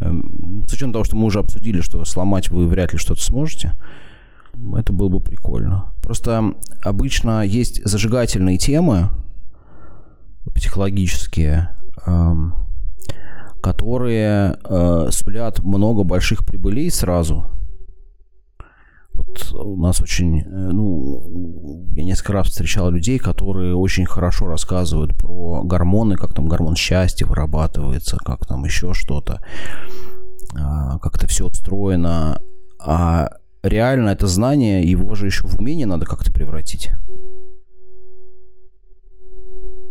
с 0.00 0.72
учетом 0.72 0.92
того, 0.92 1.04
что 1.04 1.16
мы 1.16 1.26
уже 1.26 1.40
обсудили, 1.40 1.80
что 1.80 2.04
сломать 2.04 2.50
вы 2.50 2.66
вряд 2.66 2.92
ли 2.92 2.98
что-то 2.98 3.22
сможете, 3.22 3.74
это 4.76 4.92
было 4.92 5.08
бы 5.08 5.20
прикольно. 5.20 5.92
Просто 6.02 6.54
обычно 6.82 7.42
есть 7.44 7.84
зажигательные 7.84 8.58
темы 8.58 9.10
психологические, 10.54 11.70
эм, 12.06 12.54
которые 13.62 14.58
э, 14.64 15.08
сулят 15.10 15.60
много 15.60 16.02
больших 16.02 16.44
прибылей 16.44 16.90
сразу. 16.90 17.46
Вот 19.20 19.52
у 19.52 19.76
нас 19.76 20.00
очень, 20.00 20.40
э, 20.40 20.44
ну, 20.48 21.86
я 21.94 22.04
несколько 22.04 22.32
раз 22.32 22.46
встречал 22.48 22.90
людей, 22.90 23.18
которые 23.18 23.76
очень 23.76 24.06
хорошо 24.06 24.46
рассказывают 24.46 25.14
про 25.14 25.62
гормоны, 25.62 26.16
как 26.16 26.32
там 26.32 26.48
гормон 26.48 26.74
счастья 26.74 27.26
вырабатывается, 27.26 28.16
как 28.16 28.46
там 28.46 28.64
еще 28.64 28.94
что-то, 28.94 29.42
а, 30.54 30.98
как 31.00 31.16
это 31.16 31.26
все 31.26 31.46
устроено. 31.46 32.40
А 32.78 33.28
реально 33.62 34.10
это 34.10 34.26
знание, 34.26 34.82
его 34.82 35.14
же 35.14 35.26
еще 35.26 35.46
в 35.46 35.58
умение 35.58 35.86
надо 35.86 36.06
как-то 36.06 36.32
превратить. 36.32 36.90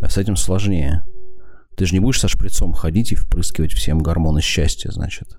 А 0.02 0.10
с 0.10 0.18
этим 0.18 0.38
сложнее. 0.38 1.04
Ты 1.78 1.86
же 1.86 1.94
не 1.94 2.00
будешь 2.00 2.20
со 2.20 2.28
шприцом 2.28 2.74
ходить 2.74 3.12
и 3.12 3.16
впрыскивать 3.16 3.74
всем 3.74 4.00
гормоны 4.00 4.42
счастья, 4.42 4.90
значит. 4.92 5.38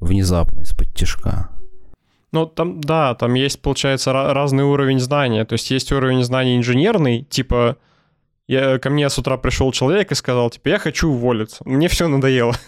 Внезапно, 0.00 0.60
из-под 0.60 0.92
тяжка. 0.94 1.51
Ну, 2.32 2.46
там, 2.46 2.80
да, 2.80 3.14
там 3.14 3.34
есть, 3.34 3.60
получается, 3.60 4.10
ра- 4.10 4.32
разный 4.32 4.64
уровень 4.64 5.00
знания. 5.00 5.44
То 5.44 5.54
есть 5.54 5.70
есть 5.70 5.92
уровень 5.92 6.24
знаний 6.24 6.56
инженерный, 6.56 7.24
типа, 7.24 7.76
я, 8.48 8.78
ко 8.78 8.90
мне 8.90 9.08
с 9.10 9.18
утра 9.18 9.36
пришел 9.38 9.72
человек 9.72 10.12
и 10.12 10.14
сказал, 10.16 10.50
типа, 10.50 10.68
я 10.70 10.78
хочу 10.78 11.10
уволиться, 11.10 11.62
мне 11.66 11.88
все 11.88 12.08
надоело. 12.08 12.54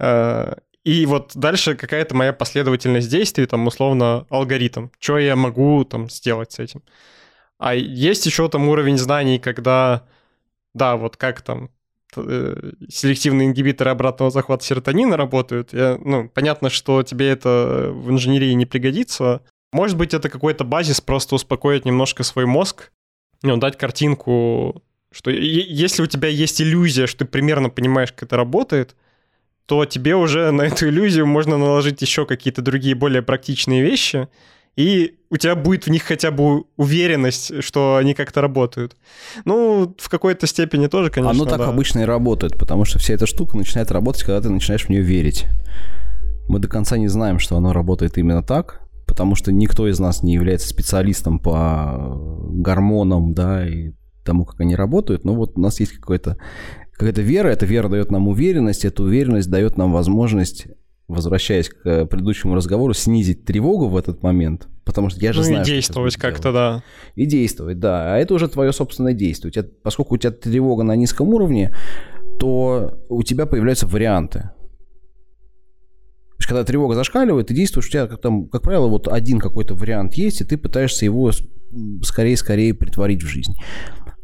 Э, 0.00 0.54
И 0.84 1.06
вот 1.06 1.32
дальше 1.36 1.74
какая-то 1.76 2.14
моя 2.16 2.32
последовательность 2.32 3.10
действий, 3.10 3.46
там, 3.46 3.66
условно, 3.66 4.26
алгоритм. 4.30 4.88
Что 5.00 5.18
я 5.18 5.36
могу 5.36 5.84
там 5.84 6.08
сделать 6.10 6.52
с 6.52 6.58
этим? 6.60 6.82
А 7.58 7.74
есть 7.74 8.26
еще 8.26 8.48
там 8.48 8.68
уровень 8.68 8.98
знаний, 8.98 9.38
когда, 9.38 10.04
да, 10.74 10.96
вот 10.96 11.16
как 11.16 11.42
там 11.42 11.70
селективные 12.14 13.48
ингибиторы 13.48 13.90
обратного 13.90 14.30
захвата 14.30 14.64
серотонина 14.64 15.16
работают. 15.16 15.72
Я, 15.72 15.98
ну, 16.02 16.28
понятно, 16.28 16.70
что 16.70 17.02
тебе 17.02 17.28
это 17.28 17.90
в 17.92 18.10
инженерии 18.10 18.52
не 18.52 18.66
пригодится. 18.66 19.42
Может 19.72 19.96
быть, 19.96 20.14
это 20.14 20.28
какой-то 20.28 20.64
базис, 20.64 21.00
просто 21.00 21.34
успокоить 21.34 21.84
немножко 21.84 22.22
свой 22.22 22.46
мозг, 22.46 22.90
ну, 23.42 23.56
дать 23.56 23.76
картинку, 23.76 24.82
что 25.12 25.30
если 25.30 26.02
у 26.02 26.06
тебя 26.06 26.28
есть 26.28 26.60
иллюзия, 26.60 27.06
что 27.06 27.20
ты 27.20 27.24
примерно 27.26 27.70
понимаешь, 27.70 28.12
как 28.12 28.24
это 28.24 28.36
работает, 28.36 28.96
то 29.66 29.84
тебе 29.84 30.16
уже 30.16 30.50
на 30.50 30.62
эту 30.62 30.88
иллюзию 30.88 31.26
можно 31.26 31.58
наложить 31.58 32.00
еще 32.00 32.24
какие-то 32.24 32.62
другие 32.62 32.94
более 32.94 33.20
практичные 33.20 33.82
вещи, 33.82 34.28
и 34.78 35.18
у 35.28 35.36
тебя 35.36 35.56
будет 35.56 35.86
в 35.86 35.90
них 35.90 36.04
хотя 36.04 36.30
бы 36.30 36.62
уверенность, 36.76 37.64
что 37.64 37.96
они 37.96 38.14
как-то 38.14 38.40
работают. 38.40 38.96
Ну, 39.44 39.92
в 39.98 40.08
какой-то 40.08 40.46
степени 40.46 40.86
тоже, 40.86 41.10
конечно, 41.10 41.32
Оно 41.32 41.46
так 41.46 41.58
да. 41.58 41.68
обычно 41.68 42.00
и 42.00 42.04
работает, 42.04 42.56
потому 42.56 42.84
что 42.84 43.00
вся 43.00 43.14
эта 43.14 43.26
штука 43.26 43.56
начинает 43.56 43.90
работать, 43.90 44.22
когда 44.22 44.40
ты 44.40 44.50
начинаешь 44.50 44.84
в 44.84 44.88
нее 44.88 45.02
верить. 45.02 45.46
Мы 46.46 46.60
до 46.60 46.68
конца 46.68 46.96
не 46.96 47.08
знаем, 47.08 47.40
что 47.40 47.56
оно 47.56 47.72
работает 47.72 48.18
именно 48.18 48.44
так, 48.44 48.82
потому 49.08 49.34
что 49.34 49.50
никто 49.50 49.88
из 49.88 49.98
нас 49.98 50.22
не 50.22 50.34
является 50.34 50.68
специалистом 50.68 51.40
по 51.40 52.14
гормонам, 52.52 53.34
да, 53.34 53.68
и 53.68 53.94
тому, 54.24 54.44
как 54.44 54.60
они 54.60 54.76
работают. 54.76 55.24
Но 55.24 55.34
вот 55.34 55.58
у 55.58 55.60
нас 55.60 55.80
есть 55.80 55.94
какой-то 55.94 56.36
какая-то 56.92 57.22
вера, 57.22 57.48
эта 57.48 57.66
вера 57.66 57.88
дает 57.88 58.12
нам 58.12 58.28
уверенность, 58.28 58.84
эта 58.84 59.02
уверенность 59.02 59.50
дает 59.50 59.76
нам 59.76 59.92
возможность, 59.92 60.68
возвращаясь 61.08 61.70
к 61.70 61.86
э, 61.86 62.06
предыдущему 62.06 62.54
разговору, 62.54 62.92
снизить 62.92 63.44
тревогу 63.44 63.88
в 63.88 63.96
этот 63.96 64.22
момент, 64.22 64.68
потому 64.84 65.08
что 65.08 65.20
я 65.20 65.32
же 65.32 65.40
ну 65.40 65.46
знаю, 65.46 65.62
и 65.62 65.66
действовать 65.66 66.16
как-то, 66.16 66.52
да. 66.52 66.82
И 67.14 67.24
действовать, 67.24 67.80
да. 67.80 68.14
А 68.14 68.18
это 68.18 68.34
уже 68.34 68.46
твое 68.46 68.72
собственное 68.72 69.14
действие. 69.14 69.48
У 69.48 69.52
тебя, 69.52 69.64
поскольку 69.82 70.14
у 70.14 70.18
тебя 70.18 70.32
тревога 70.32 70.84
на 70.84 70.94
низком 70.96 71.28
уровне, 71.28 71.74
то 72.38 72.98
у 73.08 73.22
тебя 73.22 73.46
появляются 73.46 73.86
варианты. 73.86 74.50
То 76.38 76.40
есть, 76.40 76.48
когда 76.48 76.62
тревога 76.62 76.94
зашкаливает, 76.94 77.48
ты 77.48 77.54
действуешь, 77.54 77.86
у 77.86 77.90
тебя, 77.90 78.06
как, 78.06 78.20
там, 78.20 78.46
как 78.46 78.62
правило, 78.62 78.86
вот 78.86 79.08
один 79.08 79.40
какой-то 79.40 79.74
вариант 79.74 80.14
есть, 80.14 80.42
и 80.42 80.44
ты 80.44 80.58
пытаешься 80.58 81.06
его 81.06 81.32
скорее-скорее 82.02 82.74
притворить 82.74 83.22
в 83.22 83.26
жизнь. 83.26 83.54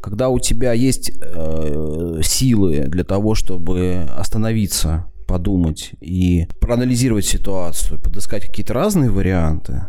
Когда 0.01 0.29
у 0.29 0.39
тебя 0.39 0.71
есть 0.71 1.11
э, 1.19 2.19
силы 2.23 2.85
для 2.87 3.03
того, 3.03 3.33
чтобы 3.33 4.07
остановиться, 4.15 5.11
подумать 5.27 5.91
и 6.01 6.47
проанализировать 6.59 7.25
ситуацию, 7.25 8.01
подыскать 8.01 8.45
какие-то 8.45 8.73
разные 8.73 9.09
варианты, 9.09 9.87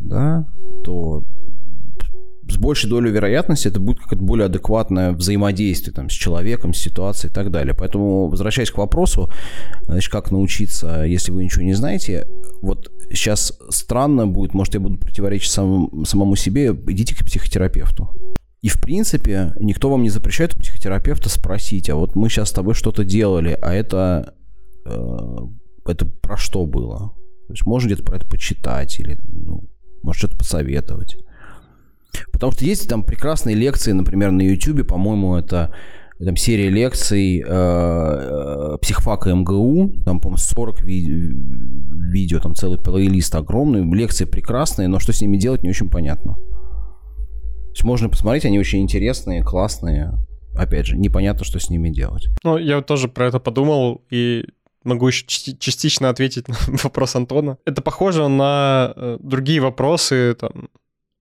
да, 0.00 0.46
то 0.84 1.24
с 2.48 2.56
большей 2.56 2.90
долей 2.90 3.10
вероятности 3.10 3.68
это 3.68 3.80
будет 3.80 4.00
какое-то 4.00 4.24
более 4.24 4.46
адекватное 4.46 5.12
взаимодействие 5.12 5.94
там, 5.94 6.10
с 6.10 6.12
человеком, 6.12 6.74
с 6.74 6.78
ситуацией 6.78 7.30
и 7.30 7.34
так 7.34 7.50
далее. 7.50 7.74
Поэтому, 7.74 8.28
возвращаясь 8.28 8.70
к 8.70 8.78
вопросу, 8.78 9.30
значит, 9.84 10.12
как 10.12 10.30
научиться, 10.30 11.04
если 11.04 11.32
вы 11.32 11.44
ничего 11.44 11.64
не 11.64 11.74
знаете, 11.74 12.26
вот 12.60 12.92
сейчас 13.10 13.58
странно 13.70 14.26
будет, 14.26 14.54
может, 14.54 14.74
я 14.74 14.80
буду 14.80 14.98
противоречить 14.98 15.52
сам, 15.52 16.04
самому 16.04 16.36
себе, 16.36 16.76
идите 16.88 17.14
к 17.14 17.24
психотерапевту. 17.24 18.10
И, 18.60 18.68
в 18.68 18.80
принципе, 18.80 19.52
никто 19.60 19.90
вам 19.90 20.02
не 20.02 20.10
запрещает 20.10 20.54
у 20.54 20.58
психотерапевта 20.58 21.28
спросить, 21.28 21.90
а 21.90 21.96
вот 21.96 22.14
мы 22.14 22.28
сейчас 22.28 22.48
с 22.48 22.52
тобой 22.52 22.74
что-то 22.74 23.04
делали, 23.04 23.58
а 23.60 23.74
это, 23.74 24.34
это 24.84 26.06
про 26.06 26.36
что 26.36 26.66
было? 26.66 27.12
То 27.46 27.52
есть 27.52 27.66
можно 27.66 27.86
где-то 27.86 28.04
про 28.04 28.16
это 28.16 28.26
почитать 28.26 28.98
или, 28.98 29.18
ну, 29.28 29.64
может, 30.02 30.18
что-то 30.18 30.38
посоветовать. 30.38 31.16
Потому 32.32 32.52
что 32.52 32.64
есть 32.64 32.88
там 32.88 33.02
прекрасные 33.02 33.56
лекции, 33.56 33.92
например, 33.92 34.30
на 34.30 34.42
YouTube, 34.42 34.86
по-моему, 34.86 35.36
это 35.36 35.74
там 36.24 36.36
серия 36.36 36.70
лекций 36.70 37.40
э, 37.40 37.44
э, 37.46 38.78
психфака 38.80 39.34
МГУ, 39.34 40.02
там, 40.04 40.20
по-моему, 40.20 40.38
40 40.38 40.82
ви- 40.82 41.08
видео, 42.12 42.38
там 42.38 42.54
целый 42.54 42.78
плейлист 42.78 43.34
огромный, 43.34 43.82
лекции 43.94 44.24
прекрасные, 44.24 44.88
но 44.88 45.00
что 45.00 45.12
с 45.12 45.20
ними 45.20 45.36
делать 45.36 45.62
не 45.62 45.70
очень 45.70 45.90
понятно. 45.90 46.34
То 46.34 47.70
есть 47.70 47.84
можно 47.84 48.08
посмотреть, 48.08 48.44
они 48.44 48.58
очень 48.60 48.80
интересные, 48.80 49.42
классные. 49.42 50.12
Опять 50.56 50.86
же, 50.86 50.96
непонятно, 50.96 51.44
что 51.44 51.58
с 51.58 51.68
ними 51.68 51.88
делать. 51.88 52.28
Ну, 52.44 52.56
я 52.56 52.80
тоже 52.80 53.08
про 53.08 53.26
это 53.26 53.40
подумал, 53.40 54.02
и 54.08 54.44
могу 54.84 55.08
еще 55.08 55.26
частично 55.26 56.08
ответить 56.08 56.48
на 56.48 56.56
вопрос 56.82 57.16
Антона. 57.16 57.58
Это 57.64 57.82
похоже 57.82 58.28
на 58.28 58.92
э, 58.94 59.18
другие 59.20 59.60
вопросы, 59.60 60.36
там, 60.38 60.68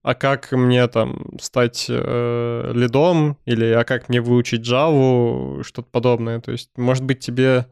а 0.03 0.16
как 0.16 0.51
мне 0.51 0.86
там 0.88 1.38
стать 1.41 1.86
э, 1.89 2.72
лидом, 2.76 3.38
или 3.45 3.66
а 3.68 3.84
как 3.86 4.09
мне 4.09 4.22
выучить 4.22 4.68
Java, 4.68 5.64
что-то 5.64 5.88
подобное. 5.89 6.41
То 6.41 6.51
есть, 6.51 6.72
может 6.76 7.03
быть, 7.05 7.20
тебе, 7.20 7.68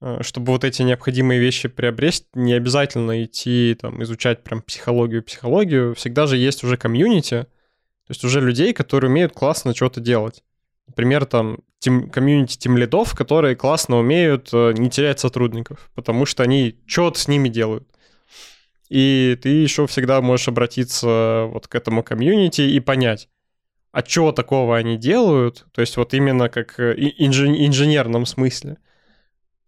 э, 0.00 0.22
чтобы 0.22 0.52
вот 0.52 0.64
эти 0.64 0.82
необходимые 0.82 1.38
вещи 1.38 1.68
приобрести, 1.68 2.26
не 2.34 2.52
обязательно 2.52 3.24
идти 3.24 3.76
там 3.80 4.02
изучать 4.02 4.42
прям 4.42 4.60
психологию, 4.60 5.22
психологию. 5.22 5.94
Всегда 5.94 6.26
же 6.26 6.36
есть 6.36 6.64
уже 6.64 6.76
комьюнити, 6.76 7.42
то 7.42 8.10
есть 8.10 8.24
уже 8.24 8.40
людей, 8.40 8.72
которые 8.72 9.10
умеют 9.10 9.32
классно 9.32 9.74
что-то 9.74 10.00
делать. 10.00 10.42
Например, 10.88 11.24
там 11.26 11.58
тим, 11.86 12.10
комьюнити 12.10 12.58
тим 12.58 12.76
лидов, 12.76 13.14
которые 13.14 13.54
классно 13.54 13.98
умеют 13.98 14.50
э, 14.52 14.72
не 14.76 14.90
терять 14.90 15.20
сотрудников, 15.20 15.88
потому 15.94 16.26
что 16.26 16.42
они 16.42 16.74
что-то 16.84 17.20
с 17.20 17.28
ними 17.28 17.48
делают. 17.48 17.86
И 18.88 19.38
ты 19.40 19.50
еще 19.50 19.86
всегда 19.86 20.20
можешь 20.20 20.48
обратиться 20.48 21.48
вот 21.52 21.68
к 21.68 21.74
этому 21.76 22.02
комьюнити 22.02 22.62
и 22.62 22.80
понять, 22.80 23.28
а 23.92 24.02
чего 24.02 24.32
такого 24.32 24.76
они 24.76 24.96
делают, 24.96 25.64
то 25.72 25.80
есть 25.80 25.96
вот 25.96 26.12
именно 26.12 26.48
как 26.48 26.80
э, 26.80 26.96
инжи- 26.96 27.66
инженерном 27.66 28.26
смысле, 28.26 28.78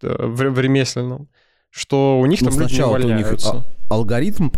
в, 0.01 0.49
в 0.49 0.59
ремесленном, 0.59 1.29
что 1.69 2.19
у 2.19 2.25
них 2.25 2.41
ну, 2.41 2.49
там 2.49 2.59
люди 2.59 2.75
не 2.75 2.83
увольняются. 2.83 3.51
у 3.51 3.55
них 3.55 3.65
алгоритм 3.89 4.49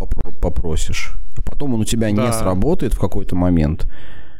попросишь, 0.41 1.13
а 1.37 1.43
потом 1.43 1.75
он 1.75 1.81
у 1.81 1.85
тебя 1.85 2.11
да. 2.11 2.25
не 2.25 2.33
сработает 2.33 2.95
в 2.95 2.99
какой-то 2.99 3.35
момент. 3.35 3.87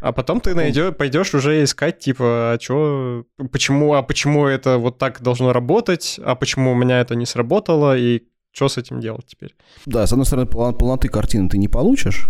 А 0.01 0.13
потом 0.13 0.41
ты 0.41 0.55
найдешь, 0.55 0.95
пойдешь 0.95 1.33
уже 1.35 1.63
искать, 1.63 1.99
типа, 1.99 2.53
а 2.53 2.57
что, 2.59 3.25
почему, 3.51 3.93
а 3.93 4.01
почему 4.01 4.47
это 4.47 4.79
вот 4.79 4.97
так 4.97 5.21
должно 5.21 5.53
работать, 5.53 6.19
а 6.25 6.33
почему 6.33 6.71
у 6.71 6.75
меня 6.75 6.99
это 7.01 7.13
не 7.13 7.27
сработало, 7.27 7.95
и 7.95 8.23
что 8.51 8.67
с 8.67 8.79
этим 8.79 8.99
делать 8.99 9.27
теперь? 9.27 9.55
Да, 9.85 10.07
с 10.07 10.11
одной 10.11 10.25
стороны, 10.25 10.47
полноты 10.47 11.07
картины 11.07 11.49
ты 11.49 11.59
не 11.59 11.67
получишь, 11.67 12.29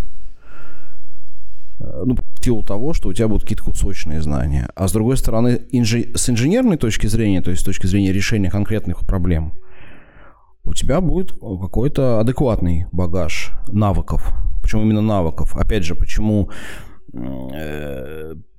э, 1.79 2.03
ну, 2.05 2.17
в 2.17 2.43
силу 2.43 2.61
того, 2.61 2.93
что 2.93 3.07
у 3.07 3.13
тебя 3.13 3.29
будут 3.29 3.43
какие-то 3.43 3.63
кусочные 3.63 4.21
знания. 4.21 4.69
А 4.75 4.89
с 4.89 4.91
другой 4.91 5.15
стороны, 5.15 5.65
инжи... 5.71 6.11
с 6.13 6.29
инженерной 6.29 6.75
точки 6.75 7.07
зрения, 7.07 7.41
то 7.41 7.51
есть 7.51 7.61
с 7.61 7.65
точки 7.65 7.87
зрения 7.87 8.11
решения 8.11 8.51
конкретных 8.51 9.05
проблем, 9.07 9.53
у 10.65 10.73
тебя 10.73 10.99
будет 10.99 11.31
какой-то 11.31 12.19
адекватный 12.19 12.87
багаж 12.91 13.51
навыков. 13.67 14.33
Почему 14.61 14.83
именно 14.83 15.01
навыков? 15.01 15.55
Опять 15.55 15.85
же, 15.85 15.95
почему 15.95 16.49
э, 16.49 16.90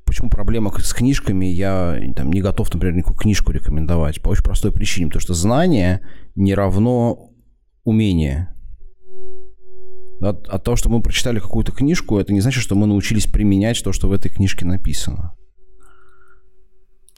почему 0.05 0.29
проблема 0.29 0.71
с 0.79 0.93
книжками, 0.93 1.47
я 1.47 1.99
там, 2.15 2.33
не 2.33 2.43
готов, 2.43 2.73
например, 2.73 2.97
никакую 2.97 3.19
книжку 3.19 3.53
рекомендовать. 3.53 4.21
По 4.21 4.29
очень 4.29 4.45
простой 4.45 4.71
причине, 4.71 5.07
потому 5.07 5.23
что 5.23 5.35
знание 5.35 6.07
не 6.35 6.55
равно 6.55 7.31
умение. 7.85 8.55
От, 10.21 10.47
от 10.49 10.63
того, 10.65 10.77
что 10.77 10.89
мы 10.89 11.01
прочитали 11.01 11.41
какую-то 11.41 11.73
книжку, 11.73 12.19
это 12.19 12.33
не 12.33 12.41
значит, 12.41 12.63
что 12.63 12.75
мы 12.75 12.87
научились 12.87 13.27
применять 13.27 13.83
то, 13.83 13.93
что 13.93 14.09
в 14.09 14.13
этой 14.13 14.31
книжке 14.31 14.65
написано. 14.65 15.35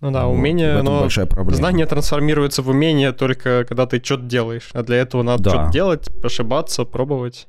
Ну 0.00 0.10
да, 0.10 0.26
вот, 0.26 0.34
умение, 0.34 0.82
но 0.82 1.00
большая 1.00 1.26
проблема. 1.26 1.56
знание 1.56 1.86
трансформируется 1.86 2.62
в 2.62 2.68
умение 2.68 3.12
только 3.12 3.64
когда 3.66 3.86
ты 3.86 4.02
что-то 4.04 4.24
делаешь. 4.24 4.70
А 4.72 4.82
для 4.82 4.96
этого 4.96 5.22
надо 5.22 5.42
да. 5.42 5.50
что-то 5.50 5.72
делать, 5.72 6.08
ошибаться, 6.22 6.84
пробовать. 6.84 7.48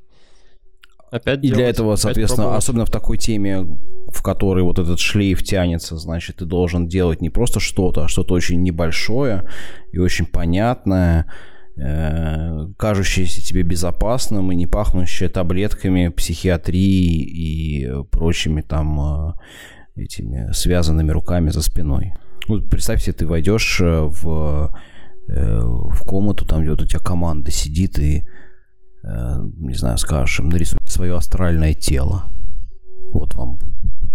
Опять 1.16 1.40
И 1.40 1.48
делать, 1.48 1.58
для 1.58 1.70
этого, 1.70 1.96
соответственно, 1.96 2.44
пробовать. 2.44 2.64
особенно 2.64 2.86
в 2.86 2.92
такой 2.92 3.18
теме, 3.18 3.66
в 4.08 4.22
которой 4.22 4.64
вот 4.64 4.80
этот 4.80 5.00
шлейф 5.00 5.44
тянется, 5.44 5.98
значит, 5.98 6.38
ты 6.38 6.46
должен 6.46 6.88
делать 6.88 7.22
не 7.22 7.30
просто 7.30 7.60
что-то, 7.60 8.06
а 8.06 8.08
что-то 8.08 8.34
очень 8.34 8.62
небольшое 8.62 9.50
и 9.92 10.00
очень 10.00 10.26
понятное, 10.26 11.26
Э, 11.78 12.68
кажущееся 12.78 13.42
тебе 13.42 13.64
безопасным 13.64 14.50
и 14.50 14.56
не 14.56 14.66
пахнущее 14.66 15.28
таблетками 15.28 16.08
психиатрии 16.08 17.22
и 17.22 18.04
прочими 18.12 18.62
там 18.62 19.34
э, 19.98 20.04
этими 20.04 20.54
связанными 20.54 21.12
руками 21.12 21.50
за 21.50 21.62
спиной. 21.62 22.14
Вот 22.48 22.70
представь 22.70 23.02
себе, 23.04 23.12
ты 23.12 23.28
войдешь 23.28 23.82
э, 23.82 24.02
в, 24.04 24.74
в 25.28 26.00
комнату, 26.06 26.46
там 26.46 26.62
где 26.62 26.70
вот 26.70 26.84
у 26.84 26.86
тебя 26.86 27.00
команда 27.00 27.52
сидит 27.52 28.00
и, 28.00 28.26
не 29.06 29.74
знаю, 29.74 29.98
скажешь 29.98 30.40
им, 30.40 30.50
нарисуй 30.50 30.80
свое 30.88 31.16
астральное 31.16 31.74
тело. 31.74 32.26
Вот 33.12 33.36
вам 33.36 33.60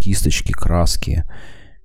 кисточки, 0.01 0.53
краски 0.53 1.25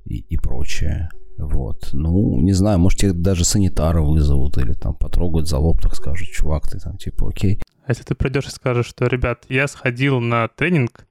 и, 0.06 0.18
и 0.18 0.38
прочее. 0.38 1.10
Вот. 1.38 1.90
Ну, 1.92 2.40
не 2.42 2.54
знаю, 2.54 2.80
может, 2.80 3.00
тебе 3.00 3.14
даже 3.14 3.44
санитара 3.44 4.02
вызовут 4.02 4.58
или 4.58 4.74
там 4.74 4.94
потрогают 4.94 5.48
за 5.48 5.58
лоб, 5.58 5.82
так 5.82 5.96
скажут, 5.96 6.30
чувак, 6.30 6.68
ты 6.70 6.80
там 6.80 6.98
типа 6.98 7.30
окей. 7.30 7.62
А 7.86 7.92
если 7.92 8.04
ты 8.04 8.16
придешь 8.16 8.48
и 8.48 8.52
скажешь, 8.52 8.88
что, 8.88 9.06
ребят, 9.08 9.46
я 9.50 9.68
сходил 9.68 10.20
на 10.20 10.48
тренинг, 10.48 11.06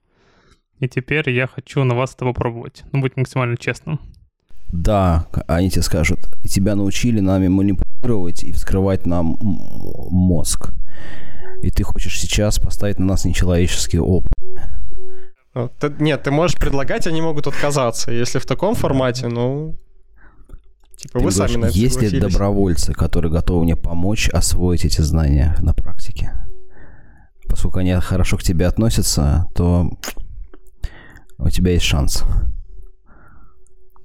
и 0.80 0.88
теперь 0.88 1.30
я 1.30 1.46
хочу 1.46 1.84
на 1.84 1.94
вас 1.94 2.14
это 2.14 2.24
попробовать. 2.24 2.84
Ну, 2.92 3.00
будь 3.00 3.16
максимально 3.16 3.56
честным. 3.56 4.00
Да, 4.72 5.28
они 5.46 5.70
тебе 5.70 5.82
скажут, 5.82 6.18
тебя 6.48 6.74
научили 6.74 7.20
нами 7.20 7.46
манипулировать 7.48 8.42
и 8.42 8.52
вскрывать 8.52 9.06
нам 9.06 9.36
мозг. 9.40 10.72
И 11.64 11.70
ты 11.70 11.82
хочешь 11.82 12.20
сейчас 12.20 12.58
поставить 12.58 12.98
на 12.98 13.06
нас 13.06 13.24
нечеловеческий 13.24 13.98
опыт. 13.98 14.34
Нет, 15.98 16.22
ты 16.22 16.30
можешь 16.30 16.58
предлагать, 16.58 17.06
они 17.06 17.22
могут 17.22 17.46
отказаться. 17.46 18.12
Если 18.12 18.38
в 18.38 18.44
таком 18.44 18.74
формате, 18.74 19.28
ну, 19.28 19.74
Типа 20.98 21.20
вы 21.20 21.30
сами 21.30 21.56
на 21.56 21.66
это 21.66 21.74
Есть 21.74 22.02
ли 22.02 22.20
добровольцы, 22.20 22.92
которые 22.92 23.32
готовы 23.32 23.64
мне 23.64 23.76
помочь 23.76 24.28
освоить 24.28 24.84
эти 24.84 25.00
знания 25.00 25.56
на 25.60 25.72
практике? 25.72 26.32
Поскольку 27.48 27.78
они 27.78 27.94
хорошо 27.94 28.36
к 28.36 28.42
тебе 28.42 28.66
относятся, 28.66 29.48
то 29.54 29.90
у 31.38 31.48
тебя 31.48 31.72
есть 31.72 31.86
шанс. 31.86 32.24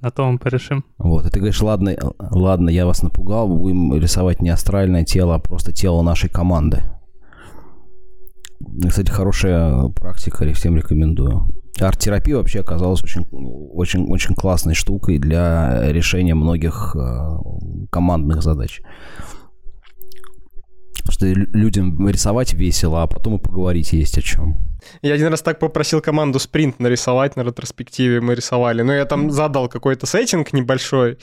На 0.00 0.10
то 0.10 0.24
мы 0.30 0.38
порешим. 0.38 0.86
Вот, 0.96 1.26
и 1.26 1.30
ты 1.30 1.40
говоришь, 1.40 1.60
ладно, 1.60 1.94
ладно, 2.18 2.70
я 2.70 2.86
вас 2.86 3.02
напугал, 3.02 3.48
будем 3.48 3.94
рисовать 4.00 4.40
не 4.40 4.48
астральное 4.48 5.04
тело, 5.04 5.34
а 5.34 5.38
просто 5.38 5.72
тело 5.72 6.00
нашей 6.00 6.30
команды. 6.30 6.82
Кстати, 8.88 9.10
хорошая 9.10 9.88
практика, 9.88 10.52
всем 10.52 10.76
рекомендую. 10.76 11.48
Арт-терапия 11.78 12.36
вообще 12.36 12.60
оказалась 12.60 13.02
очень, 13.02 13.26
очень, 13.30 14.06
очень 14.10 14.34
классной 14.34 14.74
штукой 14.74 15.18
для 15.18 15.90
решения 15.90 16.34
многих 16.34 16.94
э, 16.94 17.88
командных 17.90 18.42
задач. 18.42 18.82
Что 21.08 21.26
людям 21.26 22.06
рисовать 22.08 22.52
весело, 22.52 23.02
а 23.02 23.06
потом 23.06 23.36
и 23.36 23.42
поговорить 23.42 23.92
есть 23.92 24.18
о 24.18 24.22
чем. 24.22 24.56
Я 25.02 25.14
один 25.14 25.28
раз 25.28 25.40
так 25.40 25.58
попросил 25.58 26.00
команду 26.00 26.38
спринт 26.38 26.78
нарисовать 26.80 27.36
на 27.36 27.42
ретроспективе, 27.42 28.20
мы 28.20 28.34
рисовали. 28.34 28.82
Но 28.82 28.92
я 28.92 29.06
там 29.06 29.30
задал 29.30 29.68
какой-то 29.68 30.06
сеттинг 30.06 30.52
небольшой, 30.52 31.18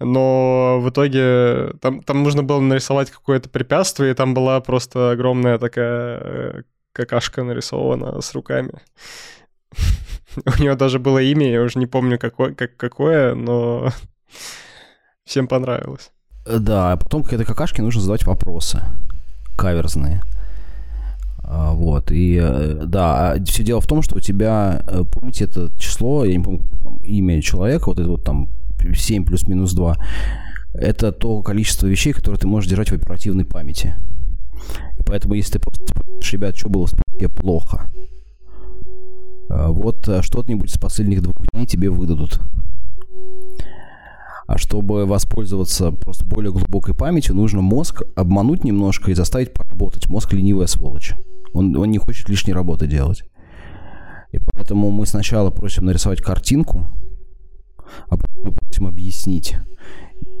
но 0.00 0.80
в 0.80 0.90
итоге 0.90 1.74
там, 1.80 2.02
там 2.02 2.22
нужно 2.22 2.42
было 2.42 2.60
нарисовать 2.60 3.10
какое-то 3.10 3.48
препятствие, 3.48 4.10
и 4.10 4.14
там 4.14 4.34
была 4.34 4.60
просто 4.60 5.12
огромная 5.12 5.58
такая 5.58 6.18
э, 6.20 6.62
какашка 6.92 7.42
нарисована 7.42 8.20
с 8.20 8.34
руками. 8.34 8.72
У 10.36 10.62
него 10.62 10.74
даже 10.74 10.98
было 10.98 11.18
имя, 11.18 11.50
я 11.50 11.62
уже 11.62 11.78
не 11.78 11.86
помню, 11.86 12.18
какое, 12.18 12.54
как, 12.54 12.76
какое 12.76 13.34
но 13.34 13.90
всем 15.24 15.48
понравилось. 15.48 16.10
Да, 16.46 16.92
а 16.92 16.96
потом 16.96 17.22
к 17.22 17.32
этой 17.32 17.44
какашке 17.44 17.82
нужно 17.82 18.00
задавать 18.00 18.24
вопросы 18.24 18.82
каверзные. 19.56 20.22
А, 21.42 21.72
Вот, 21.72 22.10
и 22.12 22.38
э, 22.40 22.82
да, 22.86 23.36
все 23.44 23.62
дело 23.62 23.80
в 23.80 23.86
том, 23.86 24.02
что 24.02 24.16
у 24.16 24.20
тебя, 24.20 24.82
э, 24.86 25.02
помните 25.02 25.44
это 25.44 25.70
число, 25.78 26.24
я 26.24 26.36
не 26.36 26.42
помню 26.42 26.62
имя 27.04 27.42
человека, 27.42 27.88
вот 27.88 27.98
это 27.98 28.08
вот 28.08 28.24
там 28.24 28.48
7 28.80 29.24
плюс-минус 29.24 29.72
2, 29.74 29.96
это 30.74 31.12
то 31.12 31.42
количество 31.42 31.86
вещей, 31.86 32.12
которые 32.12 32.38
ты 32.38 32.46
можешь 32.46 32.70
держать 32.70 32.90
в 32.90 32.94
оперативной 32.94 33.44
памяти. 33.44 33.96
Поэтому, 35.10 35.34
если 35.34 35.54
ты 35.54 35.58
просто 35.58 35.88
спрашиваешь, 35.88 36.32
ребят, 36.32 36.56
что 36.56 36.68
было 36.68 36.86
в 36.86 36.90
списке 36.90 37.28
плохо, 37.28 37.90
э, 39.50 39.66
вот 39.66 40.06
э, 40.06 40.22
что-нибудь 40.22 40.70
с 40.70 40.78
последних 40.78 41.20
двух 41.20 41.34
дней 41.52 41.66
тебе 41.66 41.90
выдадут. 41.90 42.38
А 44.46 44.56
чтобы 44.56 45.06
воспользоваться 45.06 45.90
просто 45.90 46.24
более 46.24 46.52
глубокой 46.52 46.94
памятью, 46.94 47.34
нужно 47.34 47.60
мозг 47.60 48.02
обмануть 48.14 48.62
немножко 48.62 49.10
и 49.10 49.14
заставить 49.14 49.52
поработать. 49.52 50.08
Мозг 50.08 50.32
ленивая 50.32 50.68
сволочь. 50.68 51.14
Он, 51.54 51.74
он 51.74 51.90
не 51.90 51.98
хочет 51.98 52.28
лишней 52.28 52.54
работы 52.54 52.86
делать. 52.86 53.24
И 54.30 54.38
поэтому 54.38 54.92
мы 54.92 55.06
сначала 55.06 55.50
просим 55.50 55.86
нарисовать 55.86 56.22
картинку, 56.22 56.86
а 58.06 58.16
потом 58.16 58.54
просим 58.54 58.86
объяснить. 58.86 59.56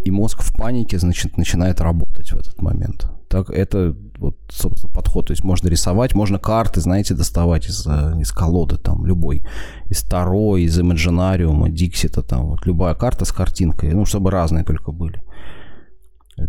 И 0.04 0.12
мозг 0.12 0.42
в 0.42 0.56
панике, 0.56 0.96
значит, 1.00 1.36
начинает 1.36 1.80
работать 1.80 2.30
в 2.30 2.36
этот 2.36 2.62
момент. 2.62 3.10
Так 3.30 3.48
это 3.50 3.96
вот, 4.18 4.36
собственно, 4.50 4.92
подход. 4.92 5.28
То 5.28 5.30
есть 5.30 5.44
можно 5.44 5.68
рисовать, 5.68 6.16
можно 6.16 6.40
карты, 6.40 6.80
знаете, 6.80 7.14
доставать 7.14 7.68
из, 7.68 7.86
э, 7.86 8.20
из 8.20 8.32
колоды, 8.32 8.76
там, 8.76 9.06
любой. 9.06 9.46
Из 9.88 10.02
Таро, 10.02 10.56
из 10.56 10.76
Имаджинариума, 10.76 11.70
Диксита, 11.70 12.22
там, 12.22 12.48
вот 12.48 12.66
любая 12.66 12.96
карта 12.96 13.24
с 13.24 13.30
картинкой, 13.30 13.94
ну, 13.94 14.04
чтобы 14.04 14.32
разные 14.32 14.64
только 14.64 14.90
были. 14.90 15.22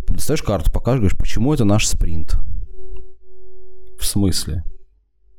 Достаешь 0.08 0.42
карту, 0.42 0.72
покажешь, 0.72 0.98
говоришь, 0.98 1.16
почему 1.16 1.54
это 1.54 1.64
наш 1.64 1.86
спринт? 1.86 2.36
В 4.00 4.04
смысле? 4.04 4.64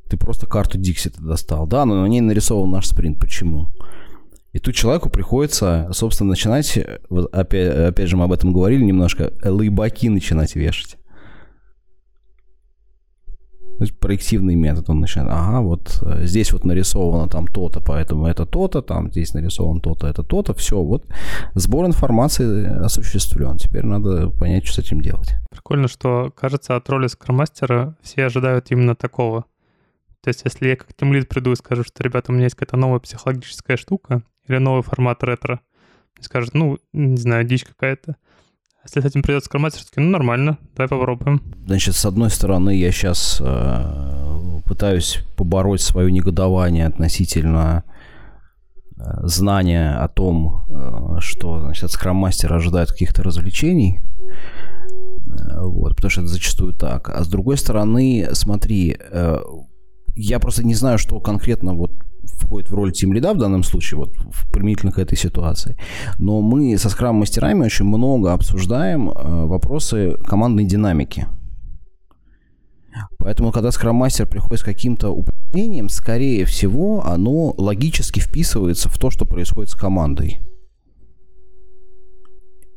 Ты 0.09 0.15
просто 0.15 0.47
карту 0.47 0.77
Диксита 0.77 1.21
достал. 1.21 1.67
Да, 1.67 1.83
но 1.83 2.03
на 2.03 2.05
ней 2.05 2.21
нарисован 2.21 2.71
наш 2.71 2.87
спринт. 2.87 3.19
Почему? 3.19 3.73
И 4.53 4.59
тут 4.59 4.75
человеку 4.75 5.09
приходится, 5.09 5.89
собственно, 5.91 6.29
начинать, 6.29 6.79
вот 7.09 7.33
опять, 7.33 7.75
опять 7.75 8.07
же 8.07 8.15
мы 8.15 8.23
об 8.23 8.31
этом 8.31 8.53
говорили 8.53 8.83
немножко, 8.83 9.33
лейбаки 9.43 10.07
начинать 10.07 10.55
вешать. 10.55 10.97
То 13.83 13.85
есть 13.85 13.99
проективный 13.99 14.55
метод 14.55 14.89
он 14.89 15.01
начинает. 15.01 15.29
Ага, 15.33 15.59
вот 15.59 16.01
э, 16.03 16.25
здесь 16.25 16.53
вот 16.53 16.63
нарисовано 16.63 17.27
там 17.27 17.47
то-то, 17.47 17.81
поэтому 17.81 18.27
это 18.27 18.45
то-то, 18.45 18.81
там 18.81 19.11
здесь 19.11 19.33
нарисовано 19.33 19.81
то-то, 19.81 20.07
это 20.07 20.23
то-то. 20.23 20.53
Все, 20.53 20.81
вот 20.81 21.05
сбор 21.53 21.85
информации 21.85 22.65
осуществлен. 22.65 23.57
Теперь 23.57 23.85
надо 23.85 24.29
понять, 24.29 24.65
что 24.65 24.75
с 24.75 24.85
этим 24.85 25.01
делать. 25.01 25.35
Прикольно, 25.51 25.89
что, 25.89 26.31
кажется, 26.33 26.77
от 26.77 26.89
роли 26.89 27.07
скроммастера 27.07 27.97
все 28.01 28.23
ожидают 28.23 28.71
именно 28.71 28.95
такого. 28.95 29.43
То 30.21 30.29
есть, 30.29 30.43
если 30.45 30.69
я 30.69 30.77
как 30.77 30.93
тимлид 30.95 31.27
приду 31.27 31.51
и 31.51 31.57
скажу, 31.57 31.83
что, 31.83 32.03
ребята, 32.03 32.31
у 32.31 32.35
меня 32.35 32.45
есть 32.45 32.55
какая-то 32.55 32.77
новая 32.77 33.01
психологическая 33.01 33.75
штука 33.75 34.23
или 34.47 34.59
новый 34.59 34.83
формат 34.83 35.21
ретро, 35.25 35.59
скажут, 36.21 36.53
ну, 36.53 36.77
не 36.93 37.17
знаю, 37.17 37.43
дичь 37.43 37.65
какая-то. 37.65 38.15
Если 38.85 38.99
с 38.99 39.05
этим 39.05 39.21
придет 39.21 39.45
скроммастер, 39.45 39.83
таки, 39.85 40.01
ну, 40.01 40.09
нормально, 40.09 40.57
давай 40.75 40.89
попробуем. 40.89 41.41
Значит, 41.65 41.95
с 41.95 42.05
одной 42.05 42.29
стороны, 42.29 42.75
я 42.75 42.91
сейчас 42.91 43.41
э, 43.41 44.61
пытаюсь 44.65 45.19
побороть 45.37 45.79
свое 45.79 46.11
негодование 46.11 46.85
относительно 46.87 47.83
э, 48.97 49.03
знания 49.23 49.93
о 49.93 50.09
том, 50.09 50.65
э, 50.69 51.19
что, 51.21 51.61
значит, 51.61 51.85
от 51.85 51.91
скрам-мастера 51.91 52.55
ожидают 52.55 52.91
каких-то 52.91 53.23
развлечений. 53.23 54.01
Э, 55.27 55.61
Вот, 55.61 55.95
потому 55.95 56.11
что 56.11 56.21
это 56.21 56.29
зачастую 56.29 56.73
так. 56.73 57.09
А 57.09 57.23
с 57.23 57.27
другой 57.29 57.57
стороны, 57.57 58.27
смотри, 58.33 58.97
э, 58.99 59.37
я 60.15 60.39
просто 60.39 60.65
не 60.65 60.75
знаю, 60.75 60.97
что 60.97 61.21
конкретно 61.21 61.73
вот 61.73 61.91
входит 62.33 62.69
в 62.69 62.73
роль 62.73 62.91
тим-лида 62.91 63.33
в 63.33 63.37
данном 63.37 63.63
случае, 63.63 63.99
вот 63.99 64.13
применительно 64.51 64.91
к 64.91 64.99
этой 64.99 65.17
ситуации. 65.17 65.77
Но 66.19 66.41
мы 66.41 66.77
со 66.77 66.89
скрам-мастерами 66.89 67.65
очень 67.65 67.85
много 67.85 68.33
обсуждаем 68.33 69.09
э, 69.09 69.45
вопросы 69.45 70.15
командной 70.25 70.65
динамики. 70.65 71.27
Поэтому, 73.17 73.51
когда 73.51 73.71
скрам-мастер 73.71 74.27
приходит 74.27 74.59
с 74.59 74.63
каким-то 74.63 75.09
упражнением, 75.09 75.89
скорее 75.89 76.45
всего, 76.45 77.05
оно 77.05 77.53
логически 77.57 78.19
вписывается 78.19 78.89
в 78.89 78.97
то, 78.97 79.09
что 79.09 79.25
происходит 79.25 79.69
с 79.71 79.75
командой. 79.75 80.39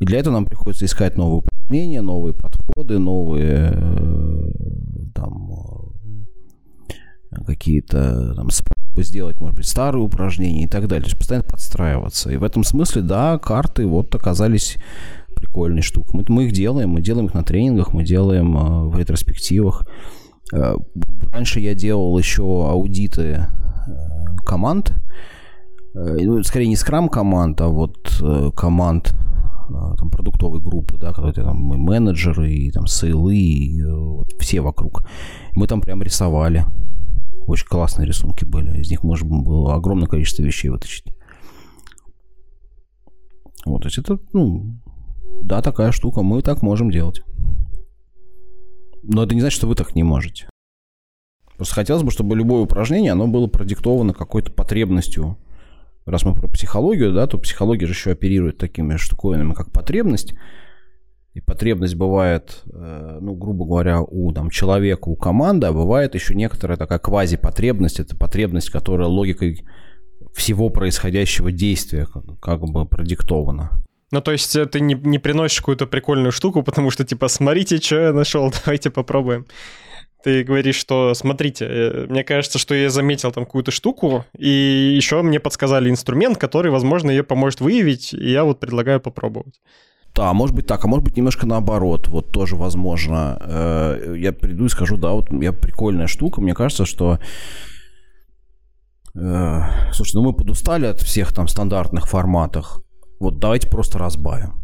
И 0.01 0.05
для 0.05 0.19
этого 0.19 0.35
нам 0.35 0.45
приходится 0.45 0.85
искать 0.85 1.17
новые 1.17 1.39
упражнения, 1.39 2.03
новые 2.03 2.35
подходы, 2.35 2.99
новые 2.99 3.73
э, 3.73 4.51
там 5.15 5.51
э, 7.31 7.45
какие-то 7.47 8.35
там 8.35 8.51
сделать, 9.03 9.41
может 9.41 9.57
быть, 9.57 9.67
старые 9.67 10.03
упражнения 10.03 10.65
и 10.65 10.69
так 10.69 10.89
далее. 10.89 11.05
То 11.05 11.09
есть 11.09 11.19
постоянно 11.19 11.45
подстраиваться. 11.49 12.31
И 12.31 12.37
в 12.37 12.45
этом 12.45 12.65
смысле, 12.65 13.03
да, 13.03 13.39
карты 13.39 13.87
вот 13.87 14.15
оказались 14.15 14.77
прикольной 15.35 15.83
штукой. 15.83 16.21
Мы, 16.21 16.35
мы 16.35 16.45
их 16.47 16.53
делаем, 16.53 16.91
мы 16.91 17.01
делаем 17.01 17.27
их 17.27 17.35
на 17.35 17.45
тренингах, 17.45 17.93
мы 17.93 18.05
делаем 18.05 18.57
э, 18.57 18.89
в 18.89 18.99
ретроспективах. 18.99 19.87
Э, 20.53 20.75
раньше 21.31 21.61
я 21.61 21.75
делал 21.75 22.19
еще 22.19 22.43
аудиты 22.43 23.23
э, 23.23 23.47
команд. 24.45 24.95
Э, 25.95 26.17
ну, 26.23 26.43
скорее 26.43 26.69
не 26.69 26.77
скрам 26.77 27.09
команд, 27.09 27.61
а 27.61 27.69
вот 27.69 28.19
э, 28.23 28.51
команд 28.57 29.15
э, 29.69 29.73
там, 29.99 30.11
продуктовой 30.11 30.61
группы, 30.61 30.97
да, 30.99 31.13
когда 31.13 31.33
там 31.33 31.75
и 31.75 31.77
менеджеры, 31.77 32.51
и 32.51 32.71
там 32.71 32.87
сейлы, 32.87 33.37
и 33.37 33.83
вот, 33.85 34.29
все 34.41 34.63
вокруг. 34.63 35.07
Мы 35.53 35.67
там 35.67 35.81
прям 35.81 36.03
рисовали. 36.03 36.65
Очень 37.47 37.67
классные 37.67 38.07
рисунки 38.07 38.45
были. 38.45 38.81
Из 38.81 38.91
них 38.91 39.03
можно 39.03 39.29
было 39.29 39.75
огромное 39.75 40.09
количество 40.09 40.43
вещей 40.43 40.69
вытащить. 40.69 41.05
Вот, 43.65 43.83
то 43.83 43.87
есть 43.87 43.99
это, 43.99 44.19
ну, 44.33 44.77
да, 45.43 45.63
такая 45.63 45.93
штука. 45.93 46.23
Мы 46.23 46.43
так 46.43 46.63
можем 46.63 46.91
делать. 46.91 47.23
Но 49.03 49.23
это 49.23 49.35
не 49.35 49.41
значит, 49.41 49.57
что 49.57 49.69
вы 49.69 49.75
так 49.75 49.95
не 49.95 50.03
можете. 50.03 50.49
Просто 51.57 51.75
хотелось 51.75 52.03
бы, 52.03 52.11
чтобы 52.11 52.37
любое 52.37 52.63
упражнение, 52.63 53.13
оно 53.13 53.29
было 53.29 53.47
продиктовано 53.47 54.13
какой-то 54.13 54.53
потребностью. 54.53 55.39
Раз 56.05 56.25
мы 56.25 56.35
про 56.35 56.49
психологию, 56.49 57.13
да, 57.13 57.27
то 57.27 57.39
психология 57.39 57.87
же 57.87 57.93
еще 57.93 58.13
оперирует 58.13 58.59
такими 58.59 58.97
штуковинами, 58.97 59.55
как 59.55 59.73
потребность. 59.73 60.35
И 61.37 61.41
потребность 61.43 61.97
бывает, 61.97 62.63
э, 62.73 63.19
ну, 63.21 63.35
грубо 63.35 63.67
говоря, 63.67 64.01
у 64.01 64.33
там, 64.33 64.49
человека, 64.49 65.11
у 65.11 65.17
команды, 65.17 65.67
а 65.67 65.73
бывает 65.73 66.15
еще 66.15 66.35
некоторая 66.35 66.79
такая 66.79 66.99
квазипотребность. 66.99 68.01
Это 68.01 68.17
потребность, 68.17 68.71
которая 68.71 69.07
логикой 69.07 69.67
всего 70.35 70.71
происходящего 70.71 71.53
действия 71.53 72.07
как, 72.07 72.41
как 72.41 72.61
бы 72.61 72.87
продиктована. 72.87 73.85
Ну, 74.13 74.23
то 74.23 74.33
есть 74.33 74.57
э, 74.57 74.65
ты 74.65 74.81
не, 74.81 74.95
не 74.95 75.19
приносишь 75.19 75.61
какую-то 75.61 75.87
прикольную 75.87 76.33
штуку, 76.33 76.63
потому 76.63 76.91
что, 76.91 77.05
типа, 77.05 77.29
смотрите, 77.29 77.77
что 77.83 77.97
я 77.97 78.13
нашел, 78.15 78.51
давайте 78.65 78.89
попробуем. 78.89 79.45
Ты 80.25 80.43
говоришь, 80.43 80.77
что, 80.77 81.13
смотрите, 81.13 81.67
э, 81.69 82.07
мне 82.09 82.25
кажется, 82.25 82.59
что 82.59 82.75
я 82.75 82.89
заметил 82.89 83.31
там 83.31 83.45
какую-то 83.45 83.73
штуку, 83.73 84.25
и 84.39 84.49
еще 84.97 85.21
мне 85.21 85.39
подсказали 85.39 85.91
инструмент, 85.91 86.39
который, 86.39 86.71
возможно, 86.71 87.11
ее 87.11 87.25
поможет 87.25 87.61
выявить, 87.61 88.15
и 88.15 88.31
я 88.31 88.45
вот 88.45 88.59
предлагаю 88.59 89.01
попробовать. 89.03 89.61
Да, 90.17 90.33
может 90.33 90.57
быть 90.57 90.67
так, 90.67 90.83
а 90.83 90.89
может 90.89 91.05
быть 91.05 91.17
немножко 91.19 91.47
наоборот, 91.47 92.09
вот 92.09 92.33
тоже 92.33 92.57
возможно. 92.57 93.39
Э, 93.39 94.15
Я 94.19 94.33
приду 94.33 94.65
и 94.65 94.69
скажу, 94.71 94.97
да, 94.97 95.11
вот 95.13 95.31
я 95.31 95.53
прикольная 95.53 96.07
штука, 96.07 96.41
мне 96.41 96.55
кажется, 96.55 96.87
что... 96.87 97.19
э, 99.15 99.61
Слушай, 99.93 100.15
ну 100.15 100.23
мы 100.23 100.33
подустали 100.33 100.87
от 100.87 101.01
всех 101.01 101.35
там 101.35 101.49
стандартных 101.49 102.09
форматах, 102.09 102.81
вот 103.21 103.39
давайте 103.39 103.69
просто 103.69 103.99
разбавим. 103.99 104.55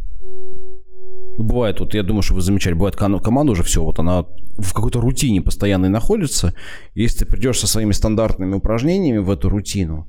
Ну, 1.38 1.44
бывает, 1.44 1.80
вот 1.80 1.94
я 1.94 2.02
думаю, 2.02 2.22
что 2.22 2.34
вы 2.34 2.40
замечали, 2.40 2.74
бывает 2.74 2.96
команда 2.96 3.52
уже 3.52 3.62
все, 3.62 3.82
вот 3.82 3.98
она 3.98 4.24
в 4.58 4.72
какой-то 4.72 5.00
рутине 5.00 5.42
постоянной 5.42 5.88
находится. 5.90 6.54
Если 6.94 7.20
ты 7.20 7.26
придешь 7.26 7.58
со 7.58 7.66
своими 7.66 7.92
стандартными 7.92 8.54
упражнениями 8.54 9.18
в 9.18 9.30
эту 9.30 9.50
рутину, 9.50 10.08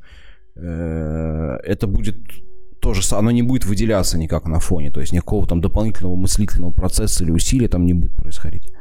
э, 0.56 1.58
это 1.64 1.88
будет 1.88 2.18
тоже, 2.84 3.02
оно 3.16 3.32
не 3.32 3.42
будет 3.42 3.66
выделяться 3.66 4.18
никак 4.18 4.46
на 4.46 4.60
фоне, 4.60 4.92
то 4.92 5.00
есть 5.00 5.14
никакого 5.14 5.48
там 5.48 5.62
дополнительного 5.62 6.18
мыслительного 6.18 6.72
процесса 6.72 7.24
или 7.24 7.32
усилия 7.32 7.70
там 7.70 7.86
не 7.86 7.94
будет 7.94 8.14
происходить. 8.16 8.72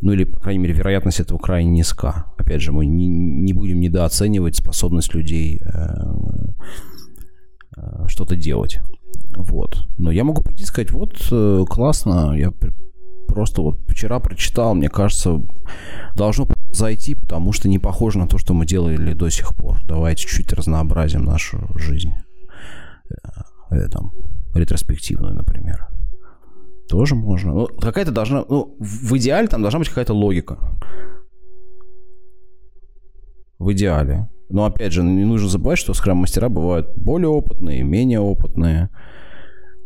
Ну 0.00 0.12
или, 0.12 0.24
по 0.24 0.40
крайней 0.40 0.58
мере, 0.58 0.74
вероятность 0.74 1.20
этого 1.20 1.38
крайне 1.38 1.70
низка. 1.70 2.26
Опять 2.36 2.60
же, 2.60 2.72
мы 2.72 2.84
не, 2.84 3.06
не 3.06 3.52
будем 3.52 3.80
недооценивать 3.80 4.56
способность 4.56 5.14
людей 5.14 5.60
э, 5.62 5.70
э, 7.76 8.08
что-то 8.08 8.34
делать. 8.34 8.80
Вот. 9.36 9.86
Но 9.98 10.10
я 10.10 10.24
могу 10.24 10.42
прийти 10.42 10.64
и 10.64 10.66
сказать, 10.66 10.90
вот, 10.90 11.28
э, 11.30 11.64
классно, 11.68 12.34
я 12.36 12.52
просто 13.28 13.62
вот 13.62 13.78
вчера 13.86 14.18
прочитал, 14.18 14.74
мне 14.74 14.88
кажется, 14.88 15.40
должно 16.16 16.48
зайти, 16.72 17.14
потому 17.14 17.52
что 17.52 17.68
не 17.68 17.78
похоже 17.78 18.18
на 18.18 18.26
то, 18.26 18.36
что 18.38 18.52
мы 18.52 18.66
делали 18.66 19.14
до 19.14 19.28
сих 19.30 19.54
пор. 19.54 19.80
Давайте 19.84 20.22
чуть-чуть 20.22 20.52
разнообразим 20.52 21.24
нашу 21.24 21.68
жизнь. 21.76 22.10
Э, 23.72 23.88
там, 23.88 24.12
ретроспективную, 24.54 25.34
например. 25.34 25.88
Тоже 26.88 27.14
можно. 27.14 27.54
Ну, 27.54 27.66
какая-то 27.66 28.12
должна... 28.12 28.44
Ну, 28.48 28.76
в 28.78 29.16
идеале 29.16 29.48
там 29.48 29.62
должна 29.62 29.78
быть 29.78 29.88
какая-то 29.88 30.14
логика. 30.14 30.58
в 33.62 33.72
идеале. 33.72 34.28
Но 34.48 34.64
опять 34.64 34.92
же, 34.92 35.02
не 35.02 35.24
нужно 35.24 35.48
забывать, 35.48 35.78
что 35.78 35.94
скрам-мастера 35.94 36.48
бывают 36.48 36.90
более 36.96 37.28
опытные, 37.28 37.82
менее 37.82 38.20
опытные. 38.20 38.90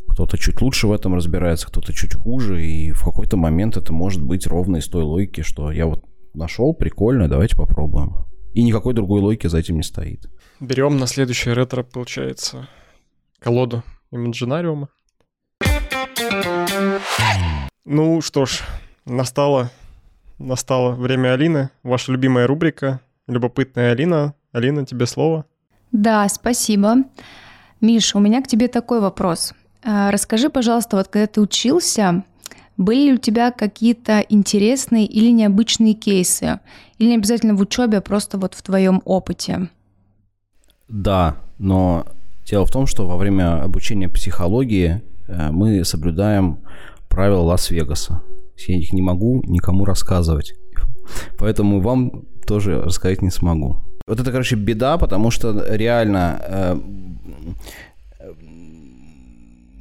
Кто-то 0.09 0.39
чуть 0.39 0.61
лучше 0.61 0.89
в 0.89 0.93
этом 0.93 1.15
разбирается, 1.15 1.69
кто-то 1.69 1.93
чуть 1.93 2.15
хуже. 2.15 2.65
И 2.65 2.91
в 2.93 3.05
какой-то 3.05 3.37
момент 3.37 3.77
это 3.77 3.93
может 3.93 4.23
быть 4.23 4.47
ровно 4.47 4.79
из 4.79 4.89
той 4.89 5.03
логики, 5.03 5.43
что 5.43 5.71
я 5.71 5.87
вот 5.87 6.05
нашел, 6.35 6.75
прикольно, 6.75 7.29
давайте 7.29 7.55
попробуем. 7.55 8.27
И 8.55 8.63
никакой 8.63 8.95
другой 8.95 9.21
логики 9.21 9.47
за 9.47 9.59
этим 9.59 9.77
не 9.77 9.83
стоит. 9.83 10.27
Берем 10.59 10.97
на 10.97 11.07
следующее 11.07 11.55
ретро, 11.55 11.83
получается, 11.83 12.67
колоду 13.47 13.85
Имаджинариума. 14.11 14.89
Ну 17.85 18.21
что 18.21 18.45
ж, 18.45 18.63
настало, 19.05 19.71
настало 20.41 20.97
время 20.97 21.35
Алины. 21.35 21.71
Ваша 21.85 22.11
любимая 22.11 22.49
рубрика 22.49 22.99
«Любопытная 23.29 23.93
Алина». 23.93 24.35
Алина, 24.51 24.85
тебе 24.85 25.07
слово. 25.07 25.45
Да, 25.93 26.29
спасибо. 26.29 27.05
Миша, 27.81 28.19
у 28.19 28.21
меня 28.21 28.43
к 28.43 28.49
тебе 28.49 28.67
такой 28.67 29.01
вопрос. 29.01 29.55
А, 29.85 30.11
расскажи, 30.11 30.51
пожалуйста, 30.51 30.97
вот 30.97 31.07
когда 31.07 31.29
ты 31.29 31.41
учился, 31.41 32.25
были 32.77 33.11
ли 33.11 33.13
у 33.13 33.19
тебя 33.19 33.53
какие-то 33.53 34.27
интересные 34.29 35.07
или 35.07 35.31
необычные 35.31 35.95
кейсы? 35.95 36.59
Или 36.99 37.11
не 37.11 37.15
обязательно 37.15 37.55
в 37.55 37.61
учебе, 37.61 37.99
а 37.99 38.01
просто 38.01 38.39
вот 38.39 38.55
в 38.55 38.63
твоем 38.63 39.03
опыте? 39.05 39.69
Да, 40.89 41.37
но 41.59 42.07
дело 42.49 42.65
в 42.65 42.71
том, 42.71 42.87
что 42.87 43.07
во 43.07 43.17
время 43.17 43.63
обучения 43.63 44.09
психологии 44.09 45.03
э, 45.29 45.51
мы 45.51 45.85
соблюдаем 45.85 46.61
правила 47.09 47.41
Лас-Вегаса. 47.41 48.23
Я 48.69 48.79
их 48.79 48.93
не 48.93 49.03
могу 49.03 49.43
никому 49.47 49.85
рассказывать. 49.85 50.55
Поэтому 51.39 51.81
вам 51.81 52.25
тоже 52.47 52.81
рассказать 52.81 53.23
не 53.23 53.31
смогу. 53.31 53.83
Вот 54.07 54.21
это, 54.21 54.31
короче, 54.31 54.57
беда, 54.57 54.99
потому 54.99 55.31
что 55.31 55.67
реально... 55.69 56.41
Э, 56.49 56.81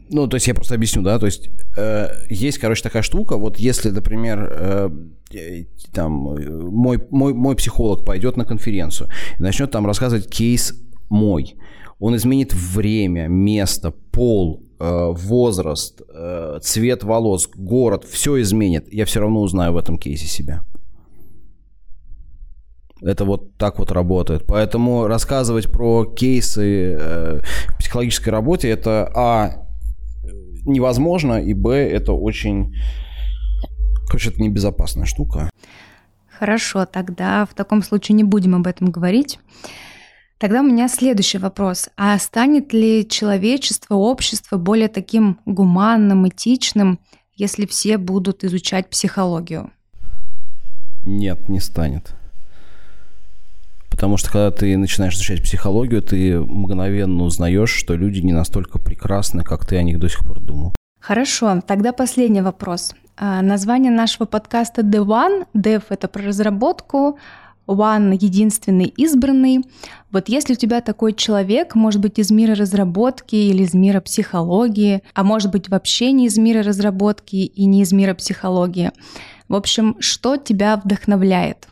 ну, 0.10 0.28
то 0.28 0.36
есть 0.36 0.48
я 0.48 0.54
просто 0.54 0.76
объясню, 0.76 1.02
да, 1.02 1.18
то 1.18 1.26
есть 1.26 1.50
э, 1.78 2.10
есть, 2.30 2.60
короче, 2.60 2.84
такая 2.84 3.02
штука, 3.02 3.38
вот 3.38 3.58
если, 3.58 3.90
например, 3.90 4.50
э, 4.52 4.90
там 5.92 6.12
мой, 6.12 7.00
мой, 7.10 7.34
мой 7.34 7.56
психолог 7.56 8.06
пойдет 8.06 8.38
на 8.38 8.46
конференцию 8.46 9.10
и 9.40 9.42
начнет 9.42 9.72
там 9.72 9.86
рассказывать 9.86 10.30
кейс 10.30 10.74
мой, 11.10 11.56
он 12.00 12.16
изменит 12.16 12.54
время, 12.54 13.28
место, 13.28 13.92
пол, 13.92 14.64
э, 14.80 15.12
возраст, 15.14 16.02
э, 16.08 16.60
цвет 16.62 17.04
волос, 17.04 17.50
город, 17.56 18.06
все 18.06 18.42
изменит, 18.42 18.92
я 18.92 19.06
все 19.06 19.22
равно 19.22 19.42
узнаю 19.42 19.74
в 19.74 19.78
этом 19.78 19.98
кейсе 19.98 20.28
себя. 20.28 20.64
Это 23.02 23.26
вот 23.26 23.58
так 23.58 23.78
вот 23.78 23.92
работает. 23.92 24.46
Поэтому 24.48 25.08
рассказывать 25.08 25.72
про 25.72 26.06
кейсы 26.06 26.96
э, 26.98 27.42
психологической 27.78 28.32
работе 28.32 28.70
это 28.70 29.12
а 29.16 29.66
невозможно, 30.66 31.42
и 31.42 31.54
б 31.54 31.74
это 31.74 32.14
очень, 32.14 32.76
короче, 34.08 34.30
это 34.30 34.42
небезопасная 34.42 35.06
штука. 35.06 35.50
Хорошо, 36.28 36.86
тогда 36.86 37.46
в 37.46 37.54
таком 37.54 37.82
случае 37.84 38.16
не 38.16 38.24
будем 38.24 38.56
об 38.56 38.68
этом 38.68 38.92
говорить. 38.92 39.40
Тогда 40.38 40.60
у 40.60 40.64
меня 40.64 40.90
следующий 40.90 41.38
вопрос. 41.38 41.90
А 41.96 42.18
станет 42.20 42.74
ли 42.74 43.08
человечество, 43.08 43.96
общество 43.96 44.58
более 44.58 44.90
таким 44.90 45.40
гуманным, 45.46 46.28
этичным, 46.28 47.00
если 47.36 47.66
все 47.66 47.98
будут 47.98 48.44
изучать 48.44 48.90
психологию? 48.90 49.72
Нет, 51.06 51.48
не 51.48 51.60
станет. 51.60 52.16
Потому 53.90 54.18
что 54.18 54.30
когда 54.30 54.52
ты 54.52 54.76
начинаешь 54.76 55.16
изучать 55.16 55.42
психологию, 55.42 56.02
ты 56.02 56.38
мгновенно 56.38 57.24
узнаешь, 57.24 57.70
что 57.70 57.96
люди 57.96 58.20
не 58.20 58.34
настолько 58.34 58.78
прекрасны, 58.78 59.42
как 59.44 59.66
ты 59.66 59.78
о 59.78 59.84
них 59.84 60.00
до 60.00 60.10
сих 60.10 60.26
пор 60.26 60.42
думал. 60.42 60.76
Хорошо, 61.00 61.62
тогда 61.66 61.94
последний 61.94 62.42
вопрос. 62.42 62.94
А, 63.16 63.42
название 63.42 63.92
нашего 63.92 64.26
подкаста 64.26 64.82
The 64.82 65.06
One. 65.06 65.46
Dev— 65.56 65.84
это 65.90 66.10
про 66.10 66.24
разработку, 66.24 67.18
One— 67.68 68.18
единственный 68.20 68.86
избранный. 68.86 69.62
Вот 70.12 70.30
если 70.30 70.54
у 70.54 70.56
тебя 70.56 70.82
такой 70.82 71.14
человек, 71.14 71.76
может 71.76 72.02
быть, 72.02 72.20
из 72.20 72.32
мира 72.32 72.56
разработки 72.56 73.36
или 73.36 73.64
из 73.64 73.74
мира 73.74 74.02
психологии, 74.02 75.02
а 75.14 75.24
может 75.24 75.52
быть, 75.52 75.70
вообще 75.70 76.12
не 76.12 76.28
из 76.28 76.38
мира 76.38 76.64
разработки 76.64 77.36
и 77.36 77.66
не 77.66 77.82
из 77.82 77.92
мира 77.92 78.14
психологии. 78.14 78.92
В 79.48 79.56
общем, 79.56 79.96
что 80.00 80.38
тебя 80.38 80.78
вдохновляет? 80.84 81.68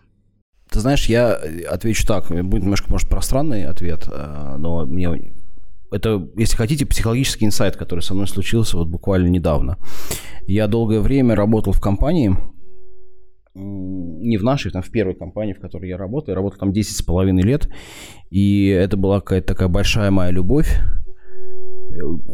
Ты 0.69 0.79
знаешь, 0.79 1.05
я 1.07 1.39
отвечу 1.69 2.05
так, 2.07 2.29
будет 2.29 2.63
немножко, 2.63 2.91
может, 2.91 3.07
пространный 3.07 3.65
ответ, 3.65 4.07
э, 4.11 4.55
но 4.57 4.85
мне 4.85 5.33
это, 5.93 6.27
если 6.35 6.57
хотите, 6.57 6.87
психологический 6.87 7.45
инсайт, 7.45 7.77
который 7.77 7.99
со 7.99 8.15
мной 8.15 8.27
случился 8.27 8.77
вот 8.77 8.87
буквально 8.87 9.27
недавно. 9.27 9.77
Я 10.47 10.67
долгое 10.67 10.99
время 10.99 11.35
работал 11.35 11.71
в 11.71 11.79
компании, 11.79 12.35
не 13.55 14.37
в 14.37 14.43
нашей, 14.43 14.71
там 14.71 14.81
в 14.81 14.89
первой 14.89 15.13
компании, 15.13 15.53
в 15.53 15.59
которой 15.59 15.89
я 15.89 15.97
работал. 15.97 16.29
Я 16.31 16.35
работал 16.35 16.59
там 16.59 16.71
10 16.71 16.97
с 16.97 17.01
половиной 17.01 17.43
лет, 17.43 17.69
и 18.29 18.67
это 18.67 18.97
была 18.97 19.19
какая-то 19.19 19.47
такая 19.47 19.67
большая 19.67 20.11
моя 20.11 20.31
любовь. 20.31 20.79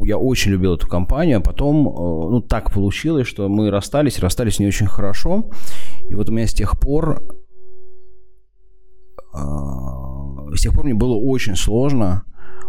Я 0.03 0.17
очень 0.17 0.51
любил 0.51 0.75
эту 0.75 0.87
компанию, 0.87 1.39
а 1.39 1.41
потом, 1.41 1.87
э, 1.87 1.91
ну, 1.91 2.41
так 2.41 2.71
получилось, 2.73 3.27
что 3.27 3.49
мы 3.49 3.69
расстались, 3.69 4.19
расстались 4.19 4.59
не 4.59 4.67
очень 4.67 4.87
хорошо. 4.87 5.49
И 6.07 6.15
вот 6.15 6.29
у 6.29 6.31
меня 6.31 6.47
с 6.47 6.53
тех 6.53 6.79
пор 6.79 7.21
а, 9.33 10.55
с 10.55 10.61
тех 10.61 10.73
пор 10.73 10.85
мне 10.85 10.93
было 10.93 11.15
очень 11.15 11.55
сложно, 11.55 12.23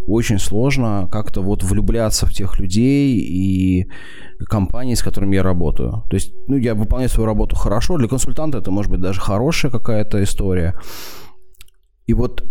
очень 0.06 0.38
сложно 0.38 1.08
как-то 1.10 1.42
вот 1.42 1.62
влюбляться 1.62 2.26
в 2.26 2.32
тех 2.32 2.58
людей 2.58 3.18
и 3.18 3.88
компании, 4.48 4.94
с 4.94 5.02
которыми 5.02 5.36
я 5.36 5.42
работаю. 5.42 6.04
То 6.08 6.16
есть, 6.16 6.34
ну, 6.48 6.56
я 6.56 6.74
выполняю 6.74 7.10
свою 7.10 7.26
работу 7.26 7.56
хорошо, 7.56 7.96
для 7.96 8.08
консультанта 8.08 8.58
это 8.58 8.70
может 8.70 8.90
быть 8.90 9.00
даже 9.00 9.20
хорошая 9.20 9.70
какая-то 9.70 10.22
история. 10.22 10.74
И 12.06 12.14
вот 12.14 12.44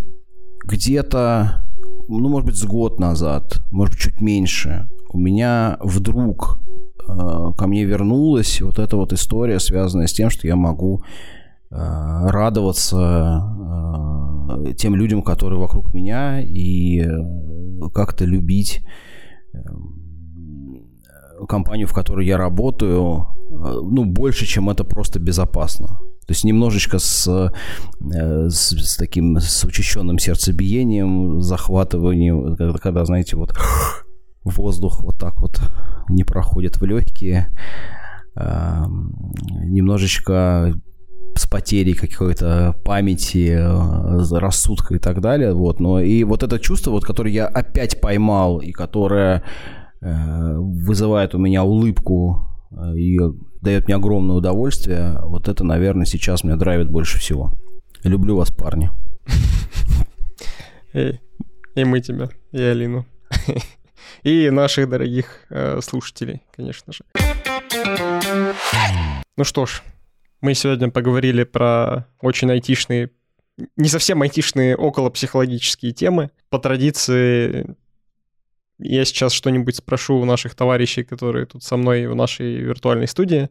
где-то, 0.66 1.66
ну, 2.08 2.30
может 2.30 2.46
быть, 2.46 2.56
с 2.56 2.64
год 2.66 3.00
назад, 3.00 3.62
может 3.72 3.96
быть, 3.96 4.04
чуть 4.04 4.22
меньше, 4.22 4.88
у 5.12 5.18
меня 5.18 5.78
вдруг 5.82 6.60
э, 7.08 7.52
ко 7.58 7.68
мне 7.68 7.84
вернулась 7.84 8.62
вот 8.62 8.80
эта 8.80 8.96
вот 8.96 9.12
история, 9.12 9.60
связанная 9.60 10.08
с 10.08 10.14
тем, 10.14 10.30
что 10.30 10.48
я 10.48 10.56
могу 10.56 11.04
радоваться 11.72 13.44
э, 14.50 14.74
тем 14.74 14.96
людям, 14.96 15.22
которые 15.22 15.60
вокруг 15.60 15.94
меня, 15.94 16.42
и 16.42 17.02
э, 17.02 17.10
как-то 17.94 18.26
любить 18.26 18.84
компанию, 21.48 21.88
в 21.88 21.94
которой 21.94 22.26
я 22.26 22.38
работаю, 22.38 23.28
ну, 23.50 24.06
больше, 24.06 24.46
чем 24.46 24.70
это 24.70 24.84
просто 24.84 25.20
безопасно. 25.20 25.88
То 25.88 26.34
есть 26.34 26.44
немножечко 26.44 27.00
с, 27.00 27.52
с, 28.00 28.50
с 28.50 28.98
таким 28.98 29.38
с 29.38 29.64
учащенным 29.64 30.20
сердцебиением, 30.20 31.42
захватыванием, 31.42 32.56
когда, 32.56 32.78
когда, 32.78 33.06
знаете, 33.06 33.38
вот 33.38 33.54
воздух 34.44 35.02
вот 35.02 35.18
так 35.18 35.42
вот 35.42 35.60
не 36.10 36.24
проходит 36.24 36.78
в 36.78 36.86
легкие, 36.86 37.48
немножечко 38.36 40.74
с 41.40 41.48
потерей 41.48 41.94
какой-то 41.94 42.76
памяти, 42.84 43.56
э, 43.58 44.38
рассудка 44.40 44.96
и 44.96 45.00
так 45.00 45.22
далее. 45.22 45.54
Вот. 45.54 45.80
Но 45.80 46.00
и 46.00 46.24
вот 46.24 46.44
это 46.44 46.60
чувство, 46.60 46.92
вот, 46.92 47.06
которое 47.06 47.32
я 47.32 47.48
опять 47.48 48.02
поймал 48.02 48.60
и 48.60 48.72
которое 48.72 49.44
э, 50.02 50.56
вызывает 50.58 51.34
у 51.36 51.38
меня 51.38 51.64
улыбку 51.64 52.42
э, 52.72 52.96
и 52.98 53.20
дает 53.62 53.88
мне 53.88 53.96
огромное 53.96 54.36
удовольствие, 54.36 55.20
вот 55.24 55.48
это, 55.48 55.64
наверное, 55.64 56.06
сейчас 56.06 56.44
меня 56.44 56.56
драйвит 56.56 56.90
больше 56.90 57.18
всего. 57.20 57.54
Люблю 58.04 58.36
вас, 58.36 58.52
парни. 58.52 58.90
И 61.76 61.84
мы 61.84 62.02
тебя, 62.02 62.30
и 62.52 62.62
Алину. 62.62 63.06
И 64.24 64.50
наших 64.50 64.90
дорогих 64.90 65.46
э, 65.50 65.80
слушателей, 65.82 66.42
конечно 66.56 66.92
же. 66.92 67.04
Ну 69.38 69.44
что 69.44 69.66
ж, 69.66 69.84
мы 70.42 70.54
сегодня 70.54 70.90
поговорили 70.90 71.44
про 71.44 72.08
очень 72.22 72.52
айтишные, 72.52 73.12
не 73.76 73.90
совсем 73.90 74.22
айтишные, 74.22 74.76
около 74.76 75.10
психологические 75.10 75.92
темы. 75.92 76.32
По 76.50 76.60
традиции 76.60 77.76
я 78.78 79.04
сейчас 79.04 79.34
что-нибудь 79.34 79.76
спрошу 79.76 80.16
у 80.16 80.26
наших 80.26 80.56
товарищей, 80.56 81.04
которые 81.04 81.46
тут 81.46 81.64
со 81.64 81.76
мной 81.76 82.08
в 82.08 82.16
нашей 82.16 82.56
виртуальной 82.56 83.08
студии. 83.08 83.50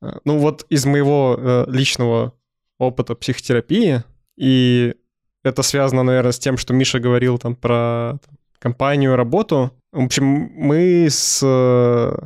Э, 0.00 0.18
ну 0.24 0.38
вот 0.38 0.64
из 0.68 0.86
моего 0.86 1.36
э, 1.38 1.64
личного 1.68 2.32
опыта 2.78 3.14
психотерапии, 3.14 4.04
и 4.36 4.94
это 5.42 5.62
связано, 5.62 6.02
наверное, 6.02 6.32
с 6.32 6.38
тем, 6.38 6.56
что 6.56 6.74
Миша 6.74 7.00
говорил 7.00 7.38
там 7.38 7.56
про 7.56 8.18
компанию, 8.58 9.16
работу. 9.16 9.72
В 9.92 10.04
общем, 10.04 10.24
мы 10.24 11.08
с 11.10 11.40
э, 11.42 12.16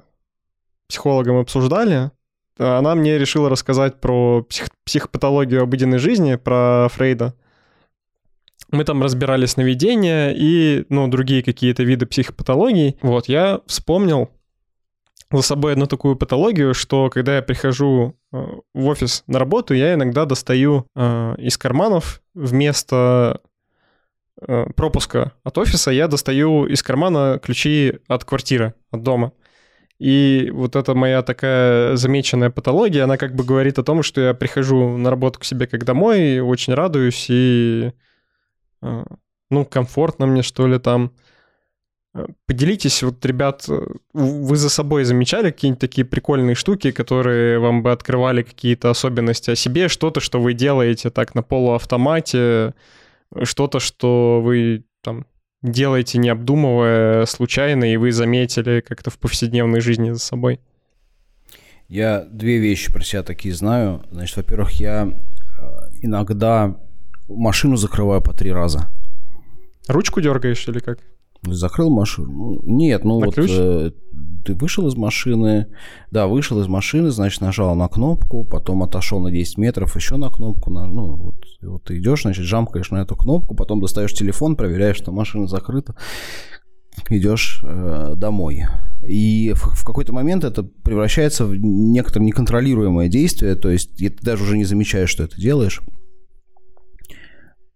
психологом 0.88 1.36
обсуждали, 1.36 2.10
она 2.60 2.94
мне 2.94 3.18
решила 3.18 3.48
рассказать 3.48 4.00
про 4.00 4.42
псих, 4.42 4.68
психопатологию 4.84 5.62
обыденной 5.62 5.98
жизни, 5.98 6.36
про 6.36 6.88
Фрейда. 6.92 7.34
Мы 8.70 8.84
там 8.84 9.02
разбирали 9.02 9.46
сновидения 9.46 10.30
и, 10.30 10.84
ну, 10.88 11.08
другие 11.08 11.42
какие-то 11.42 11.82
виды 11.82 12.06
психопатологий. 12.06 12.96
Вот, 13.02 13.28
я 13.28 13.60
вспомнил 13.66 14.30
за 15.32 15.42
собой 15.42 15.72
одну 15.72 15.86
такую 15.86 16.16
патологию, 16.16 16.74
что 16.74 17.08
когда 17.08 17.36
я 17.36 17.42
прихожу 17.42 18.16
э, 18.32 18.46
в 18.74 18.86
офис 18.86 19.22
на 19.26 19.38
работу, 19.38 19.74
я 19.74 19.94
иногда 19.94 20.24
достаю 20.24 20.86
э, 20.94 21.34
из 21.38 21.56
карманов 21.56 22.20
вместо 22.34 23.40
э, 24.40 24.66
пропуска 24.74 25.32
от 25.44 25.58
офиса, 25.58 25.90
я 25.90 26.08
достаю 26.08 26.66
из 26.66 26.82
кармана 26.82 27.38
ключи 27.42 27.98
от 28.08 28.24
квартиры, 28.24 28.74
от 28.90 29.02
дома. 29.02 29.32
И 30.00 30.50
вот 30.50 30.76
эта 30.76 30.94
моя 30.94 31.22
такая 31.22 31.94
замеченная 31.94 32.48
патология, 32.48 33.04
она 33.04 33.18
как 33.18 33.34
бы 33.34 33.44
говорит 33.44 33.78
о 33.78 33.82
том, 33.82 34.02
что 34.02 34.22
я 34.22 34.32
прихожу 34.32 34.96
на 34.96 35.10
работу 35.10 35.38
к 35.38 35.44
себе 35.44 35.66
как 35.66 35.84
домой, 35.84 36.40
очень 36.40 36.72
радуюсь 36.72 37.26
и, 37.28 37.92
э, 38.80 39.04
ну, 39.50 39.64
комфортно 39.66 40.26
мне, 40.26 40.42
что 40.42 40.66
ли, 40.66 40.78
там. 40.78 41.12
Э, 42.14 42.26
поделитесь, 42.46 43.02
вот, 43.02 43.24
ребят, 43.26 43.66
э, 43.68 43.78
вы 44.14 44.56
за 44.56 44.70
собой 44.70 45.04
замечали 45.04 45.50
какие-нибудь 45.50 45.80
такие 45.80 46.06
прикольные 46.06 46.54
штуки, 46.54 46.92
которые 46.92 47.58
вам 47.58 47.82
бы 47.82 47.92
открывали 47.92 48.42
какие-то 48.42 48.88
особенности 48.88 49.50
о 49.50 49.54
себе, 49.54 49.88
что-то, 49.88 50.20
что 50.20 50.40
вы 50.40 50.54
делаете 50.54 51.10
так 51.10 51.34
на 51.34 51.42
полуавтомате, 51.42 52.72
что-то, 53.42 53.80
что 53.80 54.40
вы 54.42 54.84
там 55.02 55.26
делаете, 55.62 56.18
не 56.18 56.28
обдумывая 56.28 57.26
случайно, 57.26 57.84
и 57.84 57.96
вы 57.96 58.12
заметили 58.12 58.80
как-то 58.80 59.10
в 59.10 59.18
повседневной 59.18 59.80
жизни 59.80 60.10
за 60.10 60.18
собой? 60.18 60.60
Я 61.88 62.20
две 62.20 62.58
вещи 62.58 62.92
про 62.92 63.02
себя 63.02 63.22
такие 63.22 63.54
знаю. 63.54 64.04
Значит, 64.10 64.36
во-первых, 64.36 64.72
я 64.74 65.08
э, 65.08 65.62
иногда 66.02 66.76
машину 67.28 67.76
закрываю 67.76 68.22
по 68.22 68.32
три 68.32 68.52
раза. 68.52 68.88
Ручку 69.88 70.20
дергаешь 70.20 70.66
или 70.68 70.78
как? 70.78 71.00
Закрыл 71.42 71.90
машину? 71.90 72.60
Нет, 72.64 73.04
ну 73.04 73.18
на 73.18 73.26
вот 73.26 73.38
э, 73.38 73.92
ты 74.44 74.54
вышел 74.54 74.86
из 74.88 74.94
машины, 74.94 75.68
да, 76.10 76.26
вышел 76.26 76.60
из 76.60 76.68
машины, 76.68 77.10
значит, 77.10 77.40
нажал 77.40 77.74
на 77.74 77.88
кнопку, 77.88 78.44
потом 78.44 78.82
отошел 78.82 79.20
на 79.20 79.30
10 79.30 79.56
метров, 79.58 79.96
еще 79.96 80.16
на 80.16 80.28
кнопку, 80.28 80.70
на, 80.70 80.86
ну, 80.86 81.16
вот, 81.16 81.36
вот 81.62 81.84
ты 81.84 81.98
идешь, 81.98 82.22
значит, 82.22 82.44
жамкаешь 82.44 82.90
на 82.90 82.98
эту 82.98 83.16
кнопку, 83.16 83.54
потом 83.54 83.80
достаешь 83.80 84.12
телефон, 84.12 84.56
проверяешь, 84.56 84.96
что 84.96 85.12
машина 85.12 85.46
закрыта, 85.46 85.94
идешь 87.08 87.60
э, 87.62 88.14
домой. 88.16 88.64
И 89.06 89.54
в, 89.54 89.80
в 89.80 89.84
какой-то 89.84 90.12
момент 90.12 90.44
это 90.44 90.62
превращается 90.62 91.46
в 91.46 91.56
некоторое 91.56 92.26
неконтролируемое 92.26 93.08
действие, 93.08 93.54
то 93.54 93.70
есть 93.70 93.96
ты 93.96 94.14
даже 94.20 94.44
уже 94.44 94.58
не 94.58 94.64
замечаешь, 94.64 95.10
что 95.10 95.22
это 95.22 95.40
делаешь. 95.40 95.80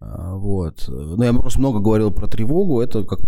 А, 0.05 0.35
вот. 0.35 0.85
Ну, 0.89 1.23
я 1.23 1.33
просто 1.33 1.59
много 1.61 1.81
говорил 1.81 2.11
про 2.11 2.27
тревогу. 2.27 2.81
Это 2.81 3.05
как 3.05 3.21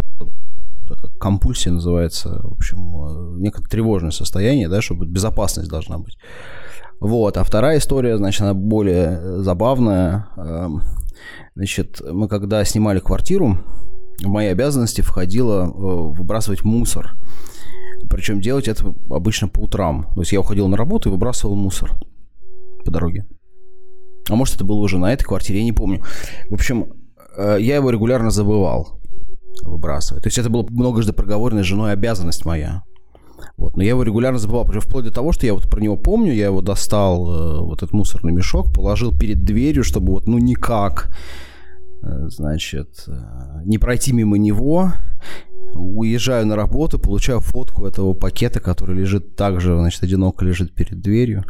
компульсия 1.19 1.73
называется, 1.73 2.41
в 2.45 2.53
общем, 2.53 3.37
э, 3.37 3.41
некое 3.41 3.63
тревожное 3.63 4.13
состояние, 4.13 4.69
да, 4.69 4.81
чтобы 4.81 5.07
безопасность 5.07 5.69
должна 5.69 5.99
быть. 5.99 6.17
Вот, 7.01 7.37
а 7.37 7.45
вторая 7.45 7.79
история, 7.79 8.17
значит, 8.17 8.43
она 8.43 8.55
более 8.55 9.43
забавная. 9.43 10.29
Эм, 10.37 10.83
значит, 11.55 12.01
мы 12.11 12.29
когда 12.29 12.65
снимали 12.65 13.01
квартиру, 13.01 13.59
в 14.23 14.29
мои 14.29 14.47
обязанности 14.47 15.01
входило 15.01 15.65
э, 15.65 15.69
выбрасывать 15.69 16.63
мусор. 16.65 17.17
Причем 18.09 18.41
делать 18.41 18.69
это 18.69 18.95
обычно 19.11 19.49
по 19.49 19.61
утрам. 19.61 20.07
То 20.15 20.21
есть 20.21 20.33
я 20.33 20.41
уходил 20.41 20.69
на 20.69 20.77
работу 20.77 21.09
и 21.09 21.13
выбрасывал 21.13 21.57
мусор 21.57 21.93
по 22.85 22.91
дороге. 22.91 23.27
А 24.29 24.35
может, 24.35 24.57
это 24.57 24.65
было 24.65 24.79
уже 24.79 24.99
на 24.99 25.13
этой 25.13 25.25
квартире, 25.25 25.61
я 25.61 25.65
не 25.65 25.73
помню. 25.73 26.03
В 26.51 26.55
общем, 26.55 26.93
э, 27.37 27.59
я 27.61 27.77
его 27.77 27.91
регулярно 27.91 28.31
забывал 28.31 29.01
выбрасывать. 29.63 30.23
То 30.23 30.27
есть 30.27 30.39
это 30.39 30.51
была 30.51 30.65
многожды 30.69 31.13
проговоренная 31.13 31.63
женой 31.63 31.93
обязанность 31.93 32.45
моя. 32.45 32.83
Вот. 33.57 33.77
Но 33.77 33.83
я 33.83 33.91
его 33.91 34.03
регулярно 34.03 34.39
забывал, 34.39 34.65
причем 34.65 34.81
вплоть 34.81 35.05
до 35.05 35.13
того, 35.13 35.33
что 35.33 35.47
я 35.47 35.55
вот 35.55 35.71
про 35.71 35.81
него 35.81 35.97
помню, 35.97 36.33
я 36.33 36.47
его 36.47 36.61
достал, 36.61 37.31
э, 37.31 37.61
вот 37.61 37.83
этот 37.83 37.93
мусорный 37.93 38.33
мешок, 38.33 38.73
положил 38.73 39.17
перед 39.17 39.45
дверью, 39.45 39.85
чтобы 39.85 40.13
вот, 40.13 40.27
ну, 40.27 40.39
никак, 40.39 41.15
э, 42.03 42.29
значит, 42.29 43.07
не 43.65 43.79
пройти 43.79 44.13
мимо 44.13 44.39
него, 44.39 44.93
уезжаю 45.75 46.47
на 46.47 46.57
работу, 46.57 46.99
получаю 46.99 47.41
фотку 47.41 47.87
этого 47.87 48.15
пакета, 48.15 48.61
который 48.61 48.97
лежит 48.97 49.37
также, 49.37 49.77
значит, 49.77 50.03
одиноко 50.03 50.45
лежит 50.45 50.75
перед 50.75 51.01
дверью. 51.01 51.45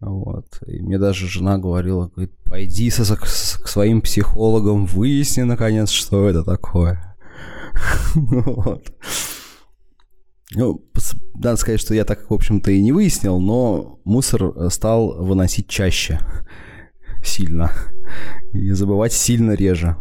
Вот. 0.00 0.46
И 0.66 0.80
мне 0.80 0.98
даже 0.98 1.26
жена 1.26 1.58
говорила, 1.58 2.08
говорит, 2.08 2.32
пойди 2.44 2.90
со, 2.90 3.16
к, 3.16 3.22
к 3.22 3.68
своим 3.68 4.00
психологам, 4.00 4.86
выясни 4.86 5.42
наконец, 5.42 5.90
что 5.90 6.28
это 6.28 6.44
такое. 6.44 7.16
вот. 8.14 8.92
Ну, 10.54 10.82
надо 11.34 11.56
сказать, 11.56 11.80
что 11.80 11.94
я 11.94 12.04
так, 12.04 12.30
в 12.30 12.34
общем-то, 12.34 12.70
и 12.70 12.80
не 12.80 12.92
выяснил, 12.92 13.38
но 13.40 14.00
мусор 14.04 14.70
стал 14.70 15.22
выносить 15.22 15.68
чаще. 15.68 16.20
Сильно. 17.22 17.70
И 18.52 18.70
забывать 18.70 19.12
сильно 19.12 19.52
реже. 19.52 19.96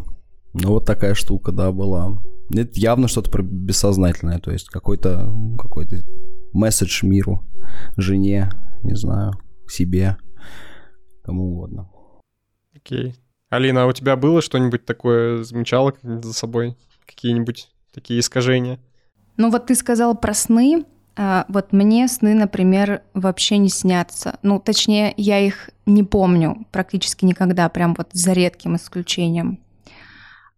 Ну, 0.54 0.70
вот 0.70 0.86
такая 0.86 1.16
штука, 1.16 1.52
да, 1.52 1.72
была. 1.72 2.22
Это 2.54 2.80
явно 2.80 3.10
что-то 3.10 3.42
бессознательное, 3.42 4.40
то 4.40 4.52
есть 4.52 4.70
какой-то 4.70 5.34
какой 5.60 5.86
месседж 6.54 7.06
миру, 7.06 7.44
жене, 7.98 8.50
не 8.84 8.96
знаю 8.96 9.34
себе, 9.72 10.18
кому 11.24 11.52
угодно. 11.52 11.90
Окей. 12.76 13.16
Алина, 13.50 13.84
а 13.84 13.88
у 13.88 13.94
тебя 13.94 14.16
было 14.16 14.42
что-нибудь 14.42 14.86
такое, 14.86 15.44
замечала 15.44 15.94
за 16.02 16.34
собой? 16.34 16.76
Какие-нибудь 17.06 17.70
такие 17.94 18.20
искажения? 18.20 18.80
Ну 19.38 19.50
вот 19.50 19.68
ты 19.68 19.76
сказал 19.76 20.18
про 20.18 20.34
сны. 20.34 20.86
А, 21.16 21.46
вот 21.48 21.74
мне 21.74 22.08
сны, 22.08 22.36
например, 22.36 23.02
вообще 23.14 23.58
не 23.58 23.70
снятся. 23.70 24.38
Ну, 24.44 24.60
точнее, 24.60 25.14
я 25.18 25.40
их 25.40 25.72
не 25.86 26.04
помню 26.04 26.68
практически 26.72 27.26
никогда, 27.26 27.70
прям 27.70 27.96
вот 27.96 28.10
за 28.12 28.34
редким 28.34 28.76
исключением. 28.76 29.60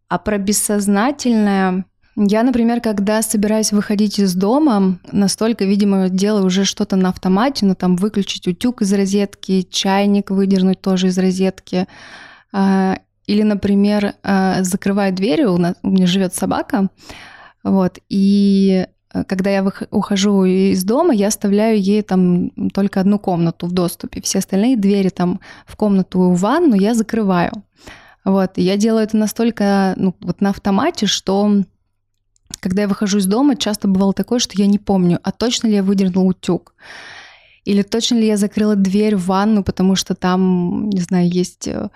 А 0.09 0.17
про 0.17 0.37
бессознательное 0.37 1.85
я, 2.27 2.43
например, 2.43 2.81
когда 2.81 3.21
собираюсь 3.21 3.71
выходить 3.71 4.19
из 4.19 4.35
дома, 4.35 4.99
настолько, 5.11 5.63
видимо, 5.63 6.09
делаю 6.09 6.45
уже 6.45 6.65
что-то 6.65 6.97
на 6.97 7.09
автомате, 7.09 7.65
ну 7.65 7.75
там 7.75 7.95
выключить 7.95 8.45
утюг 8.45 8.81
из 8.81 8.91
розетки, 8.91 9.61
чайник 9.61 10.29
выдернуть 10.29 10.81
тоже 10.81 11.07
из 11.07 11.17
розетки. 11.17 11.87
А, 12.51 12.99
или, 13.25 13.43
например, 13.43 14.15
а, 14.21 14.63
закрываю 14.63 15.13
двери, 15.13 15.43
у, 15.45 15.57
нас, 15.57 15.75
у 15.81 15.89
меня 15.89 16.07
живет 16.07 16.33
собака, 16.35 16.89
вот, 17.63 17.99
и 18.09 18.87
э, 19.13 19.23
когда 19.25 19.49
я 19.49 19.65
ухожу 19.91 20.43
из 20.43 20.83
дома, 20.83 21.13
я 21.13 21.27
оставляю 21.27 21.79
ей 21.79 22.01
там 22.01 22.49
только 22.73 22.99
одну 22.99 23.19
комнату 23.19 23.67
в 23.67 23.71
доступе. 23.71 24.21
Все 24.21 24.39
остальные 24.39 24.77
двери 24.77 25.09
там 25.09 25.39
в 25.65 25.75
комнату 25.75 26.31
в 26.31 26.39
ванну 26.39 26.75
я 26.75 26.93
закрываю. 26.93 27.51
Вот, 28.25 28.57
и 28.57 28.61
я 28.61 28.77
делаю 28.77 29.03
это 29.03 29.17
настолько 29.17 29.93
ну, 29.97 30.15
вот 30.21 30.41
на 30.41 30.49
автомате, 30.49 31.05
что 31.05 31.63
когда 32.59 32.83
я 32.83 32.87
выхожу 32.87 33.17
из 33.17 33.25
дома, 33.25 33.55
часто 33.55 33.87
бывало 33.87 34.13
такое, 34.13 34.39
что 34.39 34.53
я 34.57 34.67
не 34.67 34.79
помню, 34.79 35.19
а 35.23 35.31
точно 35.31 35.67
ли 35.67 35.75
я 35.75 35.83
выдернула 35.83 36.25
утюг. 36.25 36.73
Или 37.65 37.81
точно 37.81 38.15
ли 38.15 38.27
я 38.27 38.37
закрыла 38.37 38.75
дверь 38.75 39.15
в 39.15 39.25
ванну, 39.25 39.63
потому 39.63 39.95
что 39.95 40.15
там, 40.15 40.89
не 40.89 41.01
знаю, 41.01 41.29
есть 41.29 41.67
э, 41.67 41.89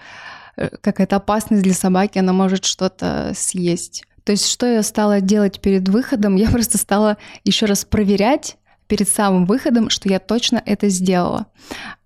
какая-то 0.56 1.16
опасность 1.16 1.64
для 1.64 1.74
собаки, 1.74 2.20
она 2.20 2.34
может 2.34 2.66
что-то 2.66 3.32
съесть. 3.36 4.04
То 4.24 4.32
есть 4.32 4.48
что 4.48 4.66
я 4.66 4.84
стала 4.84 5.20
делать 5.22 5.60
перед 5.62 5.88
выходом? 5.90 6.36
Я 6.36 6.50
просто 6.50 6.78
стала 6.78 7.18
еще 7.44 7.66
раз 7.66 7.86
проверять 7.86 8.58
перед 8.88 9.10
самым 9.10 9.46
выходом, 9.46 9.90
что 9.90 10.10
я 10.10 10.20
точно 10.20 10.62
это 10.66 10.90
сделала. 10.90 11.48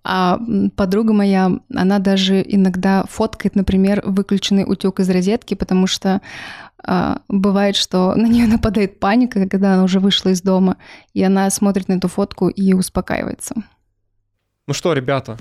А 0.04 0.40
подруга 0.76 1.14
моя, 1.14 1.52
она 1.74 2.00
даже 2.00 2.42
иногда 2.48 3.04
фоткает, 3.10 3.56
например, 3.56 4.02
выключенный 4.06 4.64
утюг 4.66 5.00
из 5.02 5.10
розетки, 5.10 5.54
потому 5.54 5.86
что 5.86 6.22
бывает, 7.28 7.76
что 7.76 8.14
на 8.16 8.28
нее 8.28 8.48
нападает 8.48 9.00
паника, 9.00 9.48
когда 9.48 9.74
она 9.74 9.84
уже 9.84 10.00
вышла 10.00 10.30
из 10.30 10.42
дома, 10.42 10.78
и 11.14 11.24
она 11.24 11.50
смотрит 11.50 11.88
на 11.88 11.94
эту 11.94 12.08
фотку 12.08 12.50
и 12.50 12.74
успокаивается. 12.74 13.56
Ну 14.68 14.74
что, 14.74 14.94
ребята, 14.94 15.38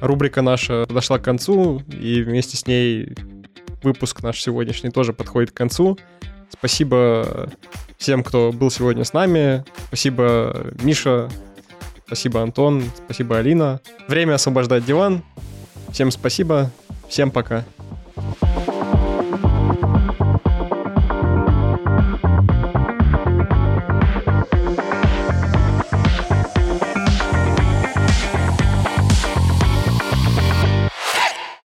рубрика 0.00 0.42
наша 0.42 0.86
подошла 0.86 1.18
к 1.18 1.24
концу, 1.24 1.82
и 1.88 2.22
вместе 2.22 2.56
с 2.56 2.66
ней 2.66 3.14
выпуск 3.82 4.22
наш 4.22 4.40
сегодняшний 4.40 4.90
тоже 4.90 5.12
подходит 5.12 5.50
к 5.50 5.54
концу. 5.56 5.98
Спасибо 6.50 7.50
всем, 7.98 8.22
кто 8.22 8.52
был 8.52 8.70
сегодня 8.70 9.04
с 9.04 9.12
нами. 9.12 9.64
Спасибо, 9.88 10.72
Миша. 10.82 11.28
Спасибо, 12.06 12.42
Антон. 12.42 12.84
Спасибо, 13.04 13.38
Алина. 13.38 13.80
Время 14.06 14.34
освобождать 14.34 14.84
диван. 14.84 15.22
Всем 15.92 16.10
спасибо. 16.10 16.70
Всем 17.08 17.30
пока. 17.30 17.64